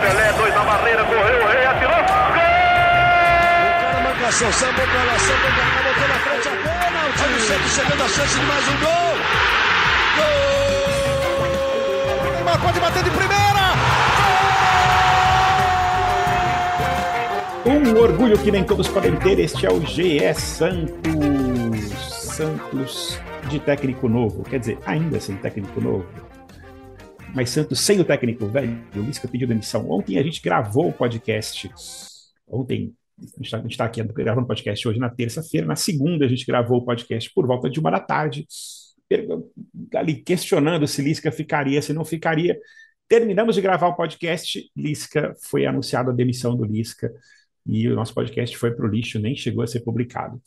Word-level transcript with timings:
Pelé, 0.00 0.32
dois 0.34 0.54
na 0.54 0.62
barreira, 0.62 1.04
correu, 1.04 1.42
o 1.42 1.46
rei 1.48 1.66
atirou. 1.66 1.90
Gol! 1.90 1.98
O 3.58 3.60
cara 3.82 4.00
marcação, 4.04 4.52
sambou 4.52 4.86
pra 4.86 5.02
lá, 5.02 5.18
sambou 5.18 5.50
pra 5.50 5.64
cá, 5.64 5.82
botou 5.82 6.08
na 6.08 6.14
frente 6.14 6.48
a 6.48 6.50
bola. 6.62 7.08
O 7.08 7.12
time 7.12 7.40
sempre 7.40 7.68
chegando 7.68 8.04
a 8.04 8.08
chance 8.08 8.38
de 8.38 8.46
mais 8.46 8.68
um 8.68 8.76
gol. 8.78 9.18
Gol! 10.16 10.28
Neymar 12.32 12.60
pode 12.60 12.78
bater 12.78 13.02
de 13.02 13.10
primeira. 13.10 13.74
Um 17.66 17.96
orgulho 18.00 18.38
que 18.38 18.52
nem 18.52 18.62
todos 18.62 18.86
podem 18.86 19.16
ter, 19.16 19.40
este 19.40 19.66
é 19.66 19.72
o 19.72 19.84
GE 19.84 20.32
Santos. 20.34 21.90
Santos 22.08 23.18
de 23.48 23.58
técnico 23.58 24.08
novo, 24.08 24.42
quer 24.42 24.60
dizer, 24.60 24.78
ainda 24.84 25.18
sem 25.18 25.34
técnico 25.36 25.80
novo. 25.80 26.06
Mas 27.34 27.50
Santos 27.50 27.80
sem 27.80 27.98
o 27.98 28.04
técnico 28.04 28.46
velho, 28.46 28.78
o 28.94 29.00
Lisca 29.00 29.26
pediu 29.26 29.48
demissão. 29.48 29.90
Ontem 29.90 30.18
a 30.18 30.22
gente 30.22 30.40
gravou 30.42 30.88
o 30.88 30.92
podcast. 30.92 31.70
Ontem, 32.46 32.94
a 33.18 33.22
gente 33.40 33.66
está 33.70 33.84
tá 33.84 33.84
aqui 33.86 34.02
gravando 34.02 34.44
o 34.44 34.48
podcast 34.48 34.86
hoje 34.86 34.98
na 34.98 35.08
terça-feira. 35.08 35.66
Na 35.66 35.76
segunda, 35.76 36.26
a 36.26 36.28
gente 36.28 36.44
gravou 36.44 36.78
o 36.78 36.84
podcast 36.84 37.30
por 37.34 37.46
volta 37.46 37.70
de 37.70 37.80
uma 37.80 37.90
da 37.90 38.00
tarde, 38.00 38.46
ali 39.94 40.16
questionando 40.22 40.86
se 40.86 41.00
Lisca 41.00 41.32
ficaria, 41.32 41.80
se 41.80 41.92
não 41.92 42.04
ficaria. 42.04 42.58
Terminamos 43.08 43.54
de 43.54 43.62
gravar 43.62 43.88
o 43.88 43.96
podcast, 43.96 44.70
Lisca 44.76 45.34
foi 45.42 45.64
anunciada 45.64 46.10
a 46.10 46.14
demissão 46.14 46.54
do 46.54 46.64
Lisca 46.64 47.10
e 47.66 47.88
o 47.88 47.94
nosso 47.94 48.12
podcast 48.14 48.56
foi 48.56 48.74
para 48.74 48.86
o 48.86 48.88
lixo, 48.88 49.18
nem 49.18 49.34
chegou 49.34 49.62
a 49.62 49.66
ser 49.66 49.80
publicado. 49.80 50.40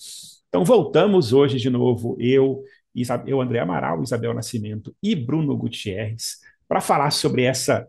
Então 0.50 0.66
voltamos 0.66 1.32
hoje 1.32 1.58
de 1.58 1.70
novo, 1.70 2.18
eu, 2.20 2.64
eu 3.26 3.42
André 3.42 3.60
Amaral, 3.60 4.04
Isabel 4.04 4.34
Nascimento 4.34 4.96
e 5.02 5.16
Bruno 5.16 5.56
Gutierrez, 5.56 6.40
para 6.68 6.82
falar 6.82 7.12
sobre 7.12 7.44
essa 7.44 7.88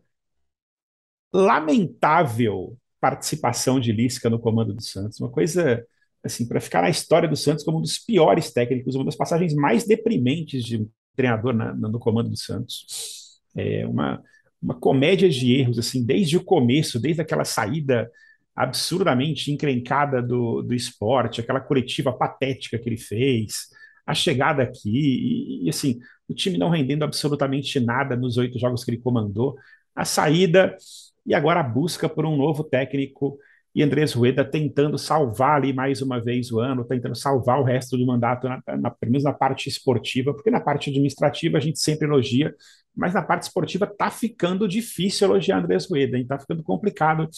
lamentável 1.33 2.77
participação 3.01 3.81
de 3.81 3.91
Lisca 3.91 4.31
no 4.31 4.39
comando 4.39 4.73
do 4.73 4.83
Santos, 4.83 5.19
uma 5.19 5.31
coisa 5.31 5.85
assim 6.23 6.47
para 6.47 6.61
ficar 6.61 6.83
na 6.83 6.91
história 6.91 7.29
do 7.29 7.35
Santos 7.35 7.65
como 7.65 7.79
um 7.79 7.83
dos 7.83 7.99
piores 7.99 8.53
técnicos, 8.53 8.95
uma 8.95 9.05
das 9.05 9.17
passagens 9.17 9.55
mais 9.55 9.85
deprimentes 9.85 10.65
de 10.65 10.79
um 10.79 10.89
treinador 11.17 11.53
na, 11.53 11.75
no 11.75 11.99
comando 11.99 12.31
do 12.31 12.37
Santos. 12.37 13.41
É 13.57 13.85
uma, 13.87 14.23
uma 14.63 14.75
comédia 14.75 15.29
de 15.29 15.53
erros 15.53 15.79
assim 15.79 16.05
desde 16.05 16.37
o 16.37 16.45
começo, 16.45 17.01
desde 17.01 17.21
aquela 17.21 17.45
saída 17.45 18.09
absurdamente 18.55 19.51
encrencada 19.51 20.23
do, 20.23 20.63
do 20.63 20.75
esporte, 20.75 21.41
aquela 21.41 21.61
coletiva 21.61 22.13
patética 22.13 22.79
que 22.79 22.89
ele 22.89 22.99
fez, 22.99 23.69
a 24.07 24.15
chegada 24.15 24.63
aqui, 24.63 24.91
e, 24.91 25.67
e, 25.67 25.69
assim, 25.71 26.01
o 26.29 26.35
time 26.35 26.59
não 26.59 26.71
rendendo 26.71 27.05
absolutamente 27.05 27.79
nada 27.81 28.17
nos 28.17 28.37
oito 28.37 28.59
jogos 28.59 28.85
que 28.85 28.91
ele 28.91 28.99
comandou, 29.01 29.57
a 29.95 30.05
saída 30.05 30.77
e 31.25 31.35
agora 31.35 31.61
a 31.61 31.63
busca 31.63 32.09
por 32.09 32.27
um 32.27 32.37
novo 32.37 32.65
técnico 32.65 33.39
e 33.75 33.83
Andrés 33.83 34.13
Rueda 34.13 34.45
tentando 34.45 34.99
salvar 34.99 35.57
ali 35.57 35.73
mais 35.73 36.03
uma 36.03 36.21
vez 36.21 36.53
o 36.53 36.61
ano, 36.61 36.85
tentando 36.85 37.15
salvar 37.15 37.59
o 37.61 37.65
resto 37.65 37.97
do 37.97 38.05
mandato, 38.05 38.49
na, 38.49 38.63
na, 38.79 38.91
pelo 38.91 39.13
menos 39.13 39.25
na 39.25 39.33
parte 39.33 39.69
esportiva, 39.69 40.35
porque 40.35 40.51
na 40.51 40.61
parte 40.61 40.91
administrativa 40.91 41.57
a 41.57 41.61
gente 41.61 41.79
sempre 41.81 42.07
elogia, 42.07 42.55
mas 42.95 43.15
na 43.15 43.23
parte 43.23 43.45
esportiva 43.45 43.87
tá 43.87 44.11
ficando 44.11 44.69
difícil 44.69 45.29
elogiar 45.29 45.59
Andrés 45.59 45.89
Rueda, 45.89 46.19
hein? 46.19 46.27
tá 46.27 46.39
ficando 46.39 46.63
complicado 46.63 47.29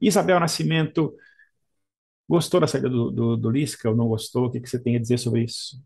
Isabel 0.00 0.38
Nascimento, 0.38 1.14
gostou 2.28 2.60
da 2.60 2.66
saída 2.66 2.88
do, 2.88 3.10
do, 3.10 3.36
do 3.36 3.50
Lisca 3.50 3.88
ou 3.90 3.96
não 3.96 4.08
gostou? 4.08 4.46
O 4.46 4.50
que, 4.50 4.60
que 4.60 4.68
você 4.68 4.78
tem 4.78 4.96
a 4.96 5.00
dizer 5.00 5.18
sobre 5.18 5.44
isso? 5.44 5.82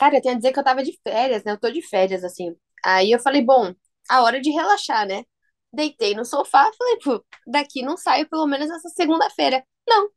Cara, 0.00 0.16
eu 0.18 0.22
tenho 0.22 0.34
a 0.36 0.38
dizer 0.38 0.52
que 0.54 0.60
eu 0.60 0.64
tava 0.64 0.82
de 0.84 0.98
férias, 1.06 1.44
né? 1.44 1.52
Eu 1.52 1.60
tô 1.60 1.70
de 1.70 1.82
férias, 1.82 2.24
assim. 2.24 2.56
Aí 2.84 3.12
eu 3.12 3.20
falei, 3.20 3.42
bom, 3.42 3.74
a 4.10 4.22
hora 4.22 4.40
de 4.40 4.50
relaxar, 4.50 5.06
né? 5.06 5.24
Deitei 5.72 6.14
no 6.14 6.24
sofá, 6.24 6.70
falei, 6.78 6.98
pô, 7.04 7.24
daqui 7.46 7.82
não 7.82 7.96
saio 7.96 8.28
pelo 8.28 8.46
menos 8.46 8.70
essa 8.70 8.88
segunda-feira. 8.90 9.64
Não, 9.88 10.10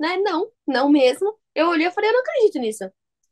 né? 0.00 0.18
Não, 0.18 0.50
não 0.66 0.88
mesmo. 0.90 1.38
Eu 1.54 1.68
olhei 1.68 1.88
e 1.88 1.92
falei, 1.92 2.10
eu 2.10 2.14
não 2.14 2.20
acredito 2.22 2.58
nisso. 2.60 2.84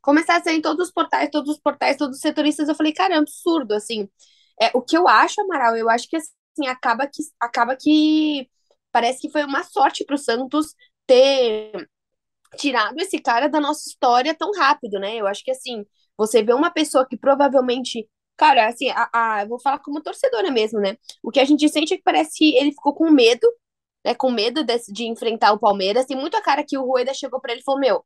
Começar 0.03 0.37
a 0.39 0.45
sair 0.45 0.59
em 0.59 0.63
todos 0.63 0.89
os 0.89 0.93
portais, 0.95 1.31
todos 1.31 1.53
os 1.57 1.61
portais, 1.61 1.97
todos 1.99 2.17
os 2.17 2.23
setoristas, 2.23 2.69
eu 2.69 2.75
falei, 2.77 2.93
cara, 2.93 3.15
é 3.15 3.19
absurdo, 3.19 3.75
assim. 3.75 4.09
É, 4.61 4.71
o 4.75 4.83
que 4.83 4.97
eu 4.97 5.09
acho, 5.09 5.41
Amaral, 5.43 5.77
eu 5.77 5.89
acho 5.91 6.09
que, 6.09 6.17
assim, 6.17 6.67
acaba 6.69 7.07
que, 7.07 7.23
acaba 7.41 7.77
que 7.77 8.49
Parece 8.93 9.21
que 9.21 9.31
foi 9.31 9.45
uma 9.45 9.65
sorte 9.65 10.05
para 10.05 10.15
o 10.15 10.19
Santos 10.19 10.75
ter 11.07 11.89
tirado 12.55 12.99
esse 13.01 13.19
cara 13.21 13.49
da 13.49 13.61
nossa 13.61 13.89
história 13.89 14.35
tão 14.35 14.53
rápido, 14.53 14.99
né? 14.99 15.17
Eu 15.17 15.27
acho 15.27 15.43
que 15.45 15.51
assim, 15.51 15.85
você 16.17 16.43
vê 16.43 16.53
uma 16.53 16.71
pessoa 16.71 17.07
que 17.07 17.17
provavelmente, 17.17 18.09
cara, 18.37 18.69
assim, 18.69 18.91
a, 18.91 19.09
a, 19.13 19.45
vou 19.47 19.61
falar 19.61 19.79
como 19.81 20.03
torcedora 20.03 20.51
mesmo, 20.51 20.81
né? 20.81 20.97
O 21.23 21.31
que 21.31 21.41
a 21.41 21.45
gente 21.45 21.69
sente 21.69 21.95
é 21.95 21.97
que 21.97 22.03
parece 22.03 22.39
que 22.39 22.57
ele 22.57 22.71
ficou 22.73 22.95
com 22.95 23.11
medo, 23.11 23.47
né? 24.05 24.15
Com 24.15 24.31
medo 24.31 24.65
de, 24.65 24.79
de 24.93 25.05
enfrentar 25.07 25.53
o 25.53 25.59
Palmeiras. 25.59 26.07
Tem 26.07 26.17
muito 26.17 26.37
a 26.37 26.43
cara 26.43 26.65
que 26.65 26.79
o 26.79 26.85
Rueda 26.85 27.15
chegou 27.15 27.41
para 27.41 27.53
ele 27.53 27.61
e 27.63 27.65
falou: 27.65 27.81
Meu, 27.81 28.05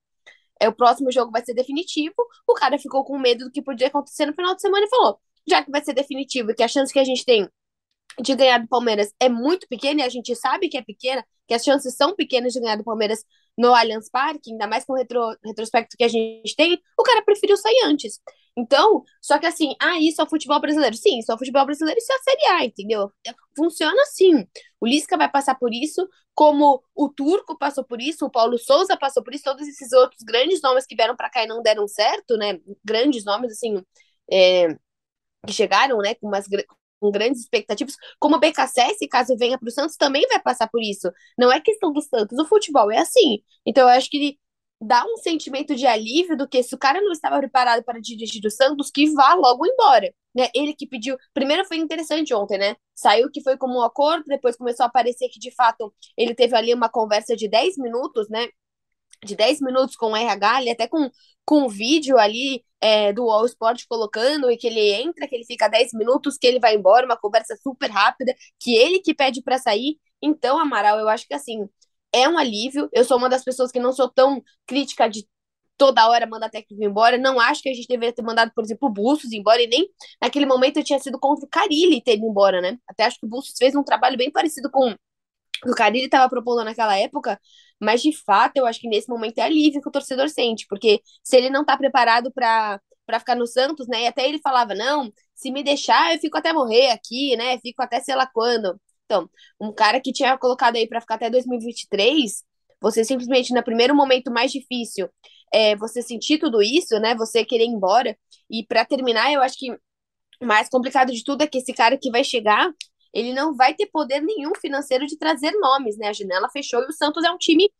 é, 0.60 0.69
o 0.69 0.72
próximo 0.75 1.10
jogo 1.12 1.31
vai 1.32 1.44
ser 1.44 1.54
definitivo. 1.54 2.14
O 2.47 2.54
cara 2.54 2.78
ficou 2.78 3.04
com 3.04 3.19
medo 3.19 3.47
do 3.47 3.50
que 3.53 3.62
podia 3.62 3.88
acontecer 3.88 4.26
no 4.26 4.34
final 4.34 4.54
de 4.54 4.60
semana 4.62 4.87
e 4.87 4.91
falou: 4.91 5.20
Já 5.48 5.62
que 5.62 5.70
vai 5.70 5.82
ser 5.84 5.94
definitivo 5.94 6.50
e 6.50 6.54
que 6.54 6.62
a 6.62 6.69
chance 6.69 6.92
que 6.92 6.98
a 6.98 7.04
gente 7.04 7.25
tem 7.25 7.48
de 8.20 8.34
ganhar 8.34 8.58
do 8.58 8.69
Palmeiras 8.69 9.12
é 9.20 9.28
muito 9.28 9.66
pequena, 9.69 10.00
e 10.00 10.04
a 10.04 10.08
gente 10.08 10.34
sabe 10.34 10.69
que 10.69 10.76
é 10.76 10.82
pequena, 10.82 11.25
que 11.47 11.54
as 11.54 11.62
chances 11.64 11.94
são 11.97 12.14
pequenas 12.14 12.53
de 12.53 12.60
ganhar 12.60 12.76
do 12.76 12.84
Palmeiras 12.84 13.25
no 13.58 13.74
Allianz 13.74 14.08
Parque, 14.08 14.52
ainda 14.52 14.66
mais 14.69 14.84
com 14.84 14.92
o 14.92 14.96
retro, 14.96 15.20
retrospecto 15.44 15.96
que 15.98 16.04
a 16.04 16.08
gente 16.08 16.54
tem, 16.56 16.80
o 16.96 17.02
cara 17.02 17.22
preferiu 17.22 17.56
sair 17.56 17.82
antes. 17.84 18.20
Então, 18.56 19.04
só 19.20 19.38
que 19.38 19.46
assim, 19.46 19.74
ah, 19.80 19.98
isso 20.00 20.20
é 20.20 20.24
o 20.24 20.28
futebol 20.28 20.60
brasileiro. 20.60 20.96
Sim, 20.96 21.19
isso 21.19 21.30
é 21.30 21.34
o 21.34 21.38
futebol 21.38 21.66
brasileiro, 21.66 21.98
isso 21.98 22.12
é 22.12 22.16
a 22.16 22.19
Série 22.20 22.46
A, 22.46 22.64
entendeu? 22.64 23.12
Funciona 23.56 24.00
assim. 24.02 24.46
O 24.80 24.86
Lisca 24.86 25.16
vai 25.16 25.30
passar 25.30 25.56
por 25.56 25.72
isso, 25.74 26.08
como 26.34 26.82
o 26.94 27.08
Turco 27.08 27.58
passou 27.58 27.84
por 27.84 28.00
isso, 28.00 28.26
o 28.26 28.30
Paulo 28.30 28.58
Souza 28.58 28.96
passou 28.96 29.22
por 29.24 29.34
isso, 29.34 29.44
todos 29.44 29.66
esses 29.66 29.92
outros 29.92 30.22
grandes 30.22 30.62
nomes 30.62 30.86
que 30.86 30.96
vieram 30.96 31.16
para 31.16 31.30
cá 31.30 31.42
e 31.44 31.46
não 31.46 31.62
deram 31.62 31.86
certo, 31.88 32.36
né? 32.36 32.58
Grandes 32.84 33.25
nomes, 33.25 33.52
assim, 33.52 33.82
é, 34.30 34.69
que 35.46 35.52
chegaram, 35.52 35.98
né, 35.98 36.14
com 36.14 36.28
umas 36.28 36.46
com 37.00 37.10
grandes 37.10 37.42
expectativas, 37.42 37.94
como 38.19 38.36
o 38.36 38.41
BKSS, 38.41 39.09
caso 39.09 39.36
venha 39.36 39.59
para 39.59 39.69
o 39.69 39.70
Santos, 39.72 39.97
também 39.97 40.26
vai 40.28 40.41
passar 40.41 40.69
por 40.69 40.82
isso. 40.82 41.10
Não 41.38 41.50
é 41.53 41.60
questão 41.60 41.92
do 41.92 42.00
Santos, 42.00 42.38
o 42.38 42.47
futebol 42.47 42.91
é 42.91 42.98
assim. 42.98 43.42
Então 43.66 43.84
eu 43.84 43.88
acho 43.88 44.10
que 44.10 44.38
dá 44.81 45.04
um 45.04 45.16
sentimento 45.16 45.75
de 45.75 45.87
alívio 45.87 46.37
do 46.37 46.48
que 46.48 46.62
se 46.62 46.75
o 46.75 46.78
cara 46.78 47.00
não 47.00 47.12
estava 47.12 47.38
preparado 47.38 47.82
para 47.84 48.00
dirigir 48.00 48.44
o 48.44 48.50
Santos, 48.50 48.91
que 48.91 49.10
vá 49.12 49.34
logo 49.34 49.66
embora. 49.66 50.12
Né? 50.34 50.48
Ele 50.54 50.75
que 50.75 50.87
pediu. 50.87 51.16
Primeiro 51.34 51.64
foi 51.64 51.78
interessante 51.78 52.32
ontem, 52.32 52.58
né? 52.58 52.76
Saiu 52.94 53.31
que 53.31 53.42
foi 53.42 53.56
como 53.56 53.78
um 53.78 53.82
acordo, 53.82 54.25
depois 54.26 54.56
começou 54.56 54.84
a 54.84 54.87
aparecer 54.87 55.28
que 55.31 55.41
de 55.41 55.53
fato 55.54 55.92
ele 56.16 56.34
teve 56.34 56.54
ali 56.56 56.72
uma 56.72 56.88
conversa 56.88 57.34
de 57.37 57.48
10 57.48 57.76
minutos, 57.78 58.28
né? 58.28 58.48
De 59.25 59.37
10 59.37 59.61
minutos 59.61 59.97
com 59.97 60.12
o 60.12 60.17
RH, 60.17 60.61
ele 60.61 60.71
até 60.71 60.87
com, 60.89 61.11
com 61.45 61.65
o 61.65 61.69
vídeo 61.69 62.19
ali 62.19 62.65
é, 62.81 63.12
do 63.12 63.29
All 63.31 63.47
Sport 63.47 63.84
colocando, 63.89 64.51
e 64.51 64.56
que 64.56 64.67
ele 64.67 64.93
entra, 64.93 65.27
que 65.29 65.34
ele 65.34 65.45
fica 65.45 65.69
10 65.69 65.93
minutos, 65.95 66.37
que 66.39 66.47
ele 66.47 66.61
vai 66.61 66.75
embora, 66.77 67.06
uma 67.06 67.17
conversa 67.17 67.56
super 67.62 67.91
rápida, 67.91 68.34
que 68.61 68.75
ele 68.75 69.01
que 69.01 69.15
pede 69.15 69.43
para 69.43 69.59
sair. 69.59 69.99
Então, 70.23 70.59
Amaral, 70.59 70.99
eu 70.99 71.09
acho 71.09 71.27
que 71.27 71.34
assim, 71.34 71.69
é 72.12 72.29
um 72.29 72.39
alívio. 72.39 72.89
Eu 72.93 73.05
sou 73.05 73.19
uma 73.19 73.29
das 73.29 73.45
pessoas 73.45 73.71
que 73.73 73.81
não 73.81 73.93
sou 73.93 74.09
tão 74.09 74.43
crítica 74.67 75.09
de 75.09 75.27
toda 75.77 76.09
hora 76.09 76.27
mandar 76.27 76.50
técnico 76.50 76.83
embora. 76.85 77.19
Não 77.19 77.41
acho 77.41 77.62
que 77.62 77.69
a 77.71 77.75
gente 77.75 77.87
deveria 77.89 78.12
ter 78.15 78.23
mandado, 78.23 78.53
por 78.55 78.65
exemplo, 78.65 78.89
o 78.89 78.93
Bustos 78.93 79.33
embora, 79.33 79.62
e 79.62 79.67
nem 79.69 79.89
naquele 80.21 80.47
momento 80.47 80.79
eu 80.79 80.85
tinha 80.85 80.99
sido 80.99 81.19
contra 81.19 81.45
o 81.47 81.49
Carilli 81.49 82.03
ter 82.03 82.17
ido 82.17 82.27
embora, 82.27 82.61
né? 82.61 82.79
Até 82.89 83.05
acho 83.05 83.19
que 83.21 83.27
o 83.27 83.29
Bustos 83.29 83.55
fez 83.59 83.75
um 83.75 83.85
trabalho 83.85 84.17
bem 84.19 84.31
parecido 84.31 84.71
com 84.71 84.95
o 85.67 85.75
Carilli 85.75 86.05
estava 86.06 86.29
propondo 86.29 86.65
naquela 86.65 86.97
época, 86.97 87.41
mas 87.81 88.03
de 88.03 88.12
fato 88.25 88.56
eu 88.56 88.66
acho 88.66 88.81
que 88.81 88.89
nesse 88.89 89.09
momento 89.09 89.39
é 89.39 89.43
alívio 89.43 89.81
que 89.83 89.89
o 89.89 89.93
torcedor 89.93 90.28
sente, 90.28 90.66
porque 90.69 91.00
se 91.22 91.37
ele 91.37 91.50
não 91.50 91.62
está 91.62 91.77
preparado 91.77 92.33
para 92.33 92.81
para 93.06 93.19
ficar 93.19 93.34
no 93.37 93.47
Santos, 93.47 93.89
né? 93.89 94.03
E 94.03 94.06
até 94.06 94.28
ele 94.28 94.39
falava: 94.39 94.75
"Não, 94.75 95.11
se 95.34 95.50
me 95.50 95.62
deixar, 95.62 96.12
eu 96.14 96.20
fico 96.20 96.37
até 96.37 96.52
morrer 96.52 96.91
aqui, 96.91 97.35
né? 97.37 97.58
Fico 97.61 97.82
até 97.82 98.00
sei 98.00 98.14
lá 98.14 98.26
quando". 98.26 98.79
Então, 99.06 99.29
um 99.61 99.73
cara 99.73 100.00
que 100.00 100.12
tinha 100.12 100.37
colocado 100.38 100.76
aí 100.76 100.87
para 100.87 101.00
ficar 101.00 101.14
até 101.14 101.31
2023, 101.31 102.44
você 102.81 103.02
simplesmente 103.05 103.52
no 103.55 103.62
primeiro 103.64 103.94
momento 103.94 104.31
mais 104.31 104.52
difícil, 104.52 105.08
é, 105.52 105.75
você 105.76 106.02
sentir 106.02 106.38
tudo 106.38 106.61
isso, 106.62 106.99
né? 107.00 107.14
Você 107.14 107.44
querer 107.44 107.64
ir 107.64 107.69
embora. 107.69 108.17
E 108.50 108.64
para 108.67 108.85
terminar, 108.85 109.32
eu 109.32 109.41
acho 109.43 109.56
que 109.58 109.70
o 110.41 110.47
mais 110.47 110.69
complicado 110.69 111.12
de 111.12 111.25
tudo 111.25 111.43
é 111.43 111.47
que 111.47 111.58
esse 111.58 111.73
cara 111.73 111.99
que 111.99 112.11
vai 112.11 112.25
chegar, 112.25 112.70
ele 113.12 113.32
não 113.32 113.55
vai 113.55 113.75
ter 113.75 113.87
poder 113.87 114.20
nenhum 114.20 114.52
financeiro 114.60 115.06
de 115.06 115.16
trazer 115.16 115.52
nomes, 115.52 115.96
né? 115.96 116.08
A 116.08 116.12
janela 116.12 116.49
fechou 116.49 116.82
e 116.82 116.87
o 116.87 116.93
Santos 116.93 117.25
é 117.25 117.31
um 117.31 117.38
time 117.38 117.70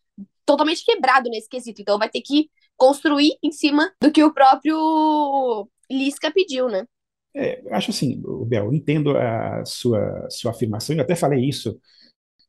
totalmente 0.44 0.84
quebrado 0.84 1.28
nesse 1.28 1.48
quesito. 1.48 1.80
Então 1.82 1.98
vai 1.98 2.08
ter 2.08 2.22
que 2.22 2.50
construir 2.76 3.36
em 3.42 3.52
cima 3.52 3.92
do 4.00 4.10
que 4.10 4.22
o 4.22 4.32
próprio 4.32 5.69
Lisca 5.90 6.30
pediu, 6.30 6.69
né? 6.69 6.86
É, 7.34 7.62
acho 7.72 7.90
assim, 7.90 8.20
Bel, 8.46 8.72
entendo 8.72 9.16
a 9.16 9.64
sua, 9.64 10.28
sua 10.30 10.50
afirmação, 10.50 10.96
eu 10.96 11.02
até 11.02 11.14
falei 11.14 11.46
isso, 11.46 11.78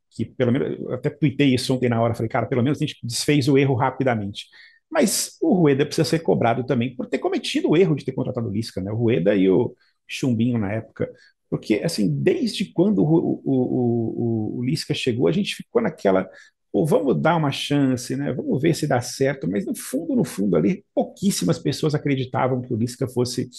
que 0.09 0.25
pelo 0.25 0.51
menos, 0.51 0.79
eu 0.79 0.93
até 0.93 1.09
tuitei 1.09 1.53
isso 1.53 1.73
ontem 1.73 1.89
na 1.89 2.01
hora, 2.01 2.15
falei, 2.15 2.29
cara, 2.29 2.47
pelo 2.47 2.63
menos 2.63 2.79
a 2.79 2.85
gente 2.85 2.97
desfez 3.03 3.47
o 3.47 3.57
erro 3.57 3.75
rapidamente. 3.75 4.47
Mas 4.89 5.37
o 5.41 5.53
Rueda 5.53 5.85
precisa 5.85 6.07
ser 6.07 6.19
cobrado 6.19 6.65
também 6.65 6.95
por 6.95 7.05
ter 7.05 7.19
cometido 7.19 7.69
o 7.69 7.77
erro 7.77 7.95
de 7.95 8.03
ter 8.03 8.11
contratado 8.13 8.47
o 8.47 8.51
Lisca, 8.51 8.81
né? 8.81 8.91
O 8.91 8.95
Rueda 8.95 9.35
e 9.35 9.49
o 9.49 9.75
Chumbinho 10.07 10.57
na 10.57 10.71
época. 10.73 11.11
Porque, 11.49 11.75
assim, 11.83 12.07
desde 12.07 12.65
quando 12.65 13.03
o, 13.03 13.41
o, 13.43 14.57
o, 14.57 14.59
o 14.59 14.63
Lisca 14.63 14.93
chegou, 14.93 15.27
a 15.27 15.31
gente 15.31 15.55
ficou 15.55 15.81
naquela. 15.81 16.29
Pô, 16.71 16.85
vamos 16.85 17.19
dar 17.19 17.35
uma 17.35 17.51
chance, 17.51 18.15
né? 18.15 18.31
Vamos 18.31 18.61
ver 18.61 18.75
se 18.75 18.85
dá 18.85 19.01
certo. 19.01 19.49
Mas 19.49 19.65
no 19.65 19.75
fundo, 19.75 20.15
no 20.15 20.23
fundo, 20.23 20.55
ali, 20.55 20.85
pouquíssimas 20.93 21.57
pessoas 21.57 21.95
acreditavam 21.95 22.61
que 22.61 22.73
o 22.73 22.77
Lisca 22.77 23.07
fosse 23.07 23.49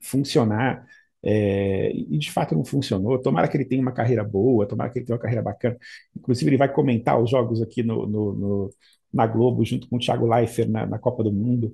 funcionar. 0.00 0.84
É, 1.22 1.92
e 1.92 2.16
de 2.18 2.30
fato 2.30 2.54
não 2.54 2.64
funcionou. 2.64 3.18
Tomara 3.20 3.48
que 3.48 3.56
ele 3.56 3.64
tenha 3.64 3.82
uma 3.82 3.92
carreira 3.92 4.24
boa, 4.24 4.66
tomara 4.66 4.90
que 4.90 4.98
ele 4.98 5.06
tenha 5.06 5.16
uma 5.16 5.22
carreira 5.22 5.42
bacana. 5.42 5.76
Inclusive, 6.16 6.50
ele 6.50 6.56
vai 6.56 6.72
comentar 6.72 7.20
os 7.20 7.30
jogos 7.30 7.62
aqui 7.62 7.82
no, 7.82 8.06
no, 8.06 8.32
no 8.34 8.70
na 9.12 9.26
Globo, 9.26 9.64
junto 9.64 9.88
com 9.88 9.96
o 9.96 9.98
Thiago 9.98 10.26
Leifert 10.26 10.68
na, 10.68 10.86
na 10.86 10.98
Copa 10.98 11.22
do 11.24 11.32
Mundo. 11.32 11.72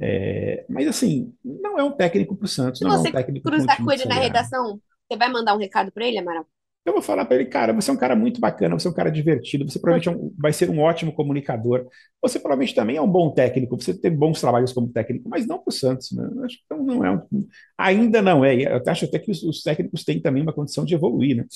É, 0.00 0.64
mas 0.68 0.88
assim, 0.88 1.32
não 1.44 1.78
é 1.78 1.84
um 1.84 1.92
técnico 1.92 2.36
para 2.36 2.46
o 2.46 2.48
Santos, 2.48 2.78
Se 2.78 2.84
não 2.84 2.94
é 2.94 2.98
um 2.98 3.02
você 3.02 3.12
técnico 3.12 3.44
para 3.44 3.54
um 3.54 3.58
cruzar 3.58 3.76
time 3.76 3.86
com 3.86 3.92
ele 3.92 4.04
na 4.06 4.14
redação, 4.16 4.80
você 5.08 5.16
vai 5.18 5.30
mandar 5.30 5.54
um 5.54 5.58
recado 5.58 5.90
pra 5.92 6.06
ele, 6.06 6.18
Amaral? 6.18 6.46
Eu 6.84 6.92
vou 6.92 7.00
falar 7.00 7.24
para 7.24 7.36
ele, 7.36 7.46
cara, 7.46 7.72
você 7.72 7.90
é 7.90 7.94
um 7.94 7.96
cara 7.96 8.14
muito 8.14 8.38
bacana, 8.38 8.78
você 8.78 8.86
é 8.86 8.90
um 8.90 8.94
cara 8.94 9.10
divertido, 9.10 9.64
você 9.66 9.78
provavelmente 9.78 10.08
é 10.08 10.12
um- 10.12 10.34
vai 10.38 10.52
ser 10.52 10.68
um 10.68 10.80
ótimo 10.80 11.14
comunicador. 11.14 11.86
Você 12.20 12.38
provavelmente 12.38 12.74
também 12.74 12.96
é 12.96 13.00
um 13.00 13.10
bom 13.10 13.30
técnico, 13.32 13.80
você 13.80 13.98
tem 13.98 14.14
bons 14.14 14.38
trabalhos 14.38 14.70
como 14.70 14.88
técnico, 14.92 15.26
mas 15.26 15.46
não 15.46 15.56
para 15.58 15.70
o 15.70 15.72
Santos, 15.72 16.12
né? 16.12 16.28
Acho 16.44 16.58
que 16.58 16.64
não, 16.70 16.84
não 16.84 17.04
é 17.04 17.10
um- 17.10 17.46
ainda 17.78 18.20
não 18.20 18.44
é. 18.44 18.54
Eu 18.76 18.82
acho 18.86 19.06
até 19.06 19.18
que 19.18 19.30
os, 19.30 19.42
os 19.42 19.62
técnicos 19.62 20.04
têm 20.04 20.20
também 20.20 20.42
uma 20.42 20.52
condição 20.52 20.84
de 20.84 20.94
evoluir, 20.94 21.36
né? 21.38 21.46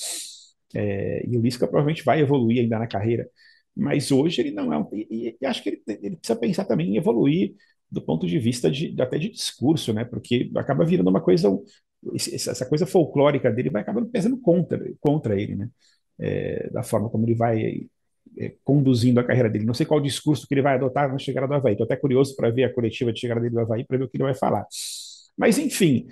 É, 0.75 1.25
e 1.27 1.37
o 1.37 1.41
Lisca 1.41 1.67
provavelmente 1.67 2.03
vai 2.03 2.21
evoluir 2.21 2.61
ainda 2.61 2.77
na 2.79 2.87
carreira, 2.87 3.27
mas 3.75 4.11
hoje 4.11 4.41
ele 4.41 4.51
não 4.51 4.71
é 4.73 4.77
um. 4.77 4.87
E, 4.93 5.35
e 5.41 5.45
acho 5.45 5.63
que 5.63 5.69
ele, 5.69 5.81
ele 6.01 6.15
precisa 6.17 6.39
pensar 6.39 6.65
também 6.65 6.89
em 6.91 6.97
evoluir 6.97 7.55
do 7.91 8.01
ponto 8.01 8.27
de 8.27 8.37
vista 8.39 8.69
de, 8.69 8.95
até 9.01 9.17
de 9.17 9.29
discurso, 9.31 9.93
né? 9.93 10.05
Porque 10.05 10.51
acaba 10.55 10.85
virando 10.85 11.09
uma 11.09 11.21
coisa, 11.21 11.49
essa 12.15 12.65
coisa 12.65 12.85
folclórica 12.85 13.51
dele 13.51 13.69
vai 13.69 13.81
acabando 13.81 14.07
pesando 14.09 14.37
contra, 14.39 14.79
contra 14.99 15.39
ele, 15.39 15.55
né? 15.55 15.69
É, 16.19 16.69
da 16.71 16.83
forma 16.83 17.09
como 17.09 17.25
ele 17.25 17.35
vai 17.35 17.87
é, 18.37 18.53
conduzindo 18.63 19.19
a 19.19 19.23
carreira 19.23 19.49
dele. 19.49 19.65
Não 19.65 19.73
sei 19.73 19.85
qual 19.85 19.99
discurso 20.01 20.47
que 20.47 20.53
ele 20.53 20.61
vai 20.61 20.75
adotar 20.75 21.11
na 21.11 21.17
chegada 21.17 21.47
do 21.47 21.53
Havaí. 21.53 21.73
Estou 21.73 21.85
até 21.85 21.95
curioso 21.95 22.35
para 22.35 22.49
ver 22.49 22.65
a 22.65 22.73
coletiva 22.73 23.11
de 23.13 23.19
chegada 23.19 23.41
dele 23.41 23.53
do 23.53 23.59
Havaí 23.61 23.83
para 23.85 23.97
ver 23.97 24.03
o 24.05 24.09
que 24.09 24.17
ele 24.17 24.23
vai 24.23 24.35
falar. 24.35 24.65
Mas, 25.37 25.57
enfim, 25.57 26.07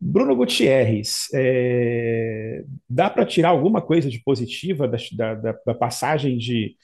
Bruno 0.00 0.36
Gutierrez, 0.36 1.28
é, 1.34 2.64
dá 2.88 3.10
para 3.10 3.26
tirar 3.26 3.50
alguma 3.50 3.82
coisa 3.82 4.08
de 4.08 4.22
positiva 4.22 4.86
da, 4.88 4.98
da, 5.34 5.52
da- 5.66 5.74
passagem 5.74 6.38
de, 6.38 6.76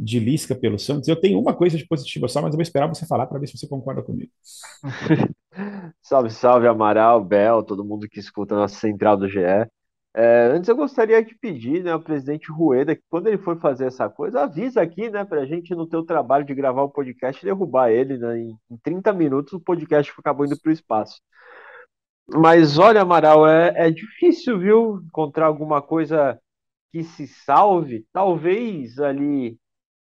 de 0.00 0.18
Lisca 0.18 0.54
pelo 0.54 0.78
Santos? 0.78 1.08
Eu 1.08 1.20
tenho 1.20 1.38
uma 1.38 1.54
coisa 1.54 1.76
de 1.76 1.86
positiva 1.86 2.28
só, 2.28 2.40
mas 2.40 2.52
eu 2.52 2.56
vou 2.56 2.62
esperar 2.62 2.88
você 2.88 3.06
falar 3.06 3.26
para 3.26 3.38
ver 3.38 3.46
se 3.46 3.58
você 3.58 3.68
concorda 3.68 4.02
comigo. 4.02 4.30
Salve, 6.00 6.30
salve, 6.30 6.66
Amaral, 6.66 7.22
Bel, 7.24 7.62
todo 7.62 7.84
mundo 7.84 8.08
que 8.08 8.20
escuta 8.20 8.54
a 8.54 8.58
nossa 8.58 8.76
central 8.76 9.16
do 9.16 9.28
GE. 9.28 9.40
É, 10.14 10.46
antes 10.52 10.68
eu 10.68 10.76
gostaria 10.76 11.22
de 11.22 11.34
pedir, 11.36 11.84
né, 11.84 11.92
ao 11.92 12.00
presidente 12.00 12.50
Rueda 12.50 12.96
que 12.96 13.02
quando 13.08 13.28
ele 13.28 13.38
for 13.38 13.60
fazer 13.60 13.86
essa 13.86 14.08
coisa, 14.08 14.42
avisa 14.42 14.80
aqui, 14.80 15.08
né, 15.10 15.24
pra 15.24 15.44
gente 15.46 15.74
no 15.74 15.86
teu 15.86 16.04
trabalho 16.04 16.44
de 16.44 16.54
gravar 16.54 16.82
o 16.82 16.90
podcast 16.90 17.40
e 17.40 17.44
derrubar 17.44 17.90
ele, 17.90 18.18
né, 18.18 18.38
em, 18.38 18.56
em 18.70 18.76
30 18.82 19.12
minutos 19.12 19.52
o 19.52 19.60
podcast 19.60 20.12
acabou 20.18 20.46
indo 20.46 20.58
pro 20.60 20.72
espaço. 20.72 21.20
Mas 22.32 22.78
olha, 22.78 23.02
Amaral, 23.02 23.46
é, 23.46 23.72
é 23.88 23.90
difícil, 23.90 24.58
viu, 24.58 25.00
encontrar 25.06 25.46
alguma 25.46 25.82
coisa 25.82 26.40
que 26.92 27.02
se 27.02 27.26
salve. 27.26 28.06
Talvez 28.12 28.98
ali 28.98 29.58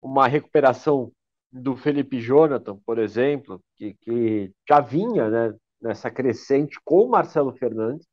uma 0.05 0.27
recuperação 0.27 1.11
do 1.51 1.75
Felipe 1.75 2.19
Jonathan, 2.19 2.77
por 2.85 2.99
exemplo, 2.99 3.59
que, 3.75 3.95
que 3.95 4.51
já 4.69 4.79
vinha, 4.79 5.29
né, 5.29 5.55
nessa 5.81 6.11
crescente 6.11 6.77
com 6.85 7.05
o 7.05 7.09
Marcelo 7.09 7.53
Fernandes 7.53 8.07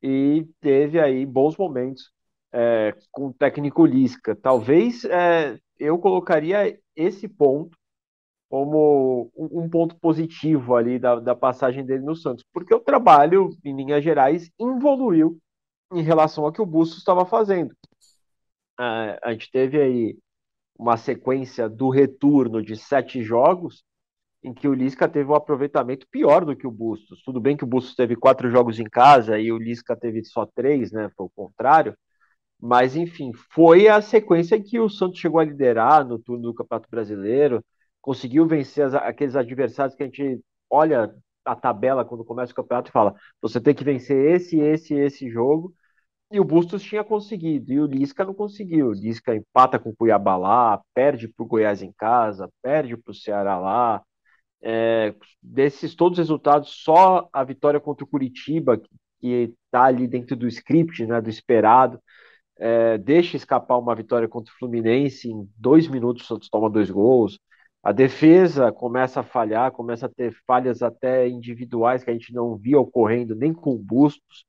e 0.00 0.46
teve 0.60 1.00
aí 1.00 1.26
bons 1.26 1.56
momentos 1.56 2.12
é, 2.52 2.94
com 3.10 3.26
o 3.26 3.34
técnico 3.34 3.84
Lisca. 3.84 4.36
Talvez 4.36 5.04
é, 5.04 5.58
eu 5.80 5.98
colocaria 5.98 6.78
esse 6.94 7.26
ponto 7.26 7.76
como 8.48 9.28
um, 9.36 9.68
ponto 9.68 9.98
positivo 9.98 10.76
ali 10.76 11.00
da, 11.00 11.16
da 11.16 11.34
passagem 11.34 11.84
dele 11.84 12.04
no 12.04 12.14
Santos, 12.14 12.44
porque 12.52 12.72
o 12.72 12.78
trabalho, 12.78 13.50
em 13.64 13.74
linhas 13.74 14.04
gerais, 14.04 14.48
evoluiu 14.60 15.36
em 15.92 16.02
relação 16.02 16.44
ao 16.44 16.52
que 16.52 16.62
o 16.62 16.66
Bustos 16.66 16.98
estava 16.98 17.26
fazendo. 17.26 17.74
Ah, 18.78 19.18
a 19.24 19.32
gente 19.32 19.50
teve 19.50 19.80
aí 19.80 20.16
uma 20.78 20.96
sequência 20.96 21.68
do 21.68 21.88
retorno 21.90 22.62
de 22.62 22.76
sete 22.76 23.22
jogos 23.22 23.84
em 24.42 24.54
que 24.54 24.68
o 24.68 24.74
Lisca 24.74 25.08
teve 25.08 25.30
um 25.30 25.34
aproveitamento 25.34 26.06
pior 26.10 26.44
do 26.44 26.56
que 26.56 26.66
o 26.66 26.70
Bustos. 26.70 27.22
Tudo 27.24 27.40
bem 27.40 27.56
que 27.56 27.64
o 27.64 27.66
Bustos 27.66 27.94
teve 27.96 28.16
quatro 28.16 28.50
jogos 28.50 28.78
em 28.78 28.84
casa 28.84 29.38
e 29.38 29.52
o 29.52 29.58
Lisca 29.58 29.96
teve 29.96 30.24
só 30.24 30.46
três, 30.46 30.92
né? 30.92 31.10
Foi 31.16 31.26
o 31.26 31.30
contrário. 31.34 31.96
Mas, 32.60 32.96
enfim, 32.96 33.32
foi 33.52 33.88
a 33.88 34.00
sequência 34.00 34.56
em 34.56 34.62
que 34.62 34.80
o 34.80 34.88
Santos 34.88 35.18
chegou 35.20 35.40
a 35.40 35.44
liderar 35.44 36.06
no 36.06 36.18
turno 36.18 36.42
do 36.44 36.54
Campeonato 36.54 36.88
Brasileiro, 36.90 37.64
conseguiu 38.00 38.46
vencer 38.46 38.86
as- 38.86 38.94
aqueles 38.94 39.36
adversários 39.36 39.94
que 39.96 40.02
a 40.02 40.06
gente 40.06 40.40
olha 40.70 41.14
a 41.44 41.54
tabela 41.54 42.04
quando 42.04 42.24
começa 42.24 42.52
o 42.52 42.54
campeonato 42.56 42.90
e 42.90 42.92
fala: 42.92 43.14
você 43.42 43.60
tem 43.60 43.74
que 43.74 43.84
vencer 43.84 44.34
esse, 44.36 44.58
esse 44.58 44.94
esse 44.94 45.30
jogo. 45.30 45.74
E 46.30 46.40
o 46.40 46.44
Bustos 46.44 46.82
tinha 46.82 47.04
conseguido, 47.04 47.72
e 47.72 47.80
o 47.80 47.86
Lisca 47.86 48.24
não 48.24 48.34
conseguiu. 48.34 48.88
O 48.88 48.92
Lisca 48.92 49.34
empata 49.34 49.78
com 49.78 49.90
o 49.90 49.96
Cuiabá 49.96 50.36
lá, 50.36 50.82
perde 50.92 51.28
para 51.28 51.44
o 51.44 51.46
Goiás 51.46 51.82
em 51.82 51.92
casa, 51.92 52.50
perde 52.62 52.96
para 52.96 53.12
o 53.12 53.14
Ceará 53.14 53.58
lá. 53.58 54.02
É, 54.60 55.14
desses 55.40 55.94
todos 55.94 56.18
os 56.18 56.24
resultados, 56.24 56.70
só 56.82 57.28
a 57.32 57.44
vitória 57.44 57.78
contra 57.78 58.04
o 58.04 58.08
Curitiba, 58.08 58.80
que 59.20 59.54
está 59.70 59.84
ali 59.84 60.08
dentro 60.08 60.34
do 60.36 60.48
script, 60.48 61.06
né, 61.06 61.20
do 61.20 61.30
esperado, 61.30 62.00
é, 62.58 62.98
deixa 62.98 63.36
escapar 63.36 63.78
uma 63.78 63.94
vitória 63.94 64.28
contra 64.28 64.52
o 64.52 64.58
Fluminense. 64.58 65.30
Em 65.30 65.48
dois 65.56 65.88
minutos, 65.88 66.24
o 66.24 66.26
Santos 66.26 66.48
toma 66.48 66.70
dois 66.70 66.90
gols. 66.90 67.38
A 67.82 67.92
defesa 67.92 68.72
começa 68.72 69.20
a 69.20 69.22
falhar, 69.22 69.70
começa 69.72 70.06
a 70.06 70.08
ter 70.08 70.36
falhas 70.46 70.82
até 70.82 71.28
individuais 71.28 72.02
que 72.04 72.10
a 72.10 72.12
gente 72.12 72.32
não 72.34 72.56
via 72.56 72.80
ocorrendo 72.80 73.34
nem 73.36 73.52
com 73.52 73.74
o 73.74 73.78
Bustos 73.78 74.44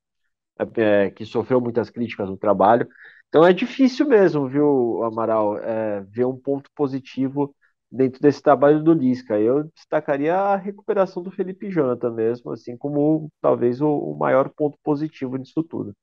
é, 0.77 1.09
que 1.11 1.25
sofreu 1.25 1.61
muitas 1.61 1.89
críticas 1.89 2.29
no 2.29 2.37
trabalho. 2.37 2.87
Então 3.29 3.45
é 3.45 3.53
difícil 3.53 4.07
mesmo, 4.07 4.47
viu, 4.47 5.03
Amaral, 5.03 5.57
é, 5.57 6.01
ver 6.01 6.25
um 6.25 6.37
ponto 6.37 6.69
positivo 6.75 7.53
dentro 7.91 8.21
desse 8.21 8.41
trabalho 8.41 8.81
do 8.83 8.93
Lisca. 8.93 9.39
Eu 9.39 9.65
destacaria 9.75 10.35
a 10.35 10.55
recuperação 10.55 11.21
do 11.21 11.31
Felipe 11.31 11.69
Jonathan 11.69 12.11
mesmo, 12.11 12.51
assim 12.51 12.77
como 12.77 13.29
talvez 13.41 13.81
o, 13.81 13.89
o 13.89 14.17
maior 14.17 14.49
ponto 14.49 14.77
positivo 14.83 15.37
disso 15.37 15.63
tudo. 15.63 15.93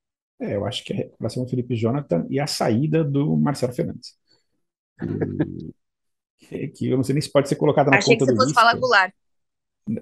É, 0.41 0.57
eu 0.57 0.67
acho 0.67 0.85
que 0.85 0.93
a 0.93 0.97
recuperação 0.97 1.45
do 1.45 1.51
Felipe 1.51 1.77
Jonathan 1.77 2.27
e 2.29 2.41
a 2.41 2.47
saída 2.47 3.05
do 3.05 3.37
Marcelo 3.37 3.73
Fernandes. 3.73 4.17
Que, 6.37 6.69
que 6.69 6.91
eu 6.91 6.97
não 6.99 7.05
sei 7.05 7.15
nem 7.15 7.23
se 7.23 7.33
pode 7.33 7.49
ser 7.49 7.57
colocada 7.57 7.91
na 7.91 7.97
Achei 7.97 8.17
que 8.17 8.21
conta 8.21 8.33
você 8.33 8.37
do 8.37 8.43
fosse 8.43 8.55
falar. 8.55 8.75
Goulart. 8.75 9.15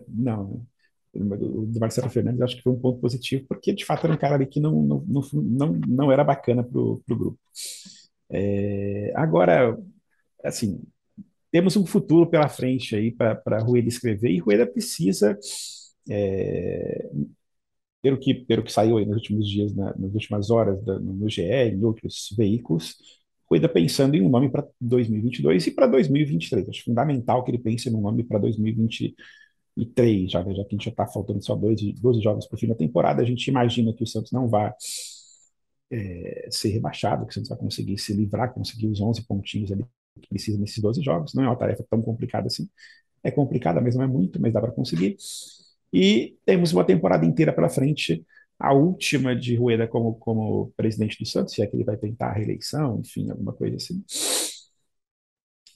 Não, 0.09 0.67
do 1.15 1.79
Marcelo 1.81 2.11
Fernandes 2.11 2.41
acho 2.43 2.57
que 2.57 2.63
foi 2.63 2.73
um 2.73 2.79
ponto 2.81 3.01
positivo, 3.01 3.45
porque 3.49 3.73
de 3.75 3.85
fato 3.85 4.05
era 4.07 4.15
um 4.15 4.19
cara 4.19 4.35
ali 4.37 4.47
que 4.47 4.61
não, 4.61 4.83
não, 4.83 5.05
não, 5.33 5.73
não, 5.87 6.13
era 6.13 6.25
bacana 6.25 6.63
pro, 6.65 7.03
pro 7.07 7.17
grupo. 7.19 7.39
É, 8.31 9.13
agora, 9.15 9.77
assim, 10.45 10.83
temos 11.53 11.77
um 11.77 11.87
futuro 11.87 12.29
pela 12.31 12.49
frente 12.49 12.97
aí 12.97 13.13
para 13.13 13.61
Rueda 13.61 13.89
escrever, 13.89 14.31
e 14.33 14.39
Rueda 14.41 14.67
precisa, 14.67 15.39
é, 16.11 17.11
pelo 18.03 18.19
que, 18.19 18.35
pelo 18.35 18.63
que 18.65 18.73
saiu 18.73 18.99
aí 18.99 19.07
nos 19.07 19.17
últimos 19.17 19.49
dias, 19.49 19.75
na- 19.75 19.95
nas 19.97 20.13
últimas 20.15 20.51
horas 20.51 20.83
da- 20.85 20.99
no 20.99 21.29
GE, 21.29 21.71
em 21.71 21.85
outros 21.85 22.35
veículos, 22.37 22.97
Rueda 23.51 23.69
pensando 23.69 24.15
em 24.17 24.23
um 24.23 24.29
nome 24.31 24.51
para 24.51 24.67
2022 24.81 25.67
e 25.67 25.71
para 25.71 25.87
2023. 25.87 26.69
Acho 26.69 26.85
fundamental 26.85 27.45
que 27.45 27.51
ele 27.51 27.59
pense 27.59 27.91
num 27.91 28.01
nome 28.01 28.25
para 28.25 28.39
2023, 28.39 29.15
já, 30.29 30.43
já 30.43 30.45
que 30.45 30.51
a 30.51 30.71
gente 30.71 30.85
já 30.85 30.91
está 30.91 31.07
faltando 31.07 31.43
só 31.43 31.55
dois, 31.55 31.81
12 31.81 32.21
jogos 32.23 32.47
para 32.47 32.57
o 32.57 32.59
fim 32.59 32.69
da 32.69 32.75
temporada, 32.75 33.23
a 33.23 33.25
gente 33.25 33.49
imagina 33.49 33.93
que 33.93 34.03
o 34.03 34.07
Santos 34.07 34.33
não 34.33 34.49
vai 34.49 34.73
é, 35.91 36.49
ser 36.51 36.71
rebaixado, 36.71 37.27
que 37.27 37.33
o 37.33 37.35
Santos 37.35 37.51
vai 37.51 37.59
conseguir 37.59 37.99
se 37.99 38.13
livrar, 38.15 38.53
conseguir 38.53 38.89
os 38.89 39.01
11 39.01 39.23
pontinhos 39.27 39.71
ali 39.73 39.85
que 40.21 40.29
precisa 40.29 40.59
nesses 40.59 40.79
12 40.79 41.03
jogos. 41.03 41.35
Não 41.35 41.45
é 41.45 41.47
uma 41.47 41.57
tarefa 41.57 41.85
tão 41.89 42.03
complicada 42.03 42.47
assim. 42.47 42.69
É 43.23 43.31
complicada, 43.31 43.81
mas 43.81 43.95
não 43.95 44.03
é 44.05 44.07
muito, 44.07 44.41
mas 44.41 44.53
dá 44.53 44.61
para 44.61 44.73
conseguir. 44.73 45.17
E 45.93 46.37
temos 46.45 46.73
uma 46.73 46.85
temporada 46.85 47.25
inteira 47.27 47.53
pela 47.53 47.69
frente, 47.69 48.25
a 48.59 48.73
última 48.73 49.37
de 49.37 49.57
Rueda 49.57 49.87
como, 49.89 50.15
como 50.17 50.73
presidente 50.77 51.19
do 51.19 51.27
Santos, 51.27 51.55
se 51.55 51.63
é 51.63 51.67
que 51.67 51.77
ele 51.77 51.85
vai 51.85 51.97
tentar 51.97 52.29
a 52.29 52.33
reeleição, 52.33 53.01
enfim, 53.01 53.31
alguma 53.31 53.53
coisa 53.53 53.77
assim. 53.77 54.03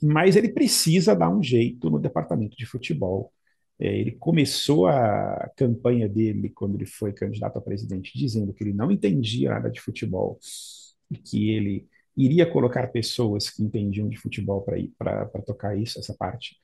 Mas 0.03 0.37
ele 0.37 0.49
precisa 0.51 1.15
dar 1.15 1.31
um 1.31 1.43
jeito 1.43 1.91
no 1.91 1.99
departamento 1.99 2.57
de 2.57 2.67
futebol. 2.67 3.33
É, 3.79 3.99
ele 3.99 4.13
começou 4.13 4.87
a 4.87 5.51
campanha 5.57 6.09
dele 6.09 6.49
quando 6.49 6.77
ele 6.77 6.87
foi 6.87 7.13
candidato 7.13 7.59
a 7.59 7.61
presidente, 7.61 8.17
dizendo 8.17 8.53
que 8.53 8.65
ele 8.65 8.73
não 8.73 8.91
entendia 8.91 9.51
nada 9.51 9.71
de 9.71 9.81
futebol 9.81 10.39
e 11.11 11.17
que 11.17 11.51
ele 11.51 11.87
iria 12.17 12.51
colocar 12.51 12.87
pessoas 12.89 13.51
que 13.51 13.63
entendiam 13.63 14.09
de 14.09 14.17
futebol 14.17 14.63
para 14.99 15.43
tocar 15.45 15.79
isso, 15.79 15.99
essa 15.99 16.15
parte. 16.15 16.57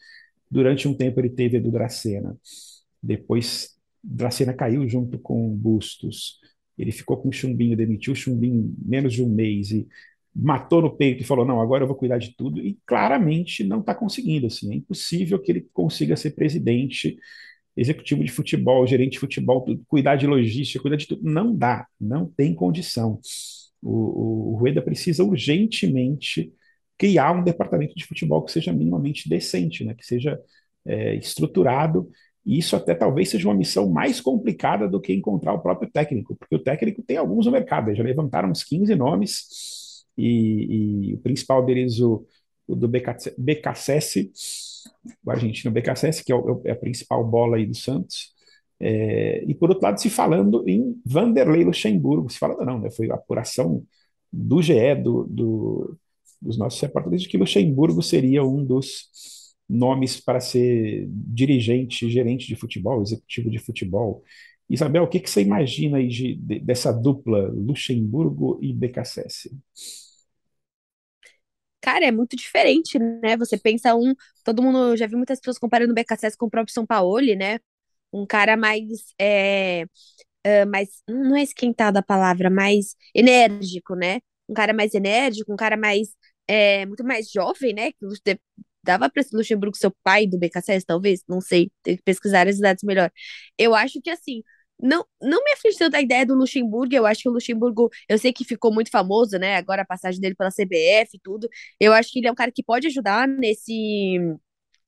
Durante 0.51 0.89
um 0.89 0.95
tempo 0.95 1.21
ele 1.21 1.29
teve 1.31 1.59
Edu 1.59 1.71
Dracena. 1.71 2.37
Depois 3.03 3.77
Dracena 4.03 4.55
caiu 4.55 4.89
junto 4.89 5.19
com 5.19 5.55
Bustos. 5.55 6.41
Ele 6.79 6.91
ficou 6.91 7.19
com 7.19 7.31
Chumbinho, 7.31 7.77
demitiu 7.77 8.15
Chumbinho 8.15 8.75
menos 8.79 9.13
de 9.13 9.23
um 9.23 9.29
mês 9.29 9.71
e 9.71 9.87
matou 10.35 10.83
no 10.83 10.97
peito 10.97 11.23
e 11.23 11.27
falou: 11.27 11.45
Não, 11.45 11.61
agora 11.61 11.85
eu 11.85 11.89
vou 11.89 11.97
cuidar 11.97 12.19
de 12.19 12.35
tudo. 12.37 12.61
E 12.61 12.79
claramente 12.87 13.65
não 13.65 13.81
está 13.81 13.95
conseguindo. 13.95 14.47
Assim, 14.47 14.73
é 14.73 14.77
impossível 14.77 15.39
que 15.39 15.53
ele 15.53 15.69
consiga 15.73 16.17
ser 16.17 16.33
presidente, 16.33 17.17
executivo 17.77 18.25
de 18.25 18.31
futebol, 18.33 18.87
gerente 18.87 19.13
de 19.13 19.19
futebol, 19.19 19.65
cuidar 19.89 20.17
de 20.17 20.27
logística, 20.27 20.81
cuidar 20.81 20.97
de 20.97 21.07
tudo. 21.07 21.23
Não 21.23 21.55
dá, 21.55 21.87
não 22.01 22.27
tem 22.27 22.55
condição. 22.55 23.21
O, 23.83 23.91
o, 23.91 24.53
o 24.53 24.57
Rueda 24.57 24.81
precisa 24.83 25.25
urgentemente 25.25 26.53
criar 26.99 27.33
um 27.33 27.43
departamento 27.43 27.95
de 27.97 28.05
futebol 28.05 28.45
que 28.45 28.53
seja 28.53 28.73
minimamente 28.73 29.29
decente, 29.29 29.85
né? 29.85 29.95
que 29.95 30.07
seja 30.07 30.39
é, 30.87 31.17
estruturado. 31.17 32.09
E 32.45 32.59
isso 32.59 32.77
até 32.77 32.95
talvez 32.95 33.29
seja 33.29 33.49
uma 33.49 33.57
missão 33.57 33.91
mais 33.91 34.21
complicada 34.21 34.89
do 34.89 35.01
que 35.01 35.13
encontrar 35.13 35.53
o 35.53 35.61
próprio 35.61 35.91
técnico, 35.91 36.37
porque 36.37 36.55
o 36.55 36.59
técnico 36.59 37.03
tem 37.03 37.17
alguns 37.17 37.47
no 37.47 37.53
mercado, 37.53 37.95
já 37.95 38.03
levantaram 38.03 38.51
uns 38.51 38.65
15 38.65 38.95
nomes, 38.95 39.47
e, 40.17 41.11
e 41.11 41.15
o 41.15 41.19
principal 41.19 41.65
deles, 41.65 42.01
o, 42.01 42.27
o 42.67 42.75
do 42.75 42.89
BKSS, 42.89 44.31
o 45.25 45.31
argentino 45.31 45.73
BKSS, 45.73 46.25
que 46.25 46.33
é, 46.33 46.35
o, 46.35 46.61
é 46.65 46.73
a 46.73 46.77
principal 46.77 47.25
bola 47.25 47.57
aí 47.57 47.67
do 47.67 47.75
Santos, 47.75 48.33
é, 48.81 49.45
e 49.47 49.55
por 49.55 49.71
outro 49.71 49.85
lado, 49.85 50.01
se 50.01 50.11
falando 50.11 50.69
em 50.69 51.01
Vanderlei 51.07 51.65
Luxemburgo, 51.65 52.29
se 52.29 52.39
falando 52.39 52.65
não, 52.65 52.81
né, 52.81 52.91
foi 52.91 53.11
a 53.11 53.15
apuração 53.15 53.85
do 54.33 54.61
GE, 54.61 54.97
do, 54.97 55.25
do, 55.25 55.97
dos 56.41 56.59
nossos 56.59 56.81
repórteres, 56.81 57.23
de 57.23 57.29
que 57.29 57.39
Luxemburgo 57.39 58.03
seria 58.03 58.43
um 58.43 58.65
dos 58.65 59.09
nomes 59.69 60.21
para 60.21 60.41
ser 60.41 61.07
dirigente, 61.09 62.11
gerente 62.11 62.47
de 62.49 62.57
futebol, 62.57 63.01
executivo 63.03 63.51
de 63.51 63.59
futebol. 63.59 64.23
Isabel, 64.73 65.05
o 65.05 65.09
que, 65.09 65.21
que 65.21 65.29
você 65.29 65.43
imagina 65.43 65.99
aí 65.99 66.09
de, 66.09 66.35
de, 66.37 66.61
dessa 66.61 66.93
dupla 66.93 67.49
Luxemburgo 67.49 68.59
e 68.63 68.73
BKSS? 68.73 69.51
Cara, 71.81 72.07
é 72.07 72.13
muito 72.13 72.37
diferente, 72.37 72.99
né? 72.99 73.37
Você 73.37 73.59
pensa 73.59 73.95
um. 73.95 74.15
Todo 74.45 74.63
mundo 74.63 74.97
já 74.97 75.07
viu 75.07 75.19
muitas 75.19 75.41
pessoas 75.41 75.59
comparando 75.59 75.93
o 75.93 75.95
BKSS 75.95 76.37
com 76.37 76.47
o 76.47 76.51
próprio 76.51 76.73
São 76.73 76.87
Paulo, 76.87 77.21
né? 77.37 77.59
um 78.13 78.27
cara 78.27 78.57
mais, 78.57 79.15
é, 79.19 79.85
uh, 80.47 80.69
mais, 80.71 81.03
não 81.09 81.37
é 81.37 81.43
esquentado 81.43 81.97
a 81.99 82.03
palavra, 82.03 82.51
mais 82.51 82.97
enérgico, 83.15 83.95
né? 83.97 84.21
Um 84.49 84.55
cara 84.55 84.73
mais 84.75 84.95
enérgico, 84.95 85.53
um 85.53 85.57
cara 85.57 85.77
mais, 85.77 86.09
é, 86.49 86.87
muito 86.87 87.05
mais 87.05 87.31
jovem, 87.31 87.75
né? 87.75 87.93
Que 87.93 88.07
dava 88.85 89.09
para 89.11 89.23
esse 89.23 89.35
Luxemburgo 89.35 89.77
seu 89.77 89.93
pai 90.03 90.27
do 90.27 90.39
BKSS, 90.39 90.85
talvez, 90.87 91.23
não 91.29 91.41
sei, 91.41 91.71
tem 91.83 91.97
que 91.97 92.03
pesquisar 92.03 92.49
as 92.49 92.59
idades 92.59 92.83
melhor. 92.85 93.11
Eu 93.59 93.75
acho 93.75 94.01
que 94.03 94.11
assim, 94.11 94.43
não, 94.83 95.07
não 95.21 95.43
me 95.45 95.53
aflige 95.53 95.79
tanto 95.79 95.97
a 95.97 96.03
ideia 96.03 96.27
do 96.27 96.35
Luxemburgo, 96.35 96.95
eu 96.95 97.07
acho 97.07 97.23
que 97.23 97.29
o 97.29 97.33
Luxemburgo, 97.33 97.89
eu 98.09 98.19
sei 98.19 98.33
que 98.33 98.45
ficou 98.45 98.73
muito 98.75 98.91
famoso, 98.91 99.39
né, 99.39 99.57
agora 99.57 99.83
a 99.83 99.87
passagem 99.87 100.21
dele 100.21 100.35
pela 100.35 100.51
CBF 100.51 101.17
e 101.17 101.21
tudo, 101.23 101.49
eu 101.81 101.93
acho 101.93 102.11
que 102.13 102.19
ele 102.19 102.29
é 102.29 102.33
um 102.33 102.35
cara 102.35 102.51
que 102.53 102.63
pode 102.63 102.89
ajudar 102.89 103.29
nesse, 103.29 104.19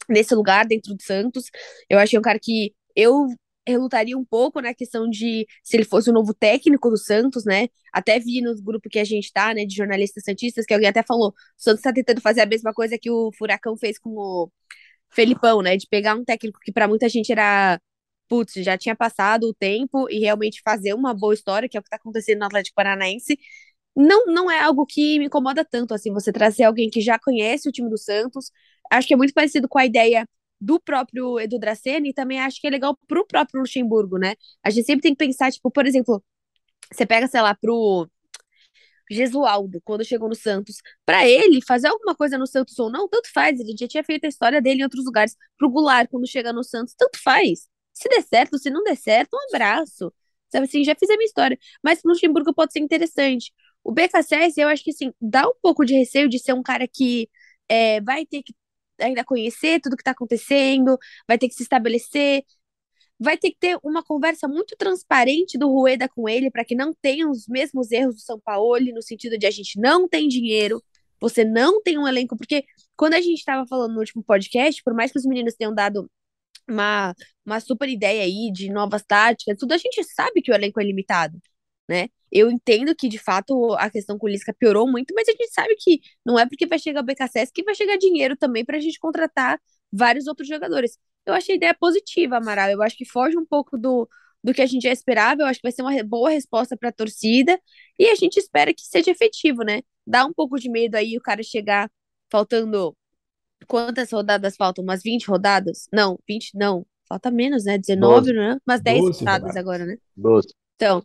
nesse 0.08 0.34
lugar 0.34 0.66
dentro 0.66 0.94
do 0.94 1.02
Santos, 1.02 1.44
eu 1.88 1.98
acho 1.98 2.10
que 2.10 2.16
é 2.16 2.20
um 2.20 2.22
cara 2.22 2.38
que 2.40 2.74
eu 2.96 3.26
relutaria 3.66 4.16
um 4.18 4.24
pouco 4.24 4.60
na 4.60 4.74
questão 4.74 5.08
de 5.08 5.46
se 5.62 5.76
ele 5.76 5.84
fosse 5.84 6.10
o 6.10 6.12
novo 6.12 6.34
técnico 6.34 6.90
do 6.90 6.98
Santos, 6.98 7.44
né? 7.46 7.68
Até 7.92 8.18
vi 8.18 8.42
no 8.42 8.54
grupo 8.62 8.90
que 8.90 8.98
a 8.98 9.04
gente 9.04 9.32
tá, 9.32 9.54
né, 9.54 9.64
de 9.64 9.74
jornalistas 9.74 10.22
santistas, 10.24 10.66
que 10.66 10.74
alguém 10.74 10.88
até 10.88 11.02
falou, 11.02 11.30
o 11.30 11.34
Santos 11.56 11.82
tá 11.82 11.92
tentando 11.92 12.20
fazer 12.20 12.42
a 12.42 12.46
mesma 12.46 12.74
coisa 12.74 12.98
que 12.98 13.10
o 13.10 13.30
Furacão 13.38 13.76
fez 13.76 13.98
com 13.98 14.10
o 14.10 14.50
Felipão, 15.10 15.62
né, 15.62 15.76
de 15.76 15.86
pegar 15.88 16.14
um 16.14 16.24
técnico 16.24 16.60
que 16.60 16.72
para 16.72 16.88
muita 16.88 17.08
gente 17.08 17.32
era 17.32 17.80
putz, 18.28 18.54
já 18.54 18.76
tinha 18.78 18.97
passado 18.97 19.45
o 19.49 19.54
tempo 19.54 20.09
e 20.11 20.19
realmente 20.21 20.62
fazer 20.64 20.95
uma 20.95 21.14
boa 21.14 21.35
história, 21.35 21.69
que 21.69 21.76
é 21.76 21.81
o 21.81 21.83
que 21.83 21.90
tá 21.90 21.97
acontecendo 21.97 22.40
no 22.40 22.47
Atlético 22.47 22.75
Paranaense. 22.76 23.38
Não, 23.97 24.26
não 24.26 24.50
é 24.50 24.61
algo 24.61 24.87
que 24.87 25.19
me 25.19 25.26
incomoda 25.26 25.64
tanto, 25.64 25.95
assim, 25.95 26.12
você 26.12 26.33
trazer 26.33 26.64
alguém 26.64 26.90
que 26.90 27.00
já 27.00 27.19
conhece 27.19 27.69
o 27.69 27.73
time 27.73 27.88
do 27.90 27.99
Santos. 27.99 28.50
Acho 28.90 29.09
que 29.09 29.14
é 29.14 29.16
muito 29.16 29.35
parecido 29.35 29.69
com 29.69 29.78
a 29.78 29.87
ideia 29.87 30.28
do 30.61 30.81
próprio 30.81 31.38
Edu 31.40 31.59
Dracena 31.59 32.09
e 32.09 32.12
também 32.14 32.40
acho 32.40 32.61
que 32.61 32.66
é 32.66 32.71
legal 32.71 32.99
pro 33.07 33.26
próprio 33.26 33.61
Luxemburgo, 33.61 34.19
né? 34.19 34.35
A 34.64 34.71
gente 34.71 34.87
sempre 34.87 35.02
tem 35.02 35.12
que 35.14 35.25
pensar, 35.25 35.52
tipo, 35.52 35.71
por 35.71 35.87
exemplo, 35.87 36.25
você 36.93 37.07
pega, 37.07 37.28
sei 37.28 37.43
lá, 37.43 37.54
pro 37.54 38.09
Gesualdo, 39.11 39.81
quando 39.85 40.04
chegou 40.04 40.28
no 40.28 40.35
Santos, 40.35 40.76
para 41.04 41.26
ele 41.28 41.61
fazer 41.62 41.88
alguma 41.88 42.14
coisa 42.14 42.38
no 42.38 42.47
Santos 42.47 42.78
ou 42.78 42.90
não, 42.90 43.09
tanto 43.09 43.31
faz, 43.33 43.61
ele 43.61 43.75
já 43.78 43.87
tinha 43.87 44.04
feito 44.04 44.25
a 44.25 44.28
história 44.28 44.62
dele 44.62 44.81
em 44.81 44.85
outros 44.85 45.04
lugares. 45.04 45.37
Pro 45.59 45.71
Goulart, 45.71 46.09
quando 46.11 46.26
chega 46.26 46.52
no 46.52 46.64
Santos, 46.64 46.95
tanto 46.95 47.19
faz. 47.23 47.69
Se 47.94 48.08
der 48.08 48.22
certo, 48.22 48.58
se 48.58 48.70
não 48.70 48.82
der 48.84 48.96
certo, 48.96 49.34
um 49.34 49.54
abraço. 49.54 50.12
Sabe 50.50 50.66
assim, 50.66 50.84
já 50.84 50.94
fiz 50.94 51.10
a 51.10 51.16
minha 51.16 51.26
história. 51.26 51.58
Mas 51.82 52.00
Luxemburgo 52.04 52.54
pode 52.54 52.72
ser 52.72 52.80
interessante. 52.80 53.52
O 53.82 53.92
BKSS, 53.92 54.60
eu 54.60 54.68
acho 54.68 54.84
que 54.84 54.90
assim, 54.90 55.12
dá 55.20 55.48
um 55.48 55.54
pouco 55.62 55.84
de 55.84 55.94
receio 55.94 56.28
de 56.28 56.38
ser 56.38 56.52
um 56.54 56.62
cara 56.62 56.86
que 56.88 57.28
é, 57.68 58.00
vai 58.00 58.26
ter 58.26 58.42
que 58.42 58.54
ainda 59.00 59.24
conhecer 59.24 59.80
tudo 59.80 59.96
que 59.96 60.02
está 60.02 60.12
acontecendo, 60.12 60.98
vai 61.26 61.38
ter 61.38 61.48
que 61.48 61.54
se 61.54 61.62
estabelecer, 61.62 62.44
vai 63.18 63.36
ter 63.36 63.50
que 63.50 63.58
ter 63.58 63.78
uma 63.82 64.02
conversa 64.02 64.48
muito 64.48 64.76
transparente 64.76 65.58
do 65.58 65.68
Rueda 65.68 66.08
com 66.08 66.28
ele 66.28 66.50
para 66.50 66.64
que 66.64 66.74
não 66.74 66.92
tenha 66.94 67.28
os 67.28 67.46
mesmos 67.48 67.90
erros 67.92 68.16
do 68.16 68.20
São 68.20 68.40
Paulo, 68.40 68.78
no 68.94 69.02
sentido 69.02 69.38
de 69.38 69.46
a 69.46 69.50
gente 69.50 69.78
não 69.80 70.08
tem 70.08 70.28
dinheiro, 70.28 70.82
você 71.20 71.44
não 71.44 71.82
tem 71.82 71.98
um 71.98 72.06
elenco, 72.06 72.36
porque 72.36 72.64
quando 72.96 73.14
a 73.14 73.20
gente 73.20 73.38
estava 73.38 73.66
falando 73.66 73.94
no 73.94 74.00
último 74.00 74.22
podcast, 74.22 74.82
por 74.82 74.94
mais 74.94 75.10
que 75.12 75.18
os 75.18 75.24
meninos 75.26 75.54
tenham 75.54 75.74
dado 75.74 76.10
uma, 76.68 77.14
uma 77.44 77.61
super 77.61 77.88
ideia 77.88 78.23
aí 78.25 78.50
de 78.52 78.71
novas 78.71 79.02
táticas, 79.04 79.56
tudo, 79.59 79.73
a 79.73 79.78
gente 79.78 80.02
sabe 80.04 80.42
que 80.42 80.50
o 80.52 80.54
elenco 80.54 80.80
é 80.80 80.85
limitado 80.85 81.38
né? 81.88 82.09
Eu 82.33 82.50
entendo 82.50 82.94
que, 82.97 83.09
de 83.09 83.18
fato, 83.18 83.75
a 83.75 83.90
questão 83.90 84.18
com 84.18 84.26
o 84.26 84.28
Lisca 84.30 84.54
piorou 84.59 84.90
muito, 84.90 85.14
mas 85.14 85.28
a 85.28 85.33
gente 85.33 85.49
sabe 85.52 85.75
que 85.78 86.00
não 86.25 86.38
é 86.38 86.47
porque 86.47 86.66
vai 86.66 86.78
chegar 86.78 87.00
o 87.00 87.04
BKSS 87.04 87.52
que 87.52 87.62
vai 87.62 87.75
chegar 87.75 87.97
dinheiro 87.97 88.37
também 88.37 88.64
para 88.64 88.76
a 88.76 88.80
gente 88.80 88.99
contratar 88.99 89.61
vários 89.92 90.26
outros 90.26 90.49
jogadores. 90.49 90.99
Eu 91.26 91.35
achei 91.35 91.54
a 91.54 91.56
ideia 91.56 91.75
positiva, 91.75 92.37
Amaral. 92.38 92.71
Eu 92.71 92.83
acho 92.83 92.97
que 92.97 93.04
foge 93.04 93.37
um 93.38 93.47
pouco 93.47 93.78
do, 93.78 94.09
do 94.42 94.52
que 94.52 94.62
a 94.62 94.66
gente 94.66 94.83
já 94.83 94.92
esperava. 94.92 95.42
Eu 95.42 95.47
acho 95.47 95.61
que 95.61 95.62
vai 95.64 95.73
ser 95.73 95.83
uma 95.83 96.02
boa 96.04 96.30
resposta 96.30 96.76
para 96.76 96.88
a 96.90 96.92
torcida. 96.92 97.59
E 97.99 98.09
a 98.09 98.14
gente 98.14 98.37
espera 98.38 98.75
que 98.75 98.83
seja 98.83 99.11
efetivo, 99.11 99.62
né? 99.62 99.83
Dá 100.06 100.25
um 100.26 100.33
pouco 100.33 100.59
de 100.59 100.68
medo 100.71 100.97
aí 100.97 101.16
o 101.16 101.21
cara 101.21 101.42
chegar 101.42 101.90
faltando. 102.30 102.97
Quantas 103.66 104.11
rodadas 104.11 104.56
faltam? 104.56 104.83
Umas 104.85 105.02
20 105.02 105.26
rodadas? 105.26 105.88
Não, 105.92 106.18
20 106.28 106.50
não. 106.54 106.87
Falta 107.09 107.30
menos, 107.30 107.64
né? 107.64 107.78
19, 107.78 108.33
12. 108.33 108.33
né? 108.33 108.59
Umas 108.66 108.80
10 108.80 109.18
rodadas, 109.21 109.56
agora, 109.56 109.85
né? 109.85 109.97
12. 110.16 110.49
Então, 110.76 111.02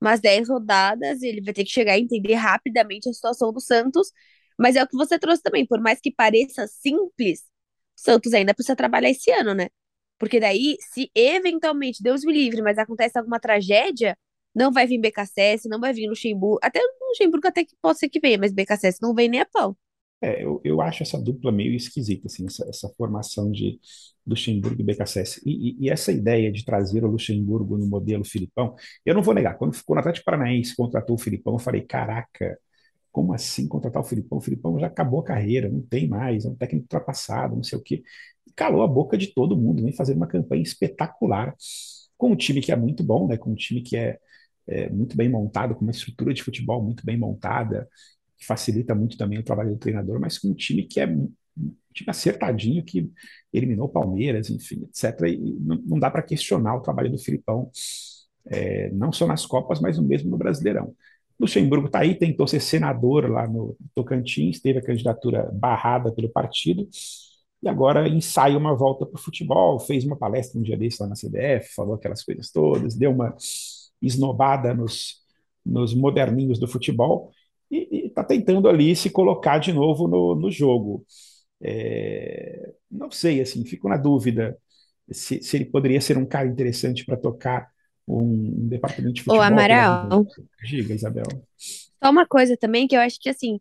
umas 0.00 0.20
10 0.20 0.48
rodadas, 0.48 1.22
ele 1.22 1.42
vai 1.42 1.52
ter 1.54 1.64
que 1.64 1.70
chegar 1.70 1.92
a 1.94 1.98
entender 1.98 2.34
rapidamente 2.34 3.08
a 3.08 3.12
situação 3.12 3.52
do 3.52 3.60
Santos. 3.60 4.10
Mas 4.58 4.76
é 4.76 4.82
o 4.82 4.88
que 4.88 4.96
você 4.96 5.18
trouxe 5.18 5.42
também, 5.42 5.66
por 5.66 5.80
mais 5.80 6.00
que 6.00 6.12
pareça 6.12 6.66
simples, 6.66 7.40
o 7.96 8.00
Santos 8.00 8.34
ainda 8.34 8.54
precisa 8.54 8.76
trabalhar 8.76 9.10
esse 9.10 9.30
ano, 9.30 9.54
né? 9.54 9.68
Porque 10.18 10.38
daí, 10.38 10.76
se 10.92 11.10
eventualmente, 11.14 12.02
Deus 12.02 12.22
me 12.24 12.32
livre, 12.32 12.62
mas 12.62 12.78
acontece 12.78 13.18
alguma 13.18 13.40
tragédia, 13.40 14.16
não 14.54 14.70
vai 14.70 14.86
vir 14.86 14.98
BKSS, 14.98 15.68
não 15.68 15.80
vai 15.80 15.92
vir 15.92 16.08
Luxemburgo. 16.08 16.60
Até 16.62 16.80
Luxemburgo 17.08 17.48
até 17.48 17.64
que 17.64 17.74
pode 17.80 17.98
ser 17.98 18.08
que 18.08 18.20
venha, 18.20 18.38
mas 18.38 18.52
BKSS 18.52 18.98
não 19.02 19.14
vem 19.14 19.28
nem 19.28 19.40
a 19.40 19.46
pau. 19.46 19.76
É, 20.22 20.44
eu, 20.44 20.60
eu 20.62 20.80
acho 20.80 21.02
essa 21.02 21.20
dupla 21.20 21.50
meio 21.50 21.74
esquisita, 21.74 22.28
assim, 22.28 22.46
essa, 22.46 22.64
essa 22.68 22.88
formação 22.96 23.50
de 23.50 23.80
Luxemburgo 24.24 24.80
e 24.80 24.84
BKSS. 24.84 25.42
E, 25.44 25.70
e, 25.70 25.86
e, 25.86 25.90
essa 25.90 26.12
ideia 26.12 26.50
de 26.52 26.64
trazer 26.64 27.04
o 27.04 27.08
Luxemburgo 27.08 27.76
no 27.76 27.86
modelo 27.86 28.24
Filipão, 28.24 28.76
eu 29.04 29.14
não 29.14 29.22
vou 29.22 29.34
negar, 29.34 29.58
quando 29.58 29.74
ficou 29.74 29.96
no 29.96 30.00
Atlético 30.00 30.24
Paranaense, 30.24 30.76
contratou 30.76 31.16
o 31.16 31.18
Filipão, 31.18 31.54
eu 31.54 31.58
falei, 31.58 31.82
caraca, 31.82 32.56
como 33.10 33.34
assim 33.34 33.68
contratar 33.68 34.02
o 34.02 34.04
Filipão? 34.04 34.38
O 34.38 34.40
Filipão 34.40 34.78
já 34.78 34.86
acabou 34.86 35.20
a 35.20 35.24
carreira, 35.24 35.68
não 35.68 35.82
tem 35.82 36.08
mais, 36.08 36.44
é 36.44 36.48
um 36.48 36.54
técnico 36.54 36.84
ultrapassado, 36.84 37.56
não 37.56 37.62
sei 37.62 37.78
o 37.78 37.82
quê. 37.82 38.02
E 38.46 38.52
calou 38.54 38.82
a 38.82 38.88
boca 38.88 39.18
de 39.18 39.34
todo 39.34 39.56
mundo, 39.56 39.82
vem 39.82 39.92
fazendo 39.92 40.16
uma 40.18 40.26
campanha 40.28 40.62
espetacular, 40.62 41.54
com 42.16 42.30
um 42.32 42.36
time 42.36 42.60
que 42.60 42.72
é 42.72 42.76
muito 42.76 43.02
bom, 43.04 43.26
né, 43.28 43.36
com 43.36 43.50
um 43.50 43.54
time 43.54 43.82
que 43.82 43.96
é, 43.96 44.18
é 44.66 44.88
muito 44.90 45.16
bem 45.16 45.28
montado, 45.28 45.74
com 45.74 45.82
uma 45.82 45.90
estrutura 45.90 46.32
de 46.32 46.42
futebol 46.42 46.82
muito 46.82 47.04
bem 47.04 47.18
montada, 47.18 47.88
que 48.42 48.46
facilita 48.46 48.92
muito 48.92 49.16
também 49.16 49.38
o 49.38 49.42
trabalho 49.44 49.70
do 49.70 49.78
treinador, 49.78 50.18
mas 50.20 50.36
com 50.36 50.48
um 50.48 50.54
time 50.54 50.82
que 50.82 50.98
é 50.98 51.06
um 51.06 51.32
time 51.94 52.10
acertadinho, 52.10 52.84
que 52.84 53.08
eliminou 53.52 53.86
o 53.86 53.88
Palmeiras, 53.88 54.50
enfim, 54.50 54.82
etc. 54.82 55.28
E 55.28 55.56
não, 55.60 55.76
não 55.86 55.98
dá 55.98 56.10
para 56.10 56.22
questionar 56.22 56.76
o 56.76 56.80
trabalho 56.80 57.10
do 57.10 57.18
Filipão, 57.18 57.70
é, 58.46 58.90
não 58.90 59.12
só 59.12 59.28
nas 59.28 59.46
Copas, 59.46 59.80
mas 59.80 59.96
mesmo 59.98 60.28
no 60.28 60.36
Brasileirão. 60.36 60.92
Luxemburgo 61.38 61.86
está 61.86 62.00
aí, 62.00 62.16
tentou 62.16 62.46
ser 62.48 62.60
senador 62.60 63.30
lá 63.30 63.46
no 63.46 63.76
Tocantins, 63.94 64.60
teve 64.60 64.80
a 64.80 64.82
candidatura 64.82 65.48
barrada 65.52 66.10
pelo 66.12 66.28
partido, 66.28 66.88
e 67.62 67.68
agora 67.68 68.08
ensaia 68.08 68.58
uma 68.58 68.74
volta 68.74 69.06
para 69.06 69.18
o 69.18 69.22
futebol, 69.22 69.78
fez 69.78 70.04
uma 70.04 70.16
palestra 70.16 70.58
um 70.58 70.62
dia 70.62 70.76
desse 70.76 71.00
lá 71.00 71.08
na 71.08 71.14
CBF, 71.14 71.74
falou 71.74 71.94
aquelas 71.94 72.24
coisas 72.24 72.50
todas, 72.50 72.96
deu 72.96 73.12
uma 73.12 73.36
esnobada 74.00 74.74
nos, 74.74 75.20
nos 75.64 75.94
moderninhos 75.94 76.58
do 76.58 76.66
futebol, 76.66 77.30
está 78.22 78.34
tentando 78.34 78.68
ali 78.68 78.94
se 78.96 79.10
colocar 79.10 79.58
de 79.58 79.72
novo 79.72 80.08
no, 80.08 80.34
no 80.34 80.50
jogo. 80.50 81.04
É, 81.60 82.72
não 82.90 83.10
sei, 83.10 83.40
assim, 83.40 83.64
fico 83.64 83.88
na 83.88 83.96
dúvida 83.96 84.56
se, 85.10 85.42
se 85.42 85.56
ele 85.56 85.64
poderia 85.64 86.00
ser 86.00 86.16
um 86.16 86.26
cara 86.26 86.48
interessante 86.48 87.04
para 87.04 87.16
tocar 87.16 87.68
um, 88.06 88.22
um, 88.22 88.68
departamento 88.68 89.14
de 89.14 89.22
futebol. 89.22 89.40
Ô, 89.40 89.42
Amaral. 89.42 90.26
Diga, 90.64 90.94
Isabel. 90.94 91.24
Só 91.56 92.10
uma 92.10 92.26
coisa 92.26 92.56
também 92.56 92.86
que 92.86 92.96
eu 92.96 93.00
acho 93.00 93.18
que, 93.20 93.28
assim, 93.28 93.60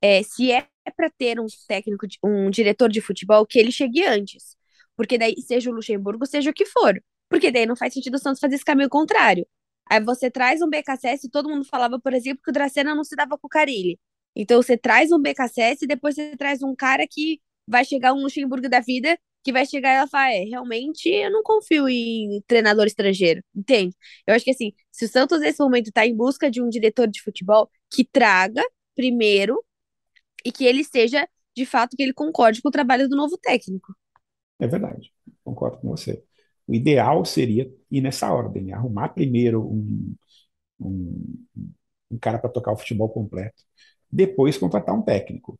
é, 0.00 0.22
se 0.22 0.50
é 0.50 0.66
para 0.96 1.10
ter 1.10 1.38
um 1.38 1.46
técnico, 1.68 2.06
um 2.22 2.50
diretor 2.50 2.88
de 2.88 3.00
futebol, 3.00 3.46
que 3.46 3.58
ele 3.58 3.70
chegue 3.70 4.04
antes. 4.04 4.56
Porque 4.96 5.16
daí, 5.18 5.34
seja 5.40 5.70
o 5.70 5.74
Luxemburgo, 5.74 6.26
seja 6.26 6.50
o 6.50 6.54
que 6.54 6.66
for. 6.66 7.00
Porque 7.28 7.50
daí 7.50 7.66
não 7.66 7.76
faz 7.76 7.94
sentido 7.94 8.14
o 8.14 8.18
Santos 8.18 8.40
fazer 8.40 8.56
esse 8.56 8.64
caminho 8.64 8.88
contrário. 8.88 9.46
Aí 9.92 10.02
você 10.02 10.30
traz 10.30 10.62
um 10.62 10.70
BKSS 10.70 11.26
e 11.26 11.30
todo 11.30 11.50
mundo 11.50 11.66
falava, 11.66 12.00
por 12.00 12.14
exemplo, 12.14 12.42
que 12.42 12.48
o 12.48 12.52
Dracena 12.52 12.94
não 12.94 13.04
se 13.04 13.14
dava 13.14 13.36
com 13.36 13.46
o 13.46 13.50
Carilli. 13.50 14.00
Então 14.34 14.62
você 14.62 14.74
traz 14.74 15.12
um 15.12 15.20
BKSS 15.20 15.84
e 15.84 15.86
depois 15.86 16.14
você 16.14 16.34
traz 16.34 16.62
um 16.62 16.74
cara 16.74 17.06
que 17.06 17.42
vai 17.68 17.84
chegar 17.84 18.14
um 18.14 18.22
Luxemburgo 18.22 18.70
da 18.70 18.80
vida, 18.80 19.18
que 19.44 19.52
vai 19.52 19.66
chegar 19.66 19.90
e 19.92 19.96
ela 19.96 20.06
fala, 20.06 20.32
é, 20.32 20.44
realmente 20.44 21.10
eu 21.10 21.30
não 21.30 21.42
confio 21.42 21.86
em 21.90 22.42
treinador 22.46 22.86
estrangeiro, 22.86 23.44
entende? 23.54 23.94
Eu 24.26 24.34
acho 24.34 24.46
que 24.46 24.52
assim, 24.52 24.72
se 24.90 25.04
o 25.04 25.08
Santos 25.08 25.40
nesse 25.40 25.62
momento 25.62 25.88
está 25.88 26.06
em 26.06 26.16
busca 26.16 26.50
de 26.50 26.62
um 26.62 26.70
diretor 26.70 27.06
de 27.06 27.20
futebol 27.20 27.70
que 27.90 28.02
traga 28.02 28.64
primeiro 28.94 29.62
e 30.42 30.50
que 30.50 30.64
ele 30.64 30.84
seja, 30.84 31.28
de 31.54 31.66
fato, 31.66 31.98
que 31.98 32.02
ele 32.02 32.14
concorde 32.14 32.62
com 32.62 32.68
o 32.70 32.72
trabalho 32.72 33.10
do 33.10 33.14
novo 33.16 33.36
técnico. 33.36 33.94
É 34.58 34.66
verdade, 34.66 35.12
concordo 35.44 35.76
com 35.76 35.90
você. 35.90 36.24
O 36.66 36.74
ideal 36.74 37.24
seria 37.24 37.70
ir 37.90 38.00
nessa 38.00 38.32
ordem, 38.32 38.72
arrumar 38.72 39.10
primeiro 39.10 39.62
um, 39.62 40.14
um, 40.80 41.44
um 42.10 42.18
cara 42.18 42.38
para 42.38 42.50
tocar 42.50 42.72
o 42.72 42.76
futebol 42.76 43.08
completo, 43.08 43.62
depois 44.10 44.58
contratar 44.58 44.94
um 44.94 45.02
técnico. 45.02 45.58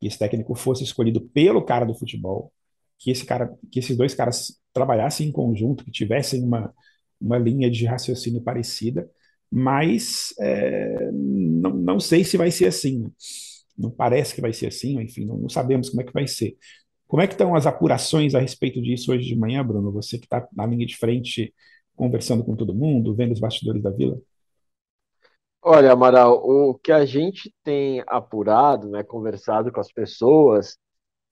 Que 0.00 0.08
esse 0.08 0.18
técnico 0.18 0.54
fosse 0.54 0.84
escolhido 0.84 1.20
pelo 1.20 1.64
cara 1.64 1.84
do 1.86 1.94
futebol, 1.94 2.52
que 2.98 3.10
esse 3.10 3.24
cara, 3.24 3.52
que 3.70 3.78
esses 3.78 3.96
dois 3.96 4.14
caras 4.14 4.60
trabalhassem 4.72 5.28
em 5.28 5.32
conjunto, 5.32 5.84
que 5.84 5.90
tivessem 5.90 6.42
uma, 6.42 6.74
uma 7.20 7.38
linha 7.38 7.70
de 7.70 7.86
raciocínio 7.86 8.42
parecida, 8.42 9.08
mas 9.50 10.34
é, 10.40 11.10
não, 11.12 11.70
não 11.74 12.00
sei 12.00 12.24
se 12.24 12.36
vai 12.36 12.50
ser 12.50 12.66
assim. 12.66 13.10
Não 13.76 13.90
parece 13.90 14.34
que 14.34 14.40
vai 14.40 14.52
ser 14.52 14.68
assim, 14.68 15.00
enfim, 15.00 15.24
não, 15.24 15.36
não 15.36 15.48
sabemos 15.48 15.90
como 15.90 16.02
é 16.02 16.04
que 16.04 16.12
vai 16.12 16.26
ser. 16.28 16.56
Como 17.06 17.22
é 17.22 17.26
que 17.26 17.34
estão 17.34 17.54
as 17.54 17.66
apurações 17.66 18.34
a 18.34 18.40
respeito 18.40 18.80
disso 18.80 19.12
hoje 19.12 19.26
de 19.26 19.36
manhã, 19.36 19.64
Bruno? 19.64 19.92
Você 19.92 20.18
que 20.18 20.24
está 20.24 20.46
na 20.52 20.66
linha 20.66 20.86
de 20.86 20.96
frente, 20.96 21.54
conversando 21.94 22.44
com 22.44 22.56
todo 22.56 22.74
mundo, 22.74 23.14
vendo 23.14 23.32
os 23.32 23.40
bastidores 23.40 23.82
da 23.82 23.90
Vila? 23.90 24.18
Olha, 25.62 25.92
Amaral, 25.92 26.42
o 26.44 26.74
que 26.74 26.92
a 26.92 27.06
gente 27.06 27.54
tem 27.62 28.02
apurado, 28.06 28.88
né, 28.88 29.02
conversado 29.02 29.72
com 29.72 29.80
as 29.80 29.90
pessoas, 29.90 30.76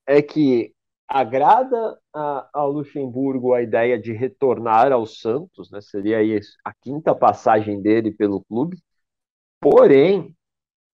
é 0.06 0.22
que 0.22 0.72
agrada 1.06 1.98
a, 2.14 2.48
ao 2.52 2.72
Luxemburgo 2.72 3.52
a 3.52 3.62
ideia 3.62 3.98
de 3.98 4.12
retornar 4.12 4.90
ao 4.90 5.04
Santos, 5.04 5.70
né, 5.70 5.80
seria 5.82 6.18
aí 6.18 6.40
a 6.64 6.72
quinta 6.72 7.14
passagem 7.14 7.82
dele 7.82 8.10
pelo 8.10 8.42
clube, 8.44 8.78
porém, 9.60 10.34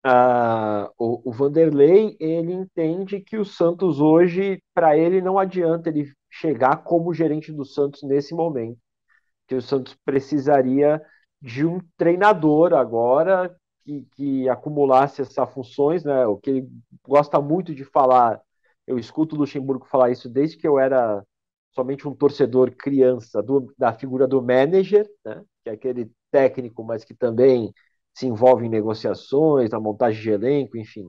Uh, 0.09 0.89
o, 0.97 1.29
o, 1.29 1.33
Vanderlei 1.33 2.17
ele 2.19 2.53
entende 2.53 3.21
que 3.21 3.37
o 3.37 3.45
Santos 3.45 4.01
hoje, 4.01 4.63
para 4.73 4.97
ele, 4.97 5.21
não 5.21 5.39
adianta 5.39 5.91
ele 5.91 6.11
chegar 6.31 6.79
como 6.79 7.13
gerente 7.13 7.53
do 7.53 7.65
Santos 7.65 8.03
nesse 8.03 8.35
momento. 8.35 8.79
Que 9.47 9.57
o 9.57 9.63
Santos 9.63 9.95
precisaria 10.07 11.03
de 11.43 11.67
um 11.67 11.81
treinador 11.99 12.73
agora 12.73 13.55
que, 13.85 14.07
que 14.17 14.49
acumulasse 14.49 15.21
essas 15.21 15.53
funções, 15.53 16.05
né? 16.05 16.27
O 16.27 16.39
que 16.39 16.51
ele 16.51 16.69
gosta 17.07 17.39
muito 17.41 17.75
de 17.75 17.85
falar, 17.85 18.41
eu 18.87 18.99
escuto 18.99 19.37
o 19.37 19.39
Luxemburgo 19.39 19.87
falar 19.87 20.11
isso 20.11 20.29
desde 20.29 20.57
que 20.57 20.67
eu 20.67 20.79
era 20.79 21.23
somente 21.73 22.09
um 22.09 22.15
torcedor 22.15 22.71
criança 22.71 23.43
do, 23.43 23.73
da 23.77 23.93
figura 23.93 24.27
do 24.27 24.41
manager, 24.43 25.07
né? 25.25 25.43
Que 25.63 25.71
é 25.71 25.73
aquele 25.75 26.11
técnico, 26.31 26.83
mas 26.83 27.05
que 27.05 27.15
também 27.15 27.75
se 28.15 28.27
envolve 28.27 28.67
em 28.67 28.71
negociações, 28.71 29.71
na 29.71 29.81
montagem 29.81 30.21
de 30.23 30.31
elenco, 30.31 30.77
enfim. 30.77 31.09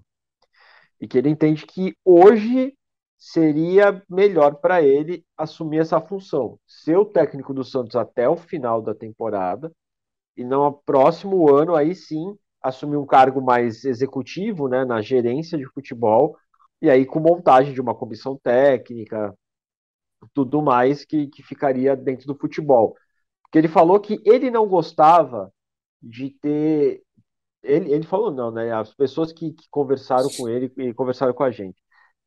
E 1.02 1.08
que 1.08 1.18
ele 1.18 1.30
entende 1.30 1.66
que 1.66 1.96
hoje 2.04 2.74
seria 3.18 4.02
melhor 4.10 4.56
para 4.56 4.82
ele 4.82 5.26
assumir 5.38 5.80
essa 5.80 6.00
função, 6.00 6.58
ser 6.66 6.98
o 6.98 7.06
técnico 7.06 7.54
do 7.54 7.64
Santos 7.64 7.96
até 7.96 8.30
o 8.30 8.38
final 8.38 8.82
da 8.82 8.96
temporada 8.96 9.72
e 10.38 10.44
no 10.44 10.72
próximo 10.72 11.54
ano 11.54 11.76
aí 11.76 11.94
sim 11.94 12.38
assumir 12.62 12.98
um 12.98 13.06
cargo 13.06 13.42
mais 13.42 13.84
executivo, 13.84 14.70
né, 14.70 14.86
na 14.86 15.02
gerência 15.02 15.58
de 15.58 15.66
futebol 15.66 16.38
e 16.82 16.90
aí 16.90 17.06
com 17.06 17.20
montagem 17.20 17.74
de 17.74 17.82
uma 17.82 17.94
comissão 17.94 18.38
técnica, 18.42 19.34
tudo 20.34 20.62
mais 20.62 21.04
que, 21.06 21.28
que 21.28 21.44
ficaria 21.44 21.96
dentro 21.96 22.26
do 22.28 22.36
futebol. 22.36 22.96
Porque 23.44 23.58
ele 23.58 23.68
falou 23.68 24.00
que 24.00 24.22
ele 24.26 24.50
não 24.50 24.68
gostava 24.68 25.52
de 26.02 26.32
ter. 26.32 27.04
Ele, 27.64 27.92
ele 27.94 28.06
falou 28.06 28.32
não, 28.32 28.52
né? 28.52 28.72
As 28.72 28.94
pessoas 28.94 29.34
que, 29.34 29.52
que 29.54 29.68
conversaram 29.70 30.30
com 30.38 30.48
ele 30.48 30.72
e 30.78 30.94
conversaram 30.94 31.34
com 31.34 31.44
a 31.44 31.52
gente. 31.52 31.82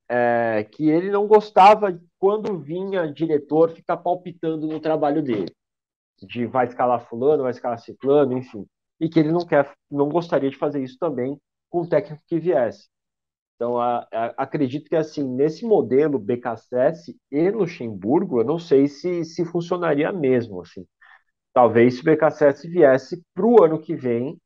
É, 0.08 0.64
que 0.64 0.90
ele 0.90 1.10
não 1.10 1.26
gostava 1.26 1.98
quando 2.18 2.58
vinha 2.58 3.10
diretor 3.10 3.70
ficar 3.70 3.96
palpitando 3.96 4.66
no 4.66 4.80
trabalho 4.80 5.22
dele. 5.22 5.54
De 6.22 6.46
vai 6.46 6.66
escalar 6.66 7.08
fulano, 7.08 7.44
vai 7.44 7.52
escalar 7.52 7.78
ciclano, 7.78 8.36
enfim. 8.36 8.66
E 9.00 9.08
que 9.08 9.18
ele 9.18 9.32
não 9.32 9.46
quer, 9.46 9.72
não 9.90 10.08
gostaria 10.08 10.50
de 10.50 10.56
fazer 10.56 10.82
isso 10.82 10.98
também 10.98 11.40
com 11.70 11.82
o 11.82 11.88
técnico 11.88 12.22
que 12.26 12.38
viesse. 12.38 12.88
Então, 13.56 13.78
a, 13.78 14.06
a, 14.12 14.26
acredito 14.38 14.88
que 14.88 14.96
assim, 14.96 15.22
nesse 15.22 15.64
modelo 15.64 16.18
BKSS 16.18 17.16
e 17.30 17.50
Luxemburgo, 17.50 18.40
eu 18.40 18.44
não 18.44 18.58
sei 18.58 18.88
se, 18.88 19.24
se 19.24 19.44
funcionaria 19.44 20.12
mesmo. 20.12 20.60
Assim. 20.60 20.84
Talvez 21.52 21.96
se 21.96 22.00
o 22.00 22.04
BKSS 22.04 22.68
viesse 22.68 23.22
para 23.34 23.46
o 23.46 23.62
ano 23.62 23.78
que 23.78 23.94
vem, 23.94 24.38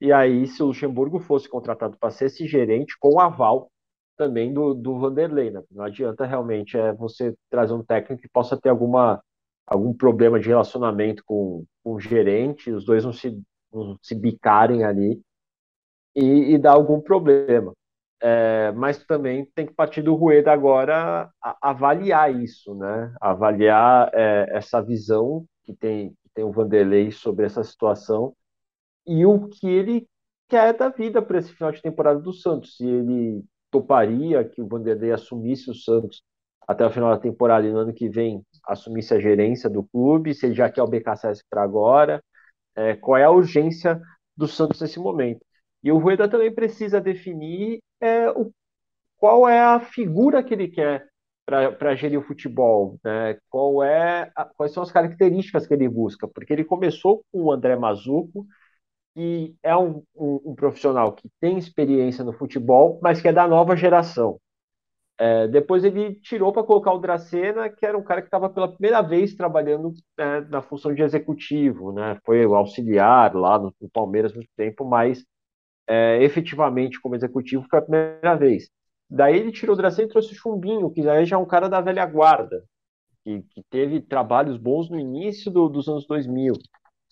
e 0.00 0.12
aí 0.12 0.46
se 0.46 0.62
o 0.62 0.66
Luxemburgo 0.66 1.20
fosse 1.20 1.48
contratado 1.48 1.96
para 1.98 2.10
ser 2.10 2.26
esse 2.26 2.46
gerente 2.46 2.96
com 2.98 3.20
aval 3.20 3.70
também 4.16 4.52
do, 4.52 4.74
do 4.74 4.98
Vanderlei, 4.98 5.50
né? 5.50 5.62
Não 5.70 5.84
adianta 5.84 6.26
realmente 6.26 6.76
é 6.76 6.92
você 6.92 7.34
trazer 7.48 7.72
um 7.72 7.84
técnico 7.84 8.22
que 8.22 8.28
possa 8.28 8.60
ter 8.60 8.68
alguma, 8.68 9.22
algum 9.66 9.94
problema 9.94 10.38
de 10.40 10.48
relacionamento 10.48 11.22
com, 11.24 11.64
com 11.82 11.94
o 11.94 12.00
gerente, 12.00 12.70
os 12.70 12.84
dois 12.84 13.04
não 13.04 13.12
se, 13.12 13.40
não 13.72 13.96
se 14.02 14.14
bicarem 14.14 14.84
ali 14.84 15.20
e, 16.14 16.54
e 16.54 16.58
dar 16.58 16.72
algum 16.72 17.00
problema. 17.00 17.72
É, 18.20 18.70
mas 18.72 19.04
também 19.04 19.44
tem 19.54 19.66
que 19.66 19.74
partir 19.74 20.02
do 20.02 20.14
Rueda 20.14 20.52
agora 20.52 21.28
a, 21.42 21.70
avaliar 21.70 22.32
isso, 22.32 22.74
né? 22.74 23.12
Avaliar 23.20 24.10
é, 24.14 24.46
essa 24.50 24.80
visão 24.80 25.44
que 25.64 25.74
tem 25.74 26.14
tem 26.34 26.44
o 26.44 26.52
Vanderlei 26.52 27.10
sobre 27.10 27.46
essa 27.46 27.62
situação 27.64 28.34
e 29.06 29.26
o 29.26 29.48
que 29.48 29.66
ele 29.66 30.06
quer 30.48 30.74
da 30.74 30.88
vida 30.88 31.22
para 31.22 31.38
esse 31.38 31.52
final 31.52 31.72
de 31.72 31.82
temporada 31.82 32.20
do 32.20 32.32
Santos. 32.32 32.76
Se 32.76 32.86
ele 32.86 33.44
toparia 33.70 34.44
que 34.44 34.60
o 34.60 34.68
Vanderlei 34.68 35.12
assumisse 35.12 35.70
o 35.70 35.74
Santos 35.74 36.22
até 36.66 36.86
o 36.86 36.90
final 36.90 37.10
da 37.10 37.18
temporada 37.18 37.66
e 37.66 37.72
no 37.72 37.78
ano 37.78 37.92
que 37.92 38.08
vem 38.08 38.44
assumisse 38.66 39.12
a 39.14 39.20
gerência 39.20 39.68
do 39.68 39.82
clube, 39.82 40.34
se 40.34 40.46
ele 40.46 40.54
já 40.54 40.70
quer 40.70 40.82
o 40.82 40.86
BKSS 40.86 41.42
para 41.50 41.62
agora, 41.62 42.22
é, 42.76 42.94
qual 42.94 43.16
é 43.16 43.24
a 43.24 43.30
urgência 43.30 44.00
do 44.36 44.46
Santos 44.46 44.80
nesse 44.80 44.98
momento. 44.98 45.44
E 45.82 45.90
o 45.90 45.98
Rueda 45.98 46.28
também 46.28 46.54
precisa 46.54 47.00
definir 47.00 47.80
é, 48.00 48.30
o, 48.30 48.52
qual 49.16 49.48
é 49.48 49.60
a 49.60 49.80
figura 49.80 50.42
que 50.42 50.54
ele 50.54 50.68
quer 50.68 51.08
para 51.78 51.94
gerir 51.94 52.18
o 52.18 52.22
futebol, 52.22 52.98
né? 53.04 53.38
Qual 53.50 53.82
é 53.82 54.30
a, 54.36 54.44
quais 54.44 54.72
são 54.72 54.82
as 54.82 54.92
características 54.92 55.66
que 55.66 55.74
ele 55.74 55.88
busca? 55.88 56.28
Porque 56.28 56.52
ele 56.52 56.64
começou 56.64 57.24
com 57.32 57.44
o 57.44 57.52
André 57.52 57.76
Mazuco, 57.76 58.46
que 59.14 59.54
é 59.62 59.76
um, 59.76 60.02
um, 60.16 60.40
um 60.46 60.54
profissional 60.54 61.12
que 61.12 61.30
tem 61.40 61.58
experiência 61.58 62.24
no 62.24 62.32
futebol, 62.32 63.00
mas 63.02 63.20
que 63.20 63.28
é 63.28 63.32
da 63.32 63.48
nova 63.48 63.76
geração. 63.76 64.40
É, 65.18 65.46
depois 65.48 65.84
ele 65.84 66.16
tirou 66.16 66.52
para 66.52 66.64
colocar 66.64 66.92
o 66.92 66.98
Dracena, 66.98 67.68
que 67.70 67.86
era 67.86 67.96
um 67.96 68.02
cara 68.02 68.20
que 68.22 68.26
estava 68.28 68.50
pela 68.50 68.72
primeira 68.72 69.00
vez 69.02 69.34
trabalhando 69.34 69.92
né, 70.18 70.40
na 70.50 70.62
função 70.62 70.94
de 70.94 71.02
executivo, 71.02 71.92
né? 71.92 72.18
Foi 72.24 72.42
auxiliar 72.44 73.34
lá 73.34 73.58
no, 73.58 73.72
no 73.80 73.88
Palmeiras 73.90 74.32
muito 74.34 74.48
tempo, 74.56 74.84
mas 74.84 75.24
é, 75.86 76.22
efetivamente 76.22 77.00
como 77.00 77.14
executivo 77.16 77.66
foi 77.70 77.78
a 77.80 77.82
primeira 77.82 78.34
vez. 78.36 78.70
Daí 79.14 79.36
ele 79.36 79.52
tirou 79.52 79.74
o 79.74 79.76
Dracen 79.76 80.06
e 80.06 80.08
trouxe 80.08 80.32
o 80.32 80.34
Chumbinho, 80.34 80.90
que 80.90 81.02
já 81.02 81.36
é 81.36 81.36
um 81.36 81.44
cara 81.44 81.68
da 81.68 81.82
velha 81.82 82.06
guarda, 82.06 82.64
que, 83.22 83.42
que 83.42 83.62
teve 83.68 84.00
trabalhos 84.00 84.56
bons 84.56 84.88
no 84.88 84.98
início 84.98 85.50
do, 85.50 85.68
dos 85.68 85.86
anos 85.86 86.06
2000. 86.06 86.54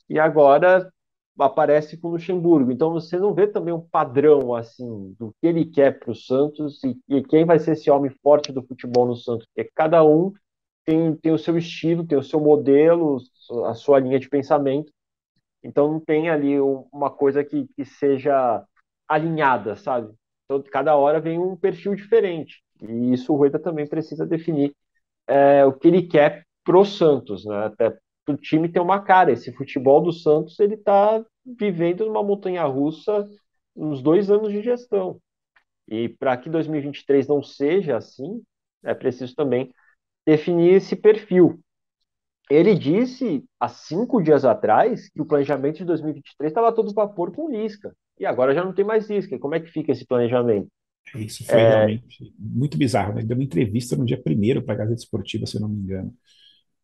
E 0.08 0.18
agora 0.18 0.90
aparece 1.38 1.98
com 1.98 2.08
o 2.08 2.12
Luxemburgo. 2.12 2.72
Então 2.72 2.90
você 2.90 3.18
não 3.18 3.34
vê 3.34 3.46
também 3.46 3.74
um 3.74 3.86
padrão 3.86 4.54
assim 4.54 5.14
do 5.18 5.34
que 5.38 5.46
ele 5.46 5.66
quer 5.66 5.98
para 5.98 6.10
o 6.10 6.14
Santos 6.14 6.82
e, 6.84 6.98
e, 7.06 7.22
quem 7.22 7.44
vai 7.44 7.58
ser 7.58 7.72
esse 7.72 7.90
homem 7.90 8.10
forte 8.22 8.50
do 8.50 8.62
futebol 8.62 9.06
no 9.06 9.14
Santos. 9.14 9.46
Porque 9.54 9.70
cada 9.74 10.02
um 10.02 10.32
tem, 10.86 11.14
tem 11.16 11.32
o 11.32 11.38
seu 11.38 11.58
estilo, 11.58 12.06
tem 12.06 12.16
o 12.16 12.22
seu 12.22 12.40
modelo, 12.40 13.18
a 13.66 13.74
sua 13.74 14.00
linha 14.00 14.18
de 14.18 14.28
pensamento. 14.28 14.90
Então 15.62 15.92
não 15.92 16.00
tem 16.00 16.30
ali 16.30 16.58
uma 16.58 17.10
coisa 17.10 17.44
que, 17.44 17.68
que 17.76 17.84
seja 17.84 18.64
alinhada, 19.06 19.76
sabe? 19.76 20.14
Então, 20.50 20.60
cada 20.68 20.96
hora 20.96 21.20
vem 21.20 21.38
um 21.38 21.54
perfil 21.56 21.94
diferente. 21.94 22.60
E 22.82 23.12
isso 23.12 23.32
o 23.32 23.36
Rueda 23.36 23.56
também 23.56 23.86
precisa 23.86 24.26
definir 24.26 24.74
é, 25.28 25.64
o 25.64 25.72
que 25.72 25.86
ele 25.86 26.02
quer 26.02 26.44
pro 26.64 26.84
Santos, 26.84 27.44
né? 27.44 27.66
Até 27.66 27.96
o 28.28 28.36
time 28.36 28.68
ter 28.68 28.80
uma 28.80 29.00
cara. 29.00 29.30
Esse 29.30 29.52
futebol 29.52 30.00
do 30.02 30.12
Santos 30.12 30.58
ele 30.58 30.74
está 30.74 31.24
vivendo 31.44 32.04
numa 32.04 32.22
montanha 32.22 32.64
russa 32.64 33.28
uns 33.76 34.02
dois 34.02 34.28
anos 34.28 34.50
de 34.52 34.60
gestão. 34.60 35.20
E 35.88 36.08
para 36.08 36.36
que 36.36 36.50
2023 36.50 37.28
não 37.28 37.42
seja 37.42 37.96
assim, 37.96 38.42
é 38.82 38.94
preciso 38.94 39.34
também 39.36 39.72
definir 40.26 40.74
esse 40.74 40.96
perfil. 40.96 41.60
Ele 42.50 42.74
disse 42.74 43.44
há 43.60 43.68
cinco 43.68 44.22
dias 44.22 44.44
atrás 44.44 45.08
que 45.10 45.22
o 45.22 45.26
planejamento 45.26 45.78
de 45.78 45.84
2023 45.84 46.50
estava 46.50 46.72
todo 46.74 46.92
vapor 46.92 47.32
com 47.32 47.50
Lisca. 47.50 47.94
E 48.20 48.26
agora 48.26 48.54
já 48.54 48.62
não 48.62 48.74
tem 48.74 48.84
mais. 48.84 49.08
E 49.08 49.38
como 49.38 49.54
é 49.54 49.60
que 49.60 49.70
fica 49.70 49.92
esse 49.92 50.06
planejamento? 50.06 50.68
Isso 51.14 51.44
foi 51.44 51.58
é... 51.58 51.68
realmente 51.68 52.34
muito 52.38 52.76
bizarro. 52.76 53.14
Né? 53.14 53.20
Ele 53.20 53.28
deu 53.28 53.36
uma 53.36 53.42
entrevista 53.42 53.96
no 53.96 54.04
dia 54.04 54.20
primeiro 54.22 54.62
para 54.62 54.74
a 54.74 54.76
Gazeta 54.76 55.00
Esportiva, 55.00 55.46
se 55.46 55.56
eu 55.56 55.62
não 55.62 55.70
me 55.70 55.80
engano. 55.80 56.14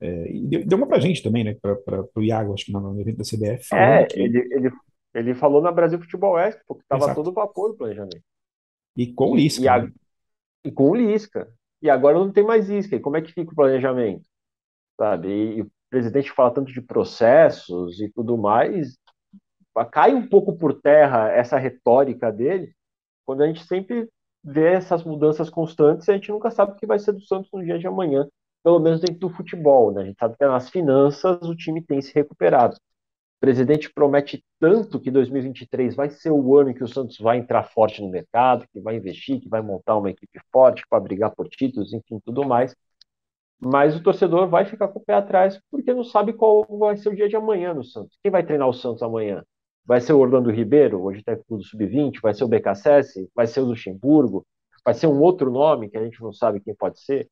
É, 0.01 0.33
e 0.33 0.47
deu, 0.47 0.67
deu, 0.67 0.79
uma 0.79 0.87
para 0.87 0.97
a 0.97 1.01
gente 1.01 1.23
também, 1.23 1.45
né? 1.45 1.55
Para 1.55 2.07
o 2.17 2.23
Iago, 2.23 2.55
acho 2.55 2.65
que 2.65 2.73
no 2.73 3.01
evento 3.01 3.19
da 3.19 3.25
CBF. 3.25 3.75
É, 3.75 4.05
que... 4.07 4.19
ele, 4.19 4.39
ele, 4.51 4.71
ele 5.15 5.35
falou 5.35 5.61
na 5.61 5.71
Brasil 5.71 6.01
Futebol 6.01 6.39
Expo 6.39 6.75
que 6.75 6.83
estava 6.83 7.15
todo 7.15 7.33
vapor 7.33 7.71
o 7.71 7.77
planejamento. 7.77 8.23
E 8.97 9.13
com 9.13 9.33
o 9.33 9.37
Lisca. 9.37 9.63
E, 9.63 9.69
a... 9.69 9.83
né? 9.83 9.93
e 10.65 10.73
com 10.73 10.91
o 10.91 10.95
Lisca. 10.95 11.53
E 11.83 11.91
agora 11.91 12.19
não 12.19 12.33
tem 12.33 12.45
mais 12.45 12.69
Lisca. 12.69 12.99
Como 12.99 13.17
é 13.17 13.23
que 13.23 13.33
fica 13.33 13.53
o 13.53 13.55
planejamento? 13.55 14.25
Sabe? 14.99 15.29
E, 15.29 15.59
e 15.59 15.63
o 15.63 15.71
presidente 15.91 16.33
fala 16.33 16.51
tanto 16.53 16.73
de 16.73 16.81
processos 16.81 18.01
e 18.01 18.11
tudo 18.11 18.39
mais. 18.39 18.97
Cai 19.85 20.15
um 20.15 20.27
pouco 20.27 20.57
por 20.57 20.81
terra 20.81 21.31
essa 21.31 21.59
retórica 21.59 22.33
dele, 22.33 22.73
quando 23.25 23.43
a 23.43 23.47
gente 23.47 23.65
sempre 23.67 24.09
vê 24.43 24.75
essas 24.75 25.03
mudanças 25.03 25.51
constantes 25.51 26.09
a 26.09 26.13
gente 26.13 26.31
nunca 26.31 26.51
sabe 26.51 26.73
o 26.73 26.77
que 26.77 26.87
vai 26.87 26.99
ser 26.99 27.13
do 27.13 27.21
Santos 27.21 27.51
no 27.53 27.65
dia 27.65 27.79
de 27.79 27.87
amanhã, 27.87 28.27
pelo 28.63 28.79
menos 28.79 29.01
dentro 29.01 29.19
do 29.19 29.31
futebol. 29.31 29.93
Né? 29.93 30.03
A 30.03 30.05
gente 30.07 30.19
sabe 30.19 30.37
que 30.37 30.45
nas 30.47 30.71
finanças 30.71 31.43
o 31.43 31.57
time 31.57 31.83
tem 31.83 32.01
se 32.01 32.15
recuperado. 32.15 32.77
O 32.77 33.41
presidente 33.41 33.93
promete 33.93 34.43
tanto 34.59 35.01
que 35.01 35.11
2023 35.11 35.95
vai 35.95 36.09
ser 36.09 36.31
o 36.31 36.57
ano 36.57 36.71
em 36.71 36.75
que 36.75 36.85
o 36.85 36.89
Santos 36.89 37.19
vai 37.19 37.39
entrar 37.39 37.65
forte 37.65 38.01
no 38.01 38.09
mercado, 38.09 38.67
que 38.73 38.81
vai 38.81 38.97
investir, 38.97 39.41
que 39.41 39.49
vai 39.49 39.61
montar 39.61 39.97
uma 39.97 40.11
equipe 40.11 40.41
forte 40.53 40.85
para 40.89 41.01
brigar 41.01 41.35
por 41.35 41.49
títulos, 41.49 41.93
enfim, 41.93 42.19
tudo 42.25 42.47
mais. 42.47 42.75
Mas 43.59 43.97
o 43.97 44.03
torcedor 44.03 44.49
vai 44.49 44.65
ficar 44.65 44.89
com 44.89 44.99
o 45.01 45.05
pé 45.05 45.15
atrás 45.15 45.61
porque 45.71 45.93
não 45.93 46.05
sabe 46.05 46.33
qual 46.33 46.65
vai 46.79 46.97
ser 46.97 47.09
o 47.11 47.17
dia 47.17 47.29
de 47.29 47.37
amanhã 47.37 47.75
no 47.75 47.85
Santos. 47.85 48.19
Quem 48.23 48.31
vai 48.31 48.45
treinar 48.45 48.69
o 48.69 48.73
Santos 48.73 49.03
amanhã? 49.03 49.45
Vai 49.87 50.01
ser 50.01 50.13
o 50.13 50.19
Orlando 50.19 50.51
Ribeiro, 50.51 51.01
hoje 51.01 51.23
técnico 51.23 51.59
do 51.59 51.65
Sub-20? 51.65 52.21
Vai 52.21 52.35
ser 52.35 52.43
o 52.45 52.49
BKSS? 52.49 53.31
Vai 53.35 53.47
ser 53.47 53.61
o 53.61 53.67
Luxemburgo? 53.67 54.45
Vai 54.85 54.95
ser 54.95 55.07
um 55.07 55.21
outro 55.21 55.51
nome 55.51 55.89
que 55.89 55.97
a 55.97 56.05
gente 56.05 56.21
não 56.21 56.33
sabe 56.33 56.61
quem 56.61 56.75
pode 56.75 57.01
ser? 57.01 57.29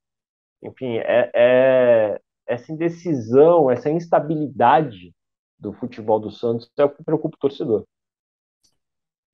Enfim, 0.63 0.97
é, 0.99 1.31
é 1.35 2.21
essa 2.47 2.73
indecisão, 2.73 3.71
essa 3.71 3.91
instabilidade 3.91 5.13
do 5.59 5.73
futebol 5.73 6.21
do 6.21 6.31
Santos 6.31 6.71
é 6.79 6.85
o 6.85 6.91
que 6.91 7.03
preocupa 7.03 7.37
o 7.37 7.41
torcedor. 7.41 7.85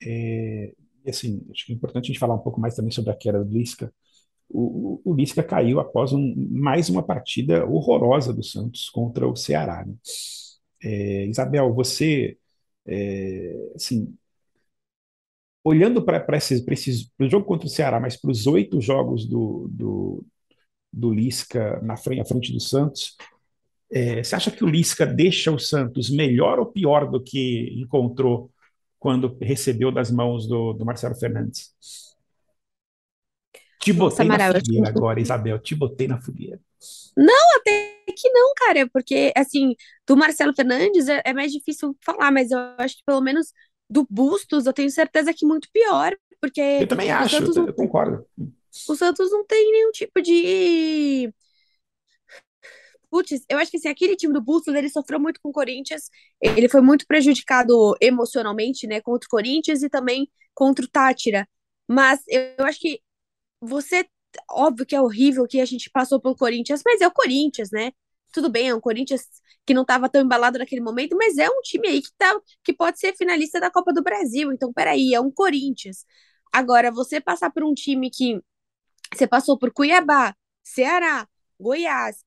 É, 0.03 0.73
assim, 1.07 1.47
acho 1.51 1.67
que 1.67 1.73
é 1.73 1.77
importante 1.77 2.05
a 2.05 2.09
gente 2.09 2.19
falar 2.19 2.35
um 2.35 2.43
pouco 2.43 2.61
mais 2.61 2.75
também 2.75 2.91
sobre 2.91 3.11
a 3.11 3.17
queda 3.17 3.45
do 3.45 3.53
Lisca. 3.53 3.93
O, 4.49 5.03
o, 5.05 5.13
o 5.13 5.15
Lisca 5.15 5.43
caiu 5.43 5.79
após 5.79 6.13
um, 6.13 6.35
mais 6.51 6.89
uma 6.89 7.03
partida 7.03 7.67
horrorosa 7.67 8.33
do 8.33 8.43
Santos 8.43 8.89
contra 8.89 9.29
o 9.29 9.37
Ceará. 9.37 9.85
Né? 9.85 9.95
É, 10.83 11.27
Isabel, 11.27 11.73
você, 11.75 12.39
é, 12.91 13.73
assim, 13.75 14.13
olhando 15.65 16.03
para 16.03 16.37
esses, 16.37 16.67
esses, 16.67 17.11
o 17.19 17.29
jogo 17.29 17.47
contra 17.47 17.67
o 17.67 17.71
Ceará, 17.71 18.01
mas 18.01 18.17
para 18.17 18.31
os 18.31 18.47
oito 18.47 18.81
jogos 18.81 19.27
do, 19.27 19.69
do, 19.71 20.25
do 20.93 21.13
Lisca 21.13 21.81
na 21.83 21.97
frente, 21.97 22.21
à 22.21 22.25
frente 22.25 22.53
do 22.53 22.61
Santos, 22.61 23.17
é, 23.93 24.23
você 24.23 24.35
acha 24.35 24.51
que 24.51 24.65
o 24.65 24.69
Lisca 24.69 25.07
deixa 25.07 25.51
o 25.51 25.59
Santos 25.59 26.11
melhor 26.11 26.59
ou 26.59 26.67
pior 26.67 27.11
do 27.11 27.23
que 27.23 27.75
encontrou 27.77 28.51
quando 28.99 29.37
recebeu 29.41 29.91
das 29.91 30.11
mãos 30.11 30.47
do, 30.47 30.73
do 30.73 30.85
Marcelo 30.85 31.15
Fernandes? 31.15 31.75
Te 33.81 33.93
botei 33.93 34.27
Nossa, 34.27 34.39
na 34.39 34.53
fogueira 34.53 34.89
agora, 34.89 35.21
Isabel, 35.21 35.59
te 35.59 35.75
botei 35.75 36.07
na 36.07 36.21
fogueira. 36.21 36.61
Não, 37.17 37.57
até 37.57 37.90
que 38.21 38.31
não, 38.31 38.53
cara, 38.57 38.89
porque, 38.93 39.33
assim, 39.37 39.75
do 40.07 40.17
Marcelo 40.17 40.55
Fernandes 40.55 41.09
é, 41.09 41.23
é 41.25 41.33
mais 41.33 41.53
difícil 41.53 41.97
falar, 42.05 42.31
mas 42.31 42.51
eu 42.51 42.59
acho 42.79 42.97
que 42.97 43.05
pelo 43.05 43.21
menos 43.21 43.53
do 43.89 44.07
Bustos 44.09 44.67
eu 44.67 44.73
tenho 44.73 44.91
certeza 44.91 45.35
que 45.35 45.47
muito 45.47 45.69
pior, 45.73 46.17
porque... 46.41 46.61
Eu 46.61 46.87
também 46.87 47.11
acho, 47.11 47.37
eu, 47.37 47.67
eu 47.67 47.75
concordo. 47.75 48.25
O 48.89 48.95
Santos 48.95 49.31
não 49.31 49.45
tem 49.45 49.73
nenhum 49.73 49.91
tipo 49.91 50.23
de 50.23 51.33
Putz, 53.11 53.45
eu 53.49 53.59
acho 53.59 53.71
que 53.73 53.77
assim, 53.77 53.89
aquele 53.89 54.15
time 54.17 54.33
do 54.33 54.41
Bustos, 54.41 54.73
ele 54.75 54.89
sofreu 54.89 55.19
muito 55.19 55.41
com 55.43 55.49
o 55.51 55.53
Corinthians, 55.53 56.09
ele 56.41 56.69
foi 56.69 56.81
muito 56.81 57.05
prejudicado 57.07 57.97
emocionalmente, 58.01 58.87
né, 58.87 59.01
contra 59.01 59.27
o 59.27 59.31
Corinthians 59.31 59.83
e 59.83 59.89
também 59.91 60.31
contra 60.55 60.85
o 60.85 60.89
Tátira. 60.89 61.49
Mas 61.89 62.23
eu, 62.29 62.41
eu 62.59 62.65
acho 62.65 62.79
que 62.79 63.01
você, 63.61 64.07
óbvio 64.51 64.87
que 64.87 64.95
é 64.95 65.01
horrível 65.03 65.47
que 65.47 65.61
a 65.61 65.65
gente 65.65 65.91
passou 65.91 66.21
pelo 66.21 66.37
Corinthians, 66.37 66.83
mas 66.87 67.01
é 67.01 67.09
o 67.09 67.13
Corinthians, 67.13 67.71
né? 67.73 67.91
Tudo 68.33 68.51
bem, 68.51 68.69
é 68.69 68.75
um 68.75 68.81
Corinthians 68.81 69.23
que 69.67 69.75
não 69.75 69.83
estava 69.83 70.09
tão 70.09 70.23
embalado 70.23 70.59
naquele 70.59 70.81
momento, 70.81 71.17
mas 71.17 71.39
é 71.39 71.49
um 71.49 71.61
time 71.63 71.89
aí 71.89 72.03
que, 72.03 72.11
tá, 72.17 72.41
que 72.65 72.73
pode 72.73 72.99
ser 72.99 73.15
finalista 73.17 73.61
da 73.61 73.71
Copa 73.71 73.93
do 73.93 74.03
Brasil. 74.03 74.53
Então, 74.53 74.73
peraí, 74.73 75.15
é 75.15 75.21
um 75.21 75.31
Corinthians. 75.31 76.05
Agora, 76.53 76.91
você 76.91 77.21
passar 77.21 77.51
por 77.51 77.65
um 77.65 77.75
time 77.75 78.11
que 78.11 78.41
você 79.15 79.27
passou 79.27 79.59
por 79.59 79.73
Cuiabá, 79.73 80.35
Ceará, 80.63 81.27
Goiás, 81.59 82.25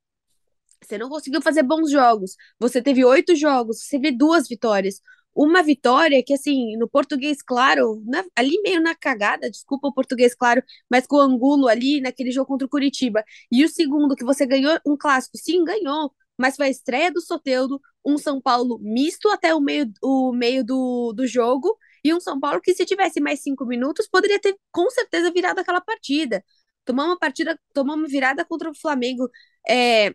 você 0.83 0.97
não 0.97 1.09
conseguiu 1.09 1.41
fazer 1.41 1.63
bons 1.63 1.89
jogos. 1.89 2.35
Você 2.59 2.81
teve 2.81 3.03
oito 3.05 3.35
jogos, 3.35 3.83
você 3.83 3.99
teve 3.99 4.11
duas 4.17 4.47
vitórias. 4.47 5.01
Uma 5.35 5.63
vitória 5.63 6.23
que, 6.23 6.33
assim, 6.33 6.77
no 6.77 6.87
português 6.87 7.41
claro, 7.41 8.01
na, 8.05 8.23
ali 8.35 8.61
meio 8.61 8.81
na 8.81 8.95
cagada, 8.95 9.49
desculpa 9.49 9.87
o 9.87 9.93
português 9.93 10.35
claro, 10.35 10.63
mas 10.89 11.07
com 11.07 11.15
o 11.17 11.19
Angulo 11.19 11.67
ali 11.67 12.01
naquele 12.01 12.31
jogo 12.31 12.47
contra 12.47 12.65
o 12.67 12.69
Curitiba. 12.69 13.23
E 13.51 13.63
o 13.65 13.69
segundo, 13.69 14.15
que 14.15 14.23
você 14.23 14.45
ganhou 14.45 14.77
um 14.85 14.95
clássico. 14.97 15.37
Sim, 15.37 15.63
ganhou, 15.63 16.13
mas 16.37 16.55
foi 16.55 16.67
a 16.67 16.69
estreia 16.69 17.11
do 17.11 17.21
Soteudo, 17.21 17.79
um 18.05 18.17
São 18.17 18.41
Paulo 18.41 18.79
misto 18.81 19.29
até 19.29 19.53
o 19.55 19.59
meio, 19.61 19.91
o 20.03 20.31
meio 20.33 20.63
do, 20.63 21.13
do 21.13 21.25
jogo, 21.27 21.77
e 22.03 22.13
um 22.13 22.19
São 22.19 22.39
Paulo 22.39 22.61
que, 22.61 22.73
se 22.73 22.85
tivesse 22.85 23.19
mais 23.21 23.41
cinco 23.41 23.65
minutos, 23.65 24.07
poderia 24.09 24.39
ter 24.39 24.55
com 24.71 24.89
certeza 24.89 25.31
virado 25.31 25.59
aquela 25.59 25.81
partida. 25.81 26.43
Tomar 26.85 27.05
uma 27.05 27.17
partida, 27.17 27.57
tomar 27.73 27.95
uma 27.95 28.07
virada 28.07 28.43
contra 28.45 28.69
o 28.69 28.75
Flamengo. 28.75 29.29
É, 29.67 30.13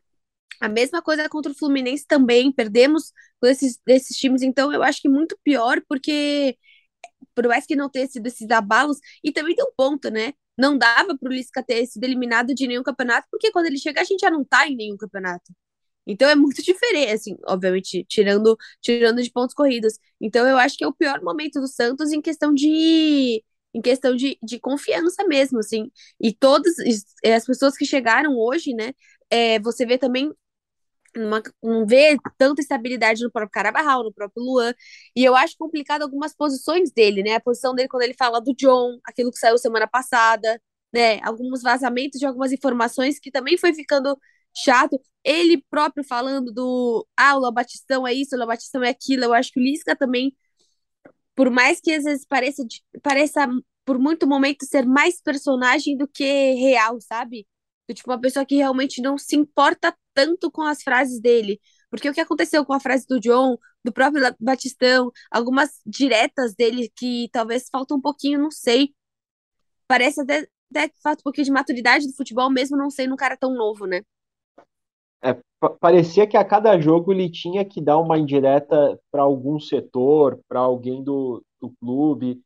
a 0.61 0.69
mesma 0.69 1.03
coisa 1.03 1.29
contra 1.29 1.53
o 1.53 1.55
Fluminense 1.55 2.07
também, 2.07 2.53
perdemos 2.53 3.13
esses, 3.45 3.79
esses 3.87 4.17
times, 4.17 4.43
então 4.43 4.73
eu 4.73 4.83
acho 4.83 5.01
que 5.01 5.09
muito 5.09 5.39
pior, 5.45 5.81
porque 5.89 6.57
por 7.35 7.47
mais 7.49 7.67
que 7.67 7.77
não 7.77 7.89
tenha 7.91 8.07
sido 8.09 8.27
esses 8.27 8.51
abalos, 8.51 8.99
e 9.23 9.33
também 9.33 9.55
tem 9.55 9.65
um 9.65 9.73
ponto, 9.77 10.11
né? 10.11 10.33
Não 10.59 10.77
dava 10.77 11.17
para 11.17 11.29
o 11.31 11.33
Lisca 11.33 11.63
ter 11.63 11.87
sido 11.87 12.05
eliminado 12.05 12.55
de 12.55 12.67
nenhum 12.67 12.83
campeonato, 12.83 13.29
porque 13.31 13.53
quando 13.53 13.67
ele 13.67 13.79
chegar 13.79 14.03
a 14.03 14.05
gente 14.05 14.21
já 14.21 14.31
não 14.31 14.45
tá 14.45 14.67
em 14.69 14.77
nenhum 14.77 14.97
campeonato. 14.97 15.53
Então 16.07 16.29
é 16.29 16.35
muito 16.35 16.63
diferente, 16.65 17.13
assim, 17.13 17.37
obviamente, 17.47 18.05
tirando, 18.09 18.57
tirando 18.81 19.23
de 19.23 19.31
pontos 19.31 19.55
corridos. 19.55 19.95
Então 20.21 20.49
eu 20.49 20.59
acho 20.59 20.77
que 20.77 20.85
é 20.85 20.89
o 20.89 20.95
pior 20.95 21.23
momento 21.23 21.61
do 21.61 21.69
Santos 21.69 22.13
em 22.13 22.21
questão 22.21 22.53
de 22.55 23.45
em 23.75 23.83
questão 23.83 24.17
de, 24.17 24.39
de 24.43 24.59
confiança 24.59 25.25
mesmo, 25.27 25.59
assim. 25.59 25.91
E 26.21 26.33
todas 26.35 26.75
as 27.25 27.45
pessoas 27.47 27.77
que 27.77 27.85
chegaram 27.85 28.37
hoje, 28.37 28.73
né, 28.75 28.93
é, 29.31 29.59
você 29.61 29.87
vê 29.87 29.99
também 29.99 30.33
não 31.63 31.87
vê 31.87 32.17
tanta 32.37 32.61
estabilidade 32.61 33.23
no 33.23 33.31
próprio 33.31 33.51
Carabarral, 33.51 34.05
no 34.05 34.13
próprio 34.13 34.43
Luan. 34.43 34.75
E 35.17 35.25
eu 35.25 35.35
acho 35.35 35.57
complicado 35.59 36.03
algumas 36.03 36.35
posições 36.35 36.91
dele, 36.93 37.23
né? 37.23 37.35
A 37.35 37.41
posição 37.41 37.75
dele 37.75 37.89
quando 37.89 38.03
ele 38.03 38.15
fala 38.15 38.41
do 38.41 38.55
John, 38.55 38.99
aquilo 39.05 39.31
que 39.31 39.39
saiu 39.39 39.59
semana 39.59 39.87
passada, 39.89 40.61
né? 40.93 41.21
Alguns 41.23 41.63
vazamentos 41.63 42.21
de 42.21 42.27
algumas 42.27 42.53
informações 42.53 43.19
que 43.19 43.31
também 43.31 43.57
foi 43.59 43.75
ficando 43.75 44.19
chato. 44.57 45.01
Ele 45.25 45.65
próprio 45.71 46.05
falando 46.05 46.53
do 46.53 47.07
ah, 47.17 47.37
o 47.39 47.53
Batistão 47.53 48.07
é 48.07 48.13
isso, 48.15 48.37
o 48.37 48.47
Batistão 48.47 48.83
é 48.85 48.91
aquilo. 48.91 49.25
Eu 49.25 49.35
acho 49.35 49.53
que 49.53 49.61
o 49.61 49.63
Lisca 49.63 49.97
também, 49.97 50.35
por 51.35 51.51
mais 51.51 51.81
que 51.81 51.93
às 51.93 52.05
vezes 52.05 52.27
pareça, 52.27 52.65
pareça 53.03 53.47
por 53.85 53.99
muito 53.99 54.27
momento 54.27 54.65
ser 54.67 54.87
mais 54.87 55.21
personagem 55.21 55.97
do 55.97 56.07
que 56.09 56.53
real, 56.55 57.01
sabe? 57.01 57.47
Do, 57.89 57.95
tipo, 57.95 58.11
uma 58.11 58.21
pessoa 58.21 58.45
que 58.45 58.57
realmente 58.57 59.01
não 59.01 59.17
se 59.17 59.37
importa 59.37 59.97
tanto 60.15 60.51
com 60.51 60.63
as 60.63 60.83
frases 60.83 61.21
dele. 61.21 61.61
Porque 61.91 62.09
o 62.09 62.13
que 62.13 62.21
aconteceu 62.21 62.65
com 62.65 62.73
a 62.73 62.81
frase 62.81 63.07
do 63.07 63.19
John, 63.19 63.57
do 63.85 63.93
próprio 63.93 64.23
Batistão, 64.39 65.11
algumas 65.31 65.81
diretas 65.87 66.55
dele 66.55 66.93
que 66.95 67.29
talvez 67.33 67.69
faltam 67.71 67.97
um 67.97 68.01
pouquinho, 68.01 68.39
não 68.39 68.51
sei. 68.51 68.95
Parece 69.87 70.21
até, 70.21 70.47
até 70.71 70.93
falta 71.03 71.21
um 71.21 71.25
pouquinho 71.25 71.47
de 71.47 71.51
maturidade 71.51 72.07
do 72.07 72.15
futebol, 72.15 72.51
mesmo 72.51 72.77
não 72.77 72.91
sendo 72.91 73.15
um 73.15 73.17
cara 73.17 73.37
tão 73.37 73.55
novo, 73.55 73.87
né? 73.87 74.03
É, 75.23 75.37
parecia 75.81 76.27
que 76.27 76.37
a 76.37 76.45
cada 76.45 76.79
jogo 76.79 77.13
ele 77.13 77.31
tinha 77.31 77.65
que 77.65 77.81
dar 77.81 77.99
uma 77.99 78.19
indireta 78.19 79.01
para 79.11 79.23
algum 79.23 79.59
setor, 79.59 80.39
para 80.47 80.61
alguém 80.61 81.03
do, 81.03 81.43
do 81.61 81.71
clube. 81.81 82.41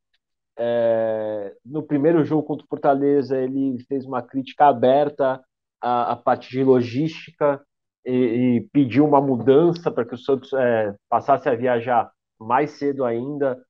É, 0.64 1.56
no 1.66 1.82
primeiro 1.82 2.24
jogo 2.24 2.44
contra 2.44 2.64
o 2.64 2.68
Fortaleza, 2.68 3.36
ele 3.36 3.82
fez 3.88 4.06
uma 4.06 4.22
crítica 4.22 4.66
aberta 4.66 5.42
à, 5.80 6.12
à 6.12 6.16
parte 6.16 6.50
de 6.50 6.62
logística 6.62 7.60
e, 8.06 8.12
e, 8.12 8.60
pediu 8.72 9.04
uma 9.04 9.20
mudança 9.20 9.90
para 9.90 10.04
que 10.04 10.14
o 10.14 10.18
Santos 10.18 10.52
é, 10.52 10.94
passasse 11.08 11.48
a 11.48 11.56
viajar 11.56 12.12
mais 12.38 12.70
cedo 12.72 13.04
ainda 13.04 13.60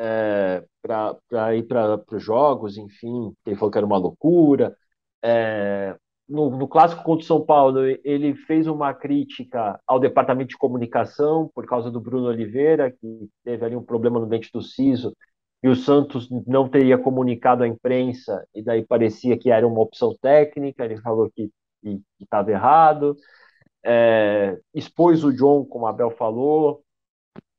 é, 0.00 0.64
para 0.82 1.54
ir 1.54 1.68
para 1.68 2.02
os 2.10 2.22
jogos, 2.22 2.76
enfim, 2.76 3.32
ele 3.46 3.54
falou 3.54 3.70
que 3.70 3.78
era 3.78 3.86
uma 3.86 3.98
loucura. 3.98 4.74
É, 5.22 5.96
no, 6.28 6.50
no, 6.50 6.66
clássico 6.66 7.04
contra 7.04 7.22
o 7.22 7.26
São 7.26 7.44
Paulo, 7.44 7.80
ele 8.04 8.34
fez 8.34 8.66
uma 8.66 8.92
crítica 8.92 9.80
ao 9.86 10.00
departamento 10.00 10.50
de 10.50 10.58
comunicação 10.58 11.48
por 11.54 11.64
causa 11.66 11.90
do 11.92 12.00
Bruno 12.00 12.26
Oliveira, 12.26 12.90
que 12.90 13.28
teve 13.44 13.64
ali 13.64 13.76
um 13.76 13.84
problema 13.84 14.18
no 14.18 14.26
dente 14.26 14.50
do 14.52 14.62
siso, 14.62 15.14
e 15.62 15.68
o 15.68 15.76
Santos 15.76 16.28
não 16.46 16.68
teria 16.68 16.96
comunicado 16.96 17.62
à 17.62 17.68
imprensa, 17.68 18.46
e 18.54 18.62
daí 18.62 18.84
parecia 18.84 19.38
que 19.38 19.50
era 19.50 19.66
uma 19.66 19.80
opção 19.80 20.16
técnica, 20.20 20.84
ele 20.84 21.00
falou 21.00 21.30
que 21.30 21.50
estava 22.18 22.50
errado. 22.50 23.16
É, 23.84 24.58
expôs 24.74 25.24
o 25.24 25.32
John, 25.32 25.64
como 25.64 25.86
a 25.86 25.90
Abel 25.90 26.10
falou, 26.10 26.82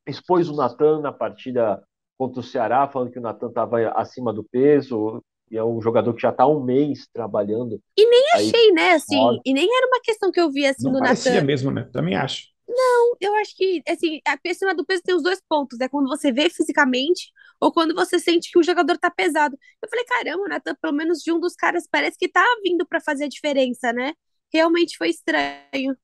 expôs 0.08 0.50
o 0.50 0.56
Natan 0.56 1.02
na 1.02 1.12
partida 1.12 1.82
contra 2.18 2.40
o 2.40 2.44
Ceará, 2.44 2.88
falando 2.88 3.12
que 3.12 3.20
o 3.20 3.22
Natan 3.22 3.48
estava 3.48 3.90
acima 3.92 4.32
do 4.32 4.44
peso, 4.44 5.24
e 5.50 5.58
é 5.58 5.64
um 5.64 5.82
jogador 5.82 6.14
que 6.14 6.22
já 6.22 6.30
está 6.30 6.48
um 6.48 6.64
mês 6.64 7.08
trabalhando. 7.12 7.80
E 7.98 8.10
nem 8.10 8.24
achei, 8.34 8.72
né, 8.72 8.92
assim, 8.94 9.40
e 9.46 9.54
nem 9.54 9.68
era 9.76 9.88
uma 9.88 10.00
questão 10.02 10.32
que 10.32 10.40
eu 10.40 10.50
vi 10.50 10.66
assim 10.66 10.86
Não 10.86 10.94
do 10.94 11.00
parecia 11.00 11.34
Natan. 11.34 11.46
mesmo, 11.46 11.72
né? 11.72 11.90
Também 11.92 12.16
acho. 12.16 12.50
Não, 12.68 13.16
eu 13.20 13.36
acho 13.36 13.56
que, 13.58 13.82
assim, 13.88 14.22
a 14.26 14.38
acima 14.50 14.74
do 14.74 14.86
peso 14.86 15.02
tem 15.04 15.14
os 15.14 15.24
dois 15.24 15.42
pontos, 15.48 15.80
é 15.82 15.90
quando 15.90 16.08
você 16.08 16.32
vê 16.32 16.50
fisicamente 16.50 17.32
ou 17.62 17.72
quando 17.72 17.94
você 17.94 18.18
sente 18.20 18.52
que 18.52 18.58
o 18.60 18.64
jogador 18.64 18.98
tá 18.98 19.12
pesado. 19.12 19.58
Eu 19.82 19.88
falei, 19.88 20.04
caramba, 20.06 20.44
o 20.44 20.48
Natan, 20.48 20.76
pelo 20.82 20.94
menos 20.94 21.20
de 21.20 21.32
um 21.32 21.40
dos 21.40 21.56
caras, 21.56 21.88
parece 21.90 22.18
que 22.18 22.28
tá 22.28 22.44
vindo 22.64 22.86
para 22.88 23.00
fazer 23.00 23.26
a 23.26 23.30
diferença, 23.30 23.94
né? 23.94 24.14
Realmente 24.52 24.98
foi 24.98 25.10
estranho. 25.10 25.96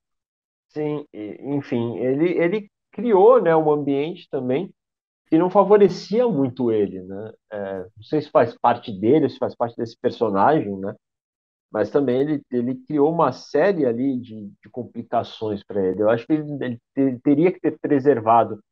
Sim, 0.70 1.06
enfim, 1.13 1.98
ele, 1.98 2.38
ele 2.38 2.72
criou, 2.91 3.41
né, 3.41 3.56
um 3.56 3.72
ambiente 3.72 4.28
também 4.30 4.72
que 5.28 5.38
não 5.38 5.50
favorecia 5.50 6.28
muito 6.28 6.72
ele, 6.72 7.02
né? 7.04 7.34
É, 7.52 7.80
não 7.80 8.04
sei 8.04 8.22
se 8.22 8.30
faz 8.30 8.58
parte 8.58 8.91
dele, 8.91 9.30
se 9.30 9.38
faz 9.38 9.56
parte 9.56 9.76
desse 9.76 9.98
personagem, 10.00 10.78
né? 10.78 10.96
Mas 11.72 11.89
também 11.89 12.22
ele, 12.22 12.41
ele 12.52 12.76
criou 12.88 13.12
uma 13.12 13.32
série 13.34 13.86
ali 13.86 14.17
de, 14.20 14.48
de 14.62 14.70
complicações 14.72 15.63
para 15.65 15.86
ele. 15.86 16.02
Eu 16.02 16.10
acho 16.10 16.26
que 16.26 16.34
ele, 16.34 16.80
ele, 16.96 17.20
teria 17.20 17.52
que 17.52 17.60
ter 17.60 17.78
preservado 17.80 18.63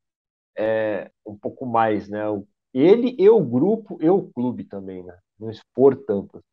é, 0.58 1.12
um 1.26 1.38
pouco 1.38 1.65
mais, 1.65 2.08
né? 2.08 2.24
Ele 2.75 3.15
e 3.17 3.27
o 3.27 3.43
grupo 3.43 3.97
e 3.99 4.07
o 4.07 4.27
clube 4.31 4.65
também, 4.65 5.03
né? 5.03 5.17
Não 5.39 5.49
expor 5.49 5.95
tanto. 6.05 6.43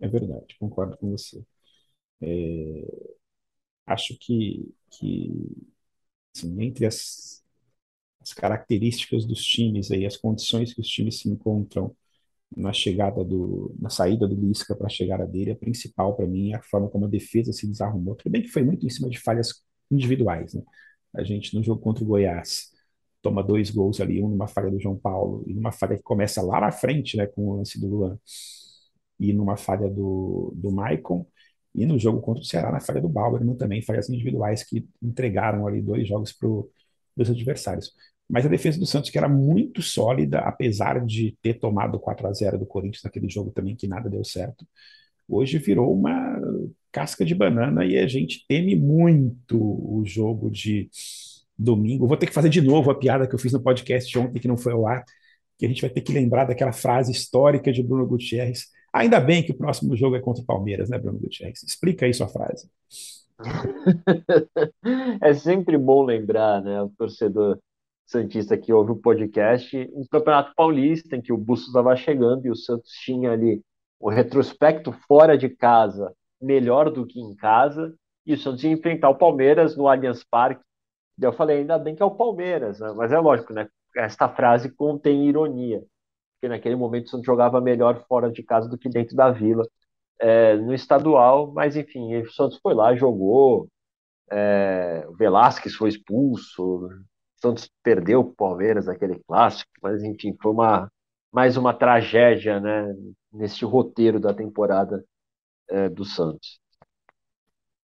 É 0.00 0.08
verdade, 0.08 0.56
concordo 0.58 0.96
com 0.96 1.10
você. 1.10 1.44
É, 2.22 2.84
acho 3.86 4.16
que, 4.18 4.72
que 4.90 5.30
assim, 6.34 6.62
entre 6.62 6.86
as 6.86 7.40
as 8.22 8.34
características 8.34 9.26
dos 9.26 9.44
times 9.44 9.90
aí, 9.92 10.06
as 10.06 10.16
condições 10.16 10.74
que 10.74 10.80
os 10.80 10.88
times 10.88 11.20
se 11.20 11.28
encontram 11.30 11.96
na 12.56 12.72
chegada 12.72 13.24
do, 13.24 13.74
na 13.80 13.90
saída 13.90 14.28
do 14.28 14.34
Lisca 14.34 14.76
para 14.76 14.86
a 14.86 14.90
chegada 14.90 15.26
dele, 15.26 15.52
a 15.52 15.56
principal 15.56 16.16
para 16.16 16.26
mim 16.26 16.52
é 16.52 16.56
a 16.56 16.62
forma 16.62 16.88
como 16.90 17.06
a 17.06 17.08
defesa 17.08 17.52
se 17.52 17.66
desarrumou. 17.68 18.16
Tudo 18.16 18.32
bem 18.32 18.42
que 18.42 18.48
foi 18.48 18.62
muito 18.64 18.86
em 18.86 18.90
cima 18.90 19.10
de 19.10 19.18
falhas 19.20 19.62
individuais, 19.90 20.54
né? 20.54 20.62
A 21.14 21.24
gente 21.24 21.54
no 21.56 21.62
jogo 21.64 21.80
contra 21.82 22.04
o 22.04 22.06
Goiás 22.06 22.70
toma 23.22 23.42
dois 23.42 23.70
gols 23.70 24.00
ali, 24.00 24.22
um 24.22 24.28
numa 24.28 24.48
falha 24.48 24.70
do 24.70 24.80
João 24.80 24.96
Paulo 24.96 25.44
e 25.46 25.54
numa 25.54 25.72
falha 25.72 25.96
que 25.96 26.02
começa 26.02 26.42
lá 26.42 26.60
na 26.60 26.72
frente, 26.72 27.16
né, 27.16 27.26
com 27.26 27.48
o 27.48 27.56
lance 27.56 27.80
do 27.80 27.88
Luan 27.88 28.18
e 29.18 29.32
numa 29.32 29.56
falha 29.56 29.88
do, 29.88 30.52
do 30.56 30.72
Maicon 30.72 31.26
e 31.74 31.86
no 31.86 31.98
jogo 31.98 32.20
contra 32.20 32.42
o 32.42 32.44
Ceará 32.44 32.72
na 32.72 32.80
falha 32.80 33.00
do 33.00 33.08
Bauerman 33.08 33.54
também, 33.56 33.82
falhas 33.82 34.08
individuais 34.08 34.64
que 34.64 34.88
entregaram 35.02 35.66
ali 35.66 35.80
dois 35.82 36.08
jogos 36.08 36.32
para 36.32 36.48
os 36.48 37.30
adversários. 37.30 37.94
Mas 38.28 38.46
a 38.46 38.48
defesa 38.48 38.78
do 38.78 38.86
Santos, 38.86 39.10
que 39.10 39.18
era 39.18 39.28
muito 39.28 39.82
sólida, 39.82 40.38
apesar 40.40 41.04
de 41.04 41.36
ter 41.42 41.54
tomado 41.54 41.98
4 41.98 42.26
a 42.26 42.32
0 42.32 42.58
do 42.58 42.66
Corinthians 42.66 43.02
naquele 43.02 43.28
jogo 43.28 43.50
também, 43.50 43.76
que 43.76 43.88
nada 43.88 44.08
deu 44.08 44.24
certo, 44.24 44.66
hoje 45.28 45.58
virou 45.58 45.92
uma 45.92 46.40
casca 46.92 47.24
de 47.24 47.34
banana 47.34 47.84
e 47.84 47.98
a 47.98 48.06
gente 48.06 48.44
teme 48.48 48.74
muito 48.76 49.58
o 49.58 50.02
jogo 50.04 50.50
de 50.50 50.88
domingo. 51.60 52.06
Vou 52.06 52.16
ter 52.16 52.26
que 52.26 52.32
fazer 52.32 52.48
de 52.48 52.60
novo 52.60 52.90
a 52.90 52.94
piada 52.94 53.26
que 53.26 53.34
eu 53.34 53.38
fiz 53.38 53.52
no 53.52 53.62
podcast 53.62 54.18
ontem, 54.18 54.40
que 54.40 54.48
não 54.48 54.56
foi 54.56 54.72
ao 54.72 54.86
ar, 54.86 55.04
que 55.58 55.66
a 55.66 55.68
gente 55.68 55.82
vai 55.82 55.90
ter 55.90 56.00
que 56.00 56.12
lembrar 56.12 56.46
daquela 56.46 56.72
frase 56.72 57.12
histórica 57.12 57.72
de 57.72 57.82
Bruno 57.82 58.06
Gutierrez. 58.06 58.66
Ainda 58.92 59.20
bem 59.20 59.42
que 59.42 59.52
o 59.52 59.56
próximo 59.56 59.96
jogo 59.96 60.16
é 60.16 60.20
contra 60.20 60.42
o 60.42 60.46
Palmeiras, 60.46 60.88
né, 60.88 60.98
Bruno 60.98 61.18
Gutierrez? 61.18 61.62
Explica 61.62 62.06
aí 62.06 62.14
sua 62.14 62.28
frase. 62.28 62.68
é 65.22 65.34
sempre 65.34 65.78
bom 65.78 66.02
lembrar, 66.02 66.62
né, 66.62 66.82
o 66.82 66.88
torcedor 66.90 67.58
Santista 68.06 68.58
que 68.58 68.72
ouve 68.72 68.90
o 68.90 68.96
podcast, 68.96 69.88
um 69.94 70.04
Campeonato 70.10 70.52
Paulista 70.56 71.14
em 71.14 71.22
que 71.22 71.32
o 71.32 71.36
Bustos 71.36 71.68
estava 71.68 71.94
chegando 71.94 72.44
e 72.44 72.50
o 72.50 72.56
Santos 72.56 72.90
tinha 73.04 73.30
ali 73.30 73.62
o 74.00 74.10
retrospecto 74.10 74.92
fora 75.06 75.38
de 75.38 75.48
casa 75.48 76.12
melhor 76.40 76.90
do 76.90 77.06
que 77.06 77.20
em 77.20 77.34
casa, 77.36 77.94
e 78.24 78.32
o 78.32 78.38
Santos 78.38 78.64
ia 78.64 78.70
enfrentar 78.70 79.10
o 79.10 79.18
Palmeiras 79.18 79.76
no 79.76 79.86
Allianz 79.86 80.24
Parque. 80.24 80.62
Eu 81.20 81.32
falei, 81.32 81.58
ainda 81.58 81.78
bem 81.78 81.94
que 81.94 82.02
é 82.02 82.06
o 82.06 82.10
Palmeiras, 82.10 82.80
né? 82.80 82.92
mas 82.96 83.12
é 83.12 83.18
lógico, 83.18 83.52
né? 83.52 83.68
Esta 83.96 84.28
frase 84.28 84.70
contém 84.70 85.28
ironia, 85.28 85.82
porque 86.34 86.48
naquele 86.48 86.76
momento 86.76 87.06
o 87.06 87.08
Santos 87.10 87.26
jogava 87.26 87.60
melhor 87.60 88.04
fora 88.06 88.30
de 88.30 88.42
casa 88.42 88.68
do 88.68 88.78
que 88.78 88.88
dentro 88.88 89.16
da 89.16 89.30
vila, 89.30 89.66
é, 90.18 90.56
no 90.56 90.74
estadual, 90.74 91.52
mas 91.52 91.76
enfim, 91.76 92.16
o 92.16 92.30
Santos 92.30 92.58
foi 92.62 92.74
lá, 92.74 92.94
jogou, 92.94 93.68
é, 94.30 95.04
o 95.08 95.14
Velasquez 95.14 95.74
foi 95.74 95.88
expulso, 95.88 96.88
Santos 97.36 97.70
perdeu 97.82 98.20
o 98.20 98.34
Palmeiras 98.34 98.86
naquele 98.86 99.18
clássico, 99.26 99.70
mas 99.82 100.02
enfim, 100.04 100.36
foi 100.40 100.52
uma 100.52 100.90
mais 101.32 101.56
uma 101.56 101.72
tragédia, 101.72 102.58
né, 102.60 102.94
nesse 103.32 103.64
roteiro 103.64 104.18
da 104.18 104.34
temporada 104.34 105.04
é, 105.68 105.88
do 105.88 106.04
Santos. 106.04 106.58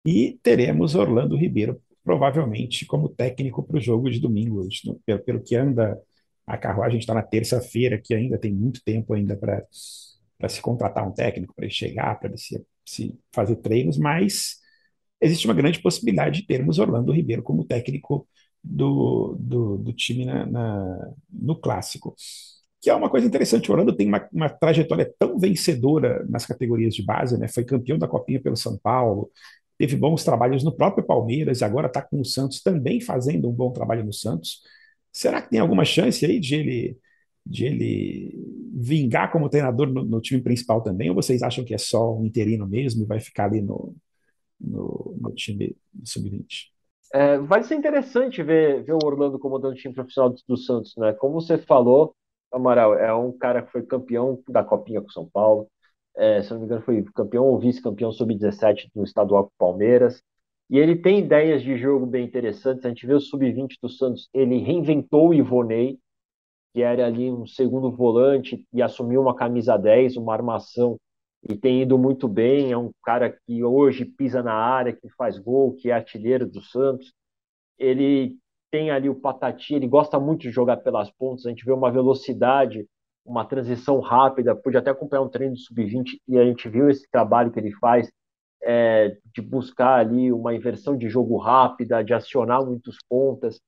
E 0.06 0.40
teremos 0.42 0.96
Orlando 0.96 1.36
Ribeiro 1.36 1.82
provavelmente 2.04 2.86
como 2.86 3.10
técnico 3.10 3.64
para 3.64 3.78
o 3.78 3.82
jogo 3.82 4.10
de 4.10 4.20
domingo. 4.20 4.68
Pelo, 5.06 5.20
pelo 5.20 5.44
que 5.44 5.56
anda 5.56 6.00
a 6.46 6.58
carruagem, 6.58 7.00
está 7.00 7.14
na 7.14 7.24
terça-feira, 7.24 8.00
que 8.02 8.14
ainda 8.14 8.38
tem 8.38 8.54
muito 8.54 8.84
tempo 8.84 9.14
ainda 9.14 9.36
para 9.38 10.50
se 10.50 10.62
contratar 10.62 11.08
um 11.08 11.14
técnico, 11.14 11.54
para 11.56 11.66
ele 11.66 11.74
chegar, 11.74 12.20
para 12.20 12.36
se, 12.38 12.62
se 12.86 13.18
fazer 13.32 13.56
treinos, 13.58 13.98
mas 13.98 14.58
existe 15.22 15.48
uma 15.48 15.54
grande 15.54 15.82
possibilidade 15.82 16.42
de 16.42 16.48
termos 16.48 16.80
Orlando 16.80 17.14
Ribeiro 17.14 17.42
como 17.42 17.64
técnico 17.64 18.28
do, 18.62 19.38
do, 19.40 19.78
do 19.78 19.94
time 19.94 20.26
na, 20.26 20.46
na, 20.46 21.12
no 21.32 21.56
clássico. 21.56 22.16
Que 22.82 22.90
é 22.90 22.96
uma 22.96 23.10
coisa 23.10 23.26
interessante, 23.26 23.70
o 23.70 23.74
Orlando 23.74 23.96
tem 23.96 24.08
uma, 24.08 24.28
uma 24.34 24.50
trajetória 24.50 25.10
tão 25.18 25.40
vencedora 25.40 26.26
nas 26.28 26.46
categorias 26.46 26.94
de 26.94 27.04
base, 27.04 27.38
né? 27.40 27.48
Foi 27.48 27.64
campeão 27.64 27.98
da 27.98 28.10
Copinha 28.10 28.42
pelo 28.42 28.58
São 28.58 28.78
Paulo, 28.78 29.32
teve 29.78 29.96
bons 29.96 30.24
trabalhos 30.24 30.64
no 30.64 30.76
próprio 30.76 31.06
Palmeiras 31.06 31.62
e 31.62 31.66
agora 31.66 31.88
está 31.88 32.02
com 32.02 32.20
o 32.22 32.26
Santos 32.26 32.62
também 32.62 33.02
fazendo 33.02 33.50
um 33.50 33.54
bom 33.54 33.72
trabalho 33.72 34.04
no 34.04 34.14
Santos. 34.14 34.62
Será 35.12 35.42
que 35.42 35.50
tem 35.50 35.60
alguma 35.60 35.86
chance 35.86 36.26
aí 36.26 36.40
de 36.40 36.56
ele, 36.56 36.98
de 37.46 37.66
ele 37.66 38.36
vingar 38.74 39.32
como 39.32 39.50
treinador 39.50 39.88
no, 39.88 40.04
no 40.04 40.22
time 40.22 40.42
principal 40.42 40.82
também? 40.82 41.10
Ou 41.10 41.16
vocês 41.16 41.44
acham 41.44 41.64
que 41.64 41.74
é 41.74 41.78
só 41.78 42.16
um 42.16 42.26
interino 42.26 42.68
mesmo 42.68 43.04
e 43.04 43.08
vai 43.08 43.20
ficar 43.20 43.46
ali 43.46 43.62
no, 43.62 43.96
no, 44.60 45.16
no 45.20 45.32
time 45.32 45.76
sub-20? 46.04 46.72
É, 47.14 47.38
vai 47.38 47.64
ser 47.64 47.76
interessante 47.76 48.42
ver, 48.42 48.84
ver 48.84 48.94
o 48.94 49.06
Orlando 49.06 49.38
comandando 49.38 49.76
o 49.76 49.78
time 49.78 49.94
profissional 49.94 50.32
do, 50.32 50.42
do 50.48 50.58
Santos, 50.58 50.96
né? 50.98 51.14
Como 51.14 51.36
você 51.36 51.60
falou, 51.60 52.16
Amaral, 52.52 52.96
é 52.96 53.14
um 53.14 53.32
cara 53.32 53.62
que 53.62 53.72
foi 53.72 53.84
campeão 53.84 54.42
da 54.50 54.64
Copinha 54.64 55.00
com 55.00 55.10
São 55.10 55.30
Paulo, 55.30 55.68
é, 56.16 56.42
se 56.42 56.52
não 56.52 56.60
me 56.60 56.66
engano, 56.66 56.82
foi 56.82 57.04
campeão 57.16 57.46
ou 57.46 57.60
vice-campeão 57.60 58.12
sub-17 58.12 58.90
no 58.96 59.04
estadual 59.04 59.46
com 59.46 59.52
Palmeiras. 59.58 60.22
E 60.70 60.78
ele 60.78 60.96
tem 60.96 61.20
ideias 61.20 61.62
de 61.62 61.78
jogo 61.78 62.06
bem 62.06 62.26
interessantes. 62.26 62.86
A 62.86 62.90
gente 62.90 63.06
vê 63.06 63.14
o 63.14 63.20
sub-20 63.20 63.78
do 63.82 63.90
Santos, 63.90 64.30
ele 64.34 64.58
reinventou 64.60 65.30
o 65.30 65.34
Ivonei, 65.34 66.00
que 66.74 66.82
era 66.82 67.06
ali 67.06 67.32
um 67.32 67.46
segundo 67.46 67.92
volante 67.92 68.66
e 68.74 68.82
assumiu 68.82 69.22
uma 69.22 69.36
camisa 69.36 69.78
10, 69.78 70.18
uma 70.18 70.34
armação 70.34 70.98
e 71.48 71.56
tem 71.56 71.82
ido 71.82 71.98
muito 71.98 72.28
bem. 72.28 72.72
É 72.72 72.78
um 72.78 72.92
cara 73.04 73.30
que 73.30 73.64
hoje 73.64 74.06
pisa 74.06 74.42
na 74.42 74.54
área, 74.54 74.94
que 74.94 75.10
faz 75.10 75.38
gol, 75.38 75.76
que 75.76 75.90
é 75.90 75.94
artilheiro 75.94 76.48
do 76.50 76.62
Santos. 76.62 77.14
Ele 77.78 78.38
tem 78.72 78.90
ali 78.90 79.10
o 79.10 79.16
Patati, 79.16 79.76
ele 79.76 79.88
gosta 79.88 80.20
muito 80.20 80.42
de 80.42 80.52
jogar 80.52 80.78
pelas 80.78 81.12
pontas. 81.12 81.46
A 81.46 81.50
gente 81.50 81.66
vê 81.66 81.72
uma 81.72 81.92
velocidade, 81.92 82.88
uma 83.26 83.46
transição 83.46 84.00
rápida. 84.00 84.56
Pude 84.56 84.78
até 84.78 84.92
acompanhar 84.92 85.24
um 85.24 85.30
treino 85.30 85.54
do 85.54 85.60
sub-20 85.60 86.20
e 86.28 86.38
a 86.38 86.46
gente 86.46 86.68
viu 86.70 86.90
esse 86.90 87.10
trabalho 87.10 87.52
que 87.52 87.60
ele 87.60 87.72
faz 87.74 88.12
é, 88.62 89.18
de 89.34 89.42
buscar 89.42 90.00
ali 90.00 90.32
uma 90.32 90.54
inversão 90.56 90.98
de 90.98 91.10
jogo 91.10 91.38
rápida, 91.38 92.04
de 92.04 92.14
acionar 92.14 92.66
muitos 92.66 92.98
pontas. 93.08 93.60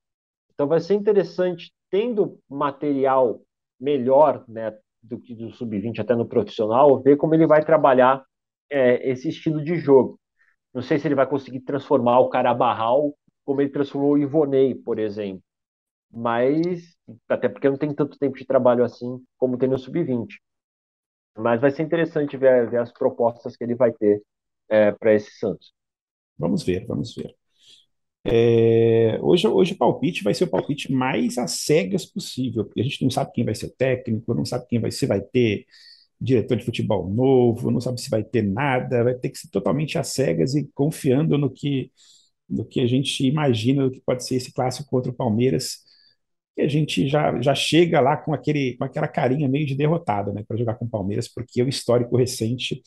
Então 0.53 0.67
vai 0.67 0.79
ser 0.79 0.93
interessante, 0.93 1.71
tendo 1.89 2.39
material 2.49 3.41
melhor, 3.79 4.43
né, 4.47 4.77
do 5.03 5.19
que 5.19 5.35
do 5.35 5.51
sub-20 5.51 5.99
até 5.99 6.15
no 6.15 6.25
profissional, 6.25 7.01
ver 7.01 7.17
como 7.17 7.35
ele 7.35 7.45
vai 7.45 7.63
trabalhar 7.63 8.23
é, 8.69 9.09
esse 9.09 9.29
estilo 9.29 9.63
de 9.63 9.75
jogo. 9.75 10.19
Não 10.73 10.81
sei 10.81 10.97
se 10.97 11.07
ele 11.07 11.15
vai 11.15 11.27
conseguir 11.27 11.61
transformar 11.61 12.19
o 12.19 12.29
Carabarral 12.29 13.13
como 13.45 13.61
ele 13.61 13.69
transformou 13.69 14.13
o 14.13 14.17
Ivonei, 14.17 14.73
por 14.73 14.97
exemplo. 14.97 15.43
Mas, 16.15 16.95
até 17.27 17.49
porque 17.49 17.69
não 17.69 17.77
tem 17.77 17.93
tanto 17.93 18.17
tempo 18.17 18.37
de 18.37 18.45
trabalho 18.45 18.83
assim 18.83 19.21
como 19.37 19.57
tem 19.57 19.69
no 19.69 19.77
sub-20. 19.77 20.39
Mas 21.37 21.61
vai 21.61 21.71
ser 21.71 21.83
interessante 21.83 22.37
ver, 22.37 22.69
ver 22.69 22.79
as 22.79 22.91
propostas 22.91 23.57
que 23.57 23.63
ele 23.63 23.75
vai 23.75 23.91
ter 23.93 24.21
é, 24.69 24.91
para 24.91 25.13
esse 25.13 25.31
Santos. 25.37 25.73
Vamos 26.37 26.63
ver, 26.63 26.85
vamos 26.85 27.13
ver. 27.15 27.35
É, 28.23 29.19
hoje, 29.21 29.47
hoje 29.47 29.73
o 29.73 29.77
palpite 29.77 30.23
vai 30.23 30.33
ser 30.33 30.45
o 30.45 30.49
palpite 30.49 30.91
mais 30.91 31.37
às 31.37 31.51
cegas 31.63 32.05
possível, 32.05 32.65
porque 32.65 32.81
a 32.81 32.83
gente 32.83 33.03
não 33.03 33.09
sabe 33.11 33.31
quem 33.33 33.45
vai 33.45 33.53
ser 33.53 33.67
o 33.67 33.71
técnico, 33.75 34.33
não 34.33 34.45
sabe 34.45 34.65
quem 34.67 34.79
vai 34.79 34.91
ser, 34.91 35.07
vai 35.07 35.21
ter 35.21 35.65
diretor 36.19 36.57
de 36.57 36.65
futebol 36.65 37.09
novo, 37.09 37.71
não 37.71 37.81
sabe 37.81 38.01
se 38.01 38.09
vai 38.09 38.23
ter 38.23 38.41
nada, 38.43 39.03
vai 39.03 39.15
ter 39.15 39.29
que 39.29 39.37
ser 39.39 39.49
totalmente 39.49 39.97
às 39.97 40.09
cegas 40.09 40.55
e 40.55 40.67
confiando 40.73 41.37
no 41.37 41.51
que, 41.51 41.91
no 42.49 42.65
que 42.65 42.79
a 42.81 42.87
gente 42.87 43.25
imagina 43.25 43.83
do 43.85 43.91
que 43.91 44.01
pode 44.01 44.25
ser 44.25 44.35
esse 44.35 44.53
clássico 44.53 44.89
contra 44.89 45.11
o 45.11 45.15
Palmeiras, 45.15 45.79
que 46.55 46.61
a 46.61 46.67
gente 46.67 47.07
já, 47.07 47.39
já 47.41 47.53
chega 47.53 47.99
lá 47.99 48.17
com, 48.17 48.33
aquele, 48.33 48.77
com 48.77 48.85
aquela 48.85 49.07
carinha 49.07 49.47
meio 49.47 49.65
de 49.65 49.75
derrotado, 49.75 50.33
né, 50.33 50.43
para 50.47 50.57
jogar 50.57 50.75
com 50.75 50.85
o 50.85 50.89
Palmeiras, 50.89 51.27
porque 51.27 51.61
o 51.61 51.67
histórico 51.67 52.15
recente 52.15 52.81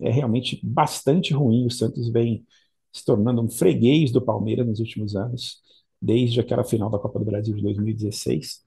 é 0.00 0.10
realmente 0.10 0.60
bastante 0.62 1.32
ruim. 1.32 1.66
O 1.66 1.70
Santos 1.70 2.10
vem 2.10 2.44
se 2.92 3.04
tornando 3.04 3.42
um 3.42 3.48
freguês 3.48 4.12
do 4.12 4.20
Palmeiras 4.20 4.66
nos 4.66 4.80
últimos 4.80 5.16
anos, 5.16 5.60
desde 6.00 6.40
aquela 6.40 6.64
final 6.64 6.90
da 6.90 6.98
Copa 6.98 7.18
do 7.18 7.24
Brasil 7.24 7.54
de 7.54 7.62
2016. 7.62 8.62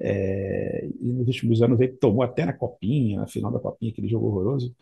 É, 0.00 0.88
e 1.00 1.12
nos 1.12 1.26
últimos 1.26 1.62
anos 1.62 1.80
ele 1.80 1.92
tomou 1.94 2.22
até 2.22 2.44
na 2.44 2.52
Copinha, 2.52 3.20
na 3.20 3.26
final 3.26 3.50
da 3.50 3.58
Copinha, 3.58 3.90
aquele 3.90 4.08
jogo 4.08 4.26
horroroso. 4.28 4.74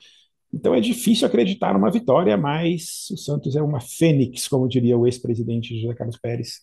Então 0.52 0.74
é 0.74 0.80
difícil 0.80 1.26
acreditar 1.26 1.74
numa 1.74 1.90
vitória, 1.90 2.36
mas 2.36 3.08
o 3.10 3.16
Santos 3.16 3.56
é 3.56 3.62
uma 3.62 3.80
fênix, 3.80 4.48
como 4.48 4.68
diria 4.68 4.96
o 4.96 5.06
ex-presidente 5.06 5.78
José 5.80 5.94
Carlos 5.94 6.18
Pérez, 6.18 6.60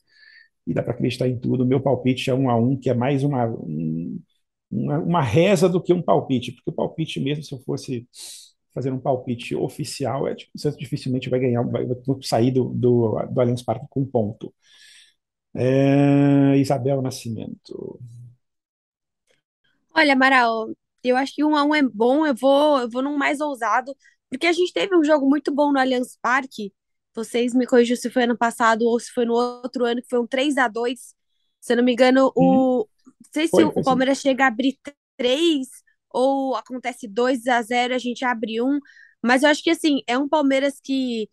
e 0.68 0.74
dá 0.74 0.84
para 0.84 0.94
acreditar 0.94 1.28
em 1.28 1.38
tudo. 1.40 1.66
Meu 1.66 1.82
palpite 1.82 2.30
é 2.30 2.34
um 2.34 2.50
a 2.50 2.56
um, 2.56 2.78
que 2.80 2.90
é 2.90 2.94
mais 2.94 3.24
uma, 3.24 3.46
um, 3.48 4.20
uma, 4.72 5.00
uma 5.00 5.22
reza 5.22 5.70
do 5.70 5.82
que 5.82 5.94
um 5.94 6.02
palpite, 6.02 6.52
porque 6.54 6.70
o 6.72 6.74
palpite 6.74 7.20
mesmo, 7.20 7.44
se 7.44 7.54
eu 7.54 7.60
fosse 7.62 8.08
fazer 8.74 8.92
um 8.92 9.00
palpite 9.00 9.56
oficial, 9.56 10.28
é 10.28 10.36
tipo, 10.36 10.52
dificilmente 10.78 11.30
vai 11.30 11.40
ganhar, 11.40 11.62
vai, 11.64 11.86
vai 11.86 11.98
sair 12.24 12.52
do, 12.52 12.70
do, 12.70 13.20
do 13.32 13.42
Allianz 13.42 13.62
Parque 13.64 13.86
com 13.90 14.06
ponto. 14.06 14.54
É, 15.56 16.58
Isabel 16.58 17.02
Nascimento. 17.02 18.00
Olha, 19.96 20.14
Amaral, 20.14 20.70
eu 21.04 21.16
acho 21.18 21.34
que 21.36 21.44
um 21.44 21.56
a 21.56 21.64
um 21.64 21.76
é 21.76 21.82
bom, 21.84 22.26
eu 22.26 22.36
vou, 22.36 22.80
eu 22.80 22.90
vou 22.90 23.02
num 23.02 23.18
mais 23.18 23.40
ousado, 23.42 23.96
porque 24.30 24.48
a 24.48 24.54
gente 24.54 24.74
teve 24.74 24.96
um 24.96 25.04
jogo 25.04 25.30
muito 25.30 25.54
bom 25.54 25.72
no 25.72 25.80
Allianz 25.80 26.18
Parque. 26.22 26.74
Vocês 27.16 27.54
me 27.54 27.66
corrijam 27.66 27.96
se 27.96 28.10
foi 28.10 28.24
ano 28.24 28.38
passado 28.38 28.84
ou 28.86 29.00
se 29.00 29.12
foi 29.12 29.26
no 29.26 29.34
outro 29.34 29.86
ano, 29.86 30.02
que 30.02 30.10
foi 30.10 30.20
um 30.20 30.28
3 30.28 30.58
a 30.58 30.68
2 30.68 31.00
Se 31.62 31.74
eu 31.74 31.78
não 31.78 31.84
me 31.84 31.94
engano, 31.94 32.32
o. 32.36 32.88
Não 33.06 33.32
sei 33.34 33.48
se 33.48 33.52
foi, 33.52 33.66
o 33.66 33.84
Palmeiras 33.84 34.20
chega 34.20 34.46
a 34.46 34.48
abrir 34.48 34.78
3 35.18 35.68
ou 36.10 36.56
acontece 36.56 37.08
2 37.08 37.48
a 37.48 37.62
0 37.62 37.96
a 37.96 37.98
gente 37.98 38.24
abre 38.26 38.62
um. 38.62 38.80
Mas 39.22 39.44
eu 39.44 39.50
acho 39.50 39.64
que 39.64 39.70
assim, 39.72 40.02
é 40.08 40.18
um 40.18 40.30
Palmeiras 40.30 40.80
que, 40.82 41.30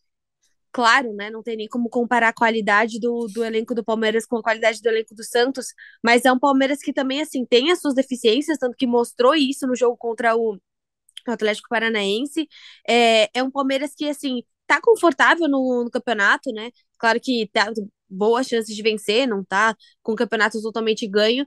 claro, 0.73 1.13
né? 1.15 1.31
Não 1.31 1.43
tem 1.43 1.57
nem 1.57 1.69
como 1.69 1.89
comparar 1.91 2.29
a 2.29 2.33
qualidade 2.33 3.01
do, 3.01 3.27
do 3.29 3.45
elenco 3.45 3.75
do 3.75 3.85
Palmeiras 3.85 4.27
com 4.27 4.39
a 4.39 4.43
qualidade 4.43 4.81
do 4.83 4.89
elenco 4.89 5.15
do 5.15 5.25
Santos, 5.25 5.67
mas 6.03 6.25
é 6.25 6.33
um 6.33 6.39
Palmeiras 6.39 6.81
que 6.81 6.93
também, 6.93 7.21
assim, 7.21 7.45
tem 7.45 7.71
as 7.73 7.81
suas 7.81 7.95
deficiências, 7.95 8.59
tanto 8.59 8.77
que 8.77 8.87
mostrou 8.87 9.35
isso 9.35 9.67
no 9.67 9.77
jogo 9.77 9.97
contra 9.97 10.37
o, 10.37 10.55
o 10.55 11.31
Atlético 11.31 11.69
Paranaense. 11.69 12.49
É, 12.89 13.31
é 13.39 13.43
um 13.43 13.51
Palmeiras 13.51 13.93
que, 13.95 14.09
assim, 14.09 14.43
tá 14.71 14.81
confortável 14.81 15.49
no, 15.49 15.85
no 15.85 15.91
campeonato, 15.91 16.53
né? 16.53 16.71
Claro 16.99 17.21
que 17.21 17.49
tá 17.53 17.73
boas 18.09 18.47
chances 18.47 18.75
de 18.75 18.83
vencer, 18.83 19.27
não 19.27 19.45
tá 19.45 19.77
com 20.03 20.13
o 20.13 20.17
campeonato 20.17 20.61
totalmente 20.63 21.07
ganho, 21.09 21.47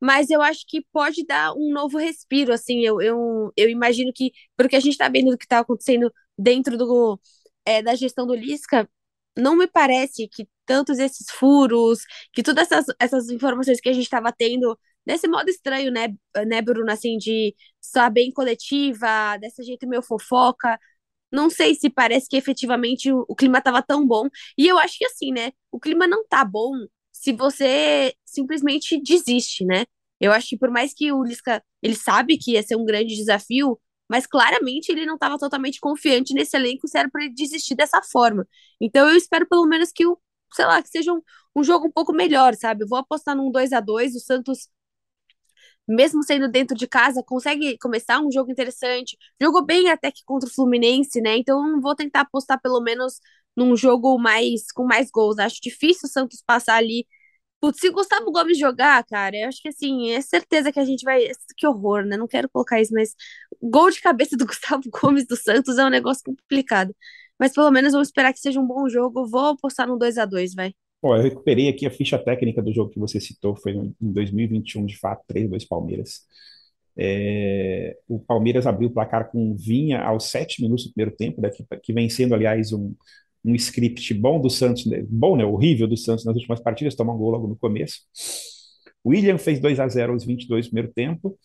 mas 0.00 0.30
eu 0.30 0.42
acho 0.42 0.66
que 0.68 0.82
pode 0.92 1.24
dar 1.26 1.54
um 1.54 1.72
novo 1.72 1.98
respiro, 1.98 2.52
assim, 2.52 2.80
eu, 2.80 3.00
eu, 3.02 3.52
eu 3.56 3.68
imagino 3.70 4.12
que, 4.14 4.32
porque 4.56 4.76
a 4.76 4.80
gente 4.80 4.92
está 4.92 5.08
vendo 5.08 5.32
o 5.32 5.38
que 5.38 5.44
está 5.44 5.60
acontecendo 5.60 6.12
dentro 6.38 6.76
do, 6.78 7.20
é, 7.66 7.82
da 7.82 7.94
gestão 7.94 8.26
do 8.26 8.34
Lisca, 8.34 8.88
não 9.36 9.56
me 9.56 9.66
parece 9.68 10.28
que 10.28 10.48
tantos 10.66 10.98
esses 10.98 11.30
furos, 11.30 12.00
que 12.32 12.42
todas 12.42 12.70
essas, 12.72 12.94
essas 13.00 13.30
informações 13.30 13.80
que 13.80 13.88
a 13.88 13.92
gente 13.92 14.04
estava 14.04 14.32
tendo 14.32 14.78
desse 15.06 15.28
modo 15.28 15.48
estranho, 15.50 15.90
né, 15.92 16.08
né, 16.46 16.62
Bruno, 16.62 16.90
assim, 16.90 17.16
de 17.18 17.54
só 17.80 18.10
bem 18.10 18.30
coletiva, 18.32 19.36
desse 19.40 19.62
jeito 19.62 19.88
meio 19.88 20.02
fofoca, 20.02 20.78
não 21.32 21.50
sei 21.50 21.74
se 21.74 21.90
parece 21.90 22.28
que 22.28 22.36
efetivamente 22.36 23.12
o, 23.12 23.24
o 23.28 23.34
clima 23.34 23.58
estava 23.58 23.82
tão 23.82 24.06
bom, 24.06 24.28
e 24.58 24.66
eu 24.66 24.78
acho 24.78 24.98
que 24.98 25.04
assim, 25.06 25.32
né, 25.32 25.52
o 25.70 25.78
clima 25.80 26.06
não 26.06 26.26
tá 26.26 26.44
bom 26.44 26.72
se 27.12 27.32
você 27.32 28.14
simplesmente 28.24 29.00
desiste, 29.02 29.64
né? 29.64 29.84
Eu 30.20 30.32
acho 30.32 30.48
que 30.48 30.56
por 30.58 30.70
mais 30.70 30.92
que 30.94 31.12
o 31.12 31.22
Lisca, 31.24 31.62
ele 31.82 31.94
sabe 31.96 32.36
que 32.38 32.52
ia 32.52 32.62
ser 32.62 32.76
um 32.76 32.84
grande 32.84 33.14
desafio, 33.16 33.78
mas 34.08 34.26
claramente 34.26 34.90
ele 34.90 35.06
não 35.06 35.14
estava 35.14 35.38
totalmente 35.38 35.80
confiante 35.80 36.34
nesse 36.34 36.56
elenco 36.56 36.86
se 36.88 36.98
era 36.98 37.08
para 37.10 37.24
ele 37.24 37.34
desistir 37.34 37.74
dessa 37.74 38.02
forma. 38.02 38.46
Então 38.80 39.08
eu 39.08 39.16
espero 39.16 39.46
pelo 39.48 39.66
menos 39.66 39.92
que 39.92 40.06
o, 40.06 40.18
sei 40.52 40.64
lá, 40.66 40.82
que 40.82 40.88
seja 40.88 41.12
um, 41.12 41.20
um 41.56 41.62
jogo 41.64 41.86
um 41.86 41.90
pouco 41.92 42.12
melhor, 42.12 42.54
sabe? 42.54 42.84
Eu 42.84 42.88
vou 42.88 42.98
apostar 42.98 43.36
num 43.36 43.50
2 43.50 43.72
a 43.72 43.80
2 43.80 44.14
o 44.14 44.20
Santos 44.20 44.68
mesmo 45.94 46.22
sendo 46.22 46.48
dentro 46.50 46.76
de 46.76 46.86
casa, 46.86 47.22
consegue 47.22 47.76
começar 47.78 48.20
um 48.20 48.30
jogo 48.30 48.50
interessante. 48.50 49.16
Jogou 49.40 49.64
bem 49.64 49.90
até 49.90 50.10
que 50.10 50.22
contra 50.24 50.48
o 50.48 50.52
Fluminense, 50.52 51.20
né? 51.20 51.36
Então 51.36 51.80
vou 51.80 51.94
tentar 51.94 52.20
apostar 52.22 52.60
pelo 52.60 52.80
menos 52.80 53.20
num 53.56 53.76
jogo 53.76 54.18
mais 54.18 54.70
com 54.72 54.84
mais 54.84 55.10
gols. 55.10 55.38
Acho 55.38 55.60
difícil 55.62 56.08
o 56.08 56.12
Santos 56.12 56.42
passar 56.46 56.76
ali. 56.76 57.06
Putz, 57.60 57.80
se 57.80 57.88
o 57.88 57.92
Gustavo 57.92 58.32
Gomes 58.32 58.58
jogar, 58.58 59.04
cara, 59.04 59.36
eu 59.36 59.48
acho 59.48 59.60
que 59.62 59.68
assim, 59.68 60.10
é 60.12 60.20
certeza 60.22 60.72
que 60.72 60.80
a 60.80 60.84
gente 60.84 61.04
vai. 61.04 61.28
Que 61.56 61.66
horror, 61.66 62.04
né? 62.06 62.16
Não 62.16 62.28
quero 62.28 62.48
colocar 62.50 62.80
isso, 62.80 62.92
mas 62.94 63.14
gol 63.62 63.90
de 63.90 64.00
cabeça 64.00 64.36
do 64.36 64.46
Gustavo 64.46 64.82
Gomes 64.90 65.26
do 65.26 65.36
Santos 65.36 65.78
é 65.78 65.84
um 65.84 65.90
negócio 65.90 66.22
complicado. 66.24 66.94
Mas 67.38 67.52
pelo 67.52 67.70
menos 67.70 67.92
vamos 67.92 68.08
esperar 68.08 68.32
que 68.32 68.40
seja 68.40 68.60
um 68.60 68.66
bom 68.66 68.88
jogo. 68.88 69.26
Vou 69.28 69.48
apostar 69.48 69.86
no 69.88 69.98
2 69.98 70.18
a 70.18 70.24
2 70.26 70.54
vai. 70.54 70.74
Bom, 71.02 71.16
eu 71.16 71.22
recuperei 71.22 71.68
aqui 71.68 71.86
a 71.86 71.90
ficha 71.90 72.18
técnica 72.18 72.60
do 72.60 72.74
jogo 72.74 72.90
que 72.90 72.98
você 72.98 73.18
citou, 73.20 73.56
foi 73.56 73.72
em 73.72 73.94
2021, 74.00 74.84
de 74.84 74.98
fato, 74.98 75.24
3-2 75.26 75.66
Palmeiras. 75.66 76.26
É, 76.96 77.96
o 78.06 78.18
Palmeiras 78.18 78.66
abriu 78.66 78.88
o 78.88 78.92
placar 78.92 79.30
com 79.30 79.56
Vinha 79.56 80.02
aos 80.02 80.24
7 80.30 80.60
minutos 80.60 80.84
do 80.86 80.92
primeiro 80.92 81.16
tempo, 81.16 81.40
né, 81.40 81.50
que, 81.82 81.92
vem 81.94 82.10
sendo, 82.10 82.34
aliás, 82.34 82.72
um, 82.72 82.94
um 83.42 83.54
script 83.54 84.12
bom 84.12 84.38
do 84.38 84.50
Santos, 84.50 84.84
né, 84.84 85.02
bom, 85.08 85.36
né, 85.36 85.44
horrível 85.44 85.88
do 85.88 85.96
Santos 85.96 86.24
nas 86.26 86.36
últimas 86.36 86.60
partidas, 86.60 86.94
toma 86.94 87.14
um 87.14 87.18
gol 87.18 87.30
logo 87.30 87.46
no 87.48 87.56
começo. 87.56 88.00
William 89.06 89.38
fez 89.38 89.58
2 89.58 89.80
a 89.80 89.88
0 89.88 90.12
aos 90.12 90.24
22 90.24 90.66
do 90.66 90.70
primeiro 90.70 90.92
tempo. 90.92 91.38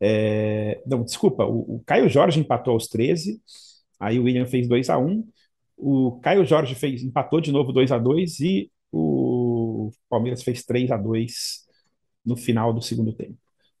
É, 0.00 0.82
não, 0.86 1.02
desculpa, 1.02 1.46
o, 1.46 1.76
o, 1.76 1.82
Caio 1.86 2.08
Jorge 2.10 2.40
empatou 2.40 2.74
aos 2.74 2.88
13, 2.88 3.40
aí 3.98 4.18
o 4.18 4.24
William 4.24 4.46
fez 4.46 4.68
2 4.68 4.90
a 4.90 4.98
1 4.98 5.24
o 5.82 6.20
Caio 6.20 6.44
Jorge 6.44 6.76
fez, 6.76 7.02
empatou 7.02 7.40
de 7.40 7.50
novo 7.50 7.72
2 7.72 7.90
a 7.90 7.98
2 7.98 8.38
e 8.40 8.66
o 8.66 8.71
Palmeiras 10.12 10.42
fez 10.42 10.62
3 10.64 10.90
a 10.90 10.96
2 10.96 11.66
no 12.24 12.36
final 12.36 12.72
do 12.72 12.82
segundo 12.82 13.12
tempo. 13.12 13.36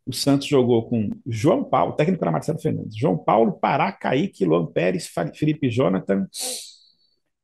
O 0.06 0.12
Santos 0.12 0.48
jogou 0.48 0.88
com 0.88 1.10
João 1.26 1.62
Paulo, 1.62 1.92
técnico 1.92 2.24
era 2.24 2.32
Marcelo 2.32 2.58
Fernandes, 2.58 2.96
João 2.96 3.16
Paulo, 3.16 3.52
Pará, 3.52 3.92
Kaique, 3.92 4.44
Luan 4.44 4.66
Pérez, 4.66 5.08
Felipe 5.34 5.70
Jonathan, 5.70 6.26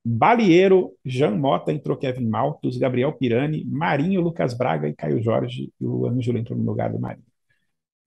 Balieiro, 0.04 0.96
Jean 1.04 1.36
Mota, 1.36 1.72
entrou 1.72 1.96
Kevin 1.96 2.26
Maltos, 2.26 2.78
Gabriel 2.78 3.12
Pirani, 3.12 3.64
Marinho, 3.64 4.20
Lucas 4.22 4.54
Braga 4.54 4.88
e 4.88 4.94
Caio 4.94 5.22
Jorge, 5.22 5.72
e 5.80 5.86
o 5.86 6.06
Ângelo 6.06 6.38
entrou 6.38 6.58
no 6.58 6.64
lugar 6.64 6.90
do 6.90 6.98
Marinho. 6.98 7.26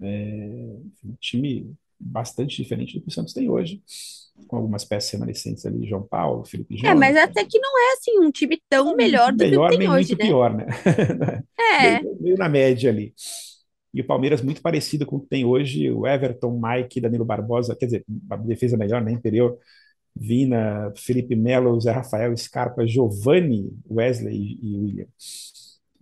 É, 0.02 0.78
time 1.20 1.76
bastante 2.02 2.62
diferente 2.62 2.96
do 2.96 3.02
que 3.02 3.10
o 3.10 3.12
Santos 3.12 3.34
tem 3.34 3.50
hoje, 3.50 3.82
com 4.48 4.56
algumas 4.56 4.84
peças 4.84 5.12
remanescentes 5.12 5.66
ali, 5.66 5.88
João 5.88 6.04
Paulo, 6.04 6.46
Felipe 6.46 6.76
Jonathan. 6.76 6.96
É, 6.96 7.00
mas 7.00 7.18
até 7.18 7.46
que 7.46 7.60
não 7.60 7.80
é 7.80 7.94
assim 7.94 8.20
um 8.20 8.32
time 8.32 8.60
tão 8.70 8.96
melhor 8.96 9.32
do 9.32 9.44
melhor, 9.44 9.70
que 9.70 9.78
tem 9.78 9.90
hoje, 9.90 10.10
muito 10.10 10.22
né? 10.22 10.26
pior, 10.26 10.54
né? 10.56 10.66
É. 11.60 12.02
meio, 12.04 12.18
meio 12.20 12.38
na 12.38 12.50
média 12.50 12.90
ali. 12.90 13.14
E 13.94 14.02
o 14.02 14.06
Palmeiras 14.06 14.42
muito 14.42 14.62
parecido 14.62 15.06
com 15.06 15.18
o 15.18 15.20
que 15.20 15.28
tem 15.28 15.46
hoje, 15.46 15.92
o 15.92 16.08
Everton, 16.08 16.60
Mike, 16.60 17.02
Danilo 17.02 17.26
Barbosa, 17.26 17.76
quer 17.76 17.86
dizer, 17.86 18.06
a 18.30 18.38
defesa 18.38 18.78
melhor, 18.78 19.02
né, 19.04 19.12
interior, 19.12 19.58
Vina, 20.16 20.94
Felipe 20.96 21.36
Melo, 21.36 21.80
Zé 21.80 21.92
Rafael, 21.92 22.36
Scarpa, 22.36 22.86
Giovanni, 22.88 23.72
Wesley 23.90 24.60
e 24.62 24.78
William. 24.78 25.08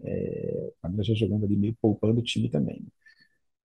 É, 0.04 0.70
o 0.70 0.74
Palmeiras 0.82 1.08
já 1.08 1.14
jogando 1.14 1.45
ali 1.45 1.56
meio 1.56 1.76
poupando 1.82 2.20
o 2.20 2.24
time 2.24 2.50
também. 2.50 2.86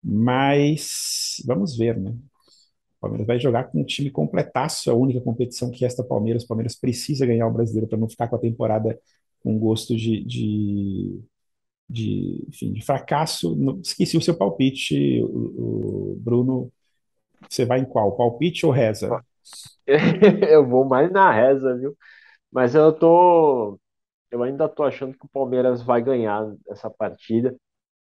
Mas 0.05 1.43
vamos 1.47 1.77
ver, 1.77 1.99
né? 1.99 2.11
O 2.11 3.01
Palmeiras 3.01 3.27
vai 3.27 3.41
jogar 3.41 3.65
com 3.65 3.81
um 3.81 3.85
time 3.85 4.11
completaço, 4.11 4.91
a 4.91 4.95
única 4.95 5.21
competição 5.21 5.71
que 5.71 5.81
resta 5.81 6.05
Palmeiras. 6.05 6.45
O 6.45 6.49
Palmeiras 6.49 6.77
precisa 6.77 7.27
ganhar 7.27 7.47
o 7.47 7.53
brasileiro 7.53 7.89
para 7.89 7.99
não 7.99 8.09
ficar 8.09 8.29
com 8.29 8.37
a 8.37 8.41
temporada 8.41 8.99
com 9.43 9.59
gosto 9.59 9.97
de, 9.97 10.25
de 10.25 11.23
de, 11.89 12.45
enfim, 12.49 12.73
de 12.73 12.85
fracasso. 12.85 13.57
Esqueci 13.83 14.17
o 14.17 14.23
seu 14.23 14.37
palpite, 14.37 15.23
o, 15.23 16.13
o 16.15 16.17
Bruno. 16.21 16.73
Você 17.49 17.65
vai 17.65 17.81
em 17.81 17.85
qual? 17.85 18.17
Palpite 18.17 18.67
ou 18.67 18.73
reza? 18.73 19.19
Eu 20.49 20.67
vou 20.67 20.85
mais 20.85 21.11
na 21.13 21.31
reza, 21.33 21.77
viu? 21.77 21.97
Mas 22.53 22.75
eu 22.75 22.93
tô. 22.93 23.79
Eu 24.31 24.43
ainda 24.43 24.69
tô 24.69 24.85
achando 24.85 25.17
que 25.19 25.27
o 25.27 25.29
Palmeiras 25.31 25.83
vai 25.83 26.03
ganhar 26.03 26.45
essa 26.69 26.91
partida. 26.91 27.57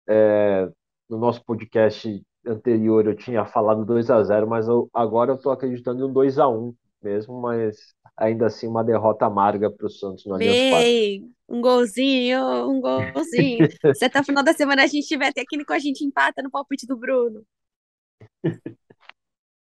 É, 0.09 0.69
no 1.13 1.19
nosso 1.19 1.45
podcast 1.45 2.25
anterior 2.47 3.07
eu 3.07 3.15
tinha 3.15 3.45
falado 3.45 3.85
2 3.85 4.11
a 4.11 4.23
0 4.25 4.49
mas 4.49 4.67
eu, 4.67 4.89
agora 4.95 5.33
eu 5.33 5.39
tô 5.39 5.51
acreditando 5.51 6.01
em 6.01 6.09
um 6.09 6.13
2 6.13 6.39
a 6.39 6.49
1 6.49 6.75
mesmo, 7.03 7.39
mas 7.41 7.77
ainda 8.17 8.47
assim 8.47 8.67
uma 8.67 8.83
derrota 8.83 9.27
amarga 9.27 9.71
para 9.71 9.87
o 9.87 9.91
Santos 9.91 10.25
no 10.25 10.39
Parque. 10.39 11.31
Um 11.49 11.61
golzinho, 11.61 12.41
um 12.67 12.81
golzinho. 12.81 13.69
Se 13.95 14.07
até 14.07 14.21
o 14.21 14.25
final 14.25 14.43
da 14.43 14.55
semana 14.55 14.85
a 14.85 14.87
gente 14.87 15.07
tiver 15.07 15.33
técnico, 15.33 15.73
a 15.73 15.79
gente 15.79 16.03
empata 16.03 16.43
no 16.43 16.51
palpite 16.51 16.87
do 16.87 16.97
Bruno. 16.97 17.45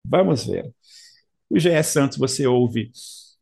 Vamos 0.06 0.46
ver. 0.46 0.72
O 1.50 1.58
GE 1.58 1.84
Santos 1.84 2.18
você 2.18 2.46
ouve 2.46 2.92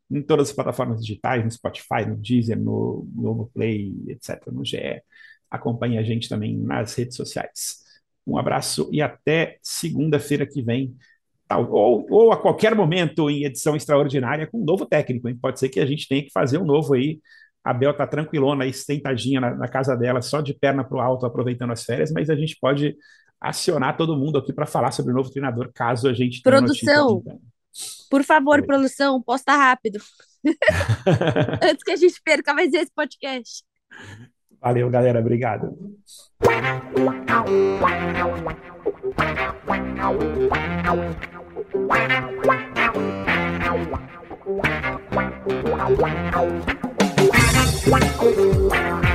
em 0.10 0.22
todas 0.22 0.50
as 0.50 0.56
plataformas 0.56 1.02
digitais, 1.02 1.44
no 1.44 1.52
Spotify, 1.52 2.06
no 2.08 2.16
Deezer, 2.16 2.58
no 2.58 3.06
Globoplay, 3.14 3.94
etc., 4.08 4.48
no 4.52 4.64
GE. 4.64 5.02
Acompanhe 5.50 5.98
a 5.98 6.04
gente 6.04 6.30
também 6.30 6.58
nas 6.58 6.96
redes 6.96 7.18
sociais. 7.18 7.89
Um 8.30 8.38
abraço 8.38 8.90
e 8.92 9.02
até 9.02 9.58
segunda-feira 9.62 10.46
que 10.46 10.62
vem 10.62 10.96
ou, 11.58 12.06
ou, 12.10 12.32
a 12.32 12.38
qualquer 12.38 12.76
momento 12.76 13.30
em 13.30 13.44
edição 13.44 13.76
extraordinária 13.76 14.46
com 14.46 14.62
um 14.62 14.66
novo 14.66 14.86
técnico. 14.86 15.28
Hein? 15.28 15.38
Pode 15.42 15.60
ser 15.60 15.70
que 15.70 15.80
a 15.80 15.86
gente 15.86 16.08
tenha 16.08 16.24
que 16.24 16.32
fazer 16.32 16.60
um 16.60 16.66
novo 16.66 16.94
aí. 16.94 17.20
A 17.64 17.74
Bel 17.74 17.94
tá 17.94 18.06
tranquilona 18.06 18.64
aí, 18.64 18.74
sentadinha 18.74 19.42
na, 19.42 19.56
na 19.56 19.68
casa 19.68 19.96
dela, 19.96 20.22
só 20.22 20.42
de 20.42 20.54
perna 20.54 20.84
para 20.84 20.98
o 20.98 21.02
alto, 21.02 21.26
aproveitando 21.26 21.72
as 21.72 21.84
férias, 21.84 22.12
mas 22.12 22.30
a 22.30 22.36
gente 22.36 22.56
pode 22.60 22.96
acionar 23.42 23.98
todo 23.98 24.18
mundo 24.18 24.38
aqui 24.38 24.54
para 24.54 24.66
falar 24.66 24.92
sobre 24.92 25.12
o 25.12 25.16
novo 25.16 25.32
treinador, 25.32 25.72
caso 25.74 26.08
a 26.08 26.14
gente 26.14 26.42
tenha 26.42 26.58
Produção, 26.58 27.24
por 28.10 28.24
favor, 28.24 28.66
produção, 28.66 29.22
posta 29.22 29.56
rápido. 29.56 30.00
Antes 31.62 31.84
que 31.84 31.92
a 31.92 31.96
gente 31.96 32.22
perca 32.24 32.54
mais 32.54 32.74
esse 32.74 32.92
podcast. 32.94 33.64
Valeu, 34.62 34.90
galera. 34.90 35.20
Obrigado. 35.20 35.74
Wow. 48.70 49.09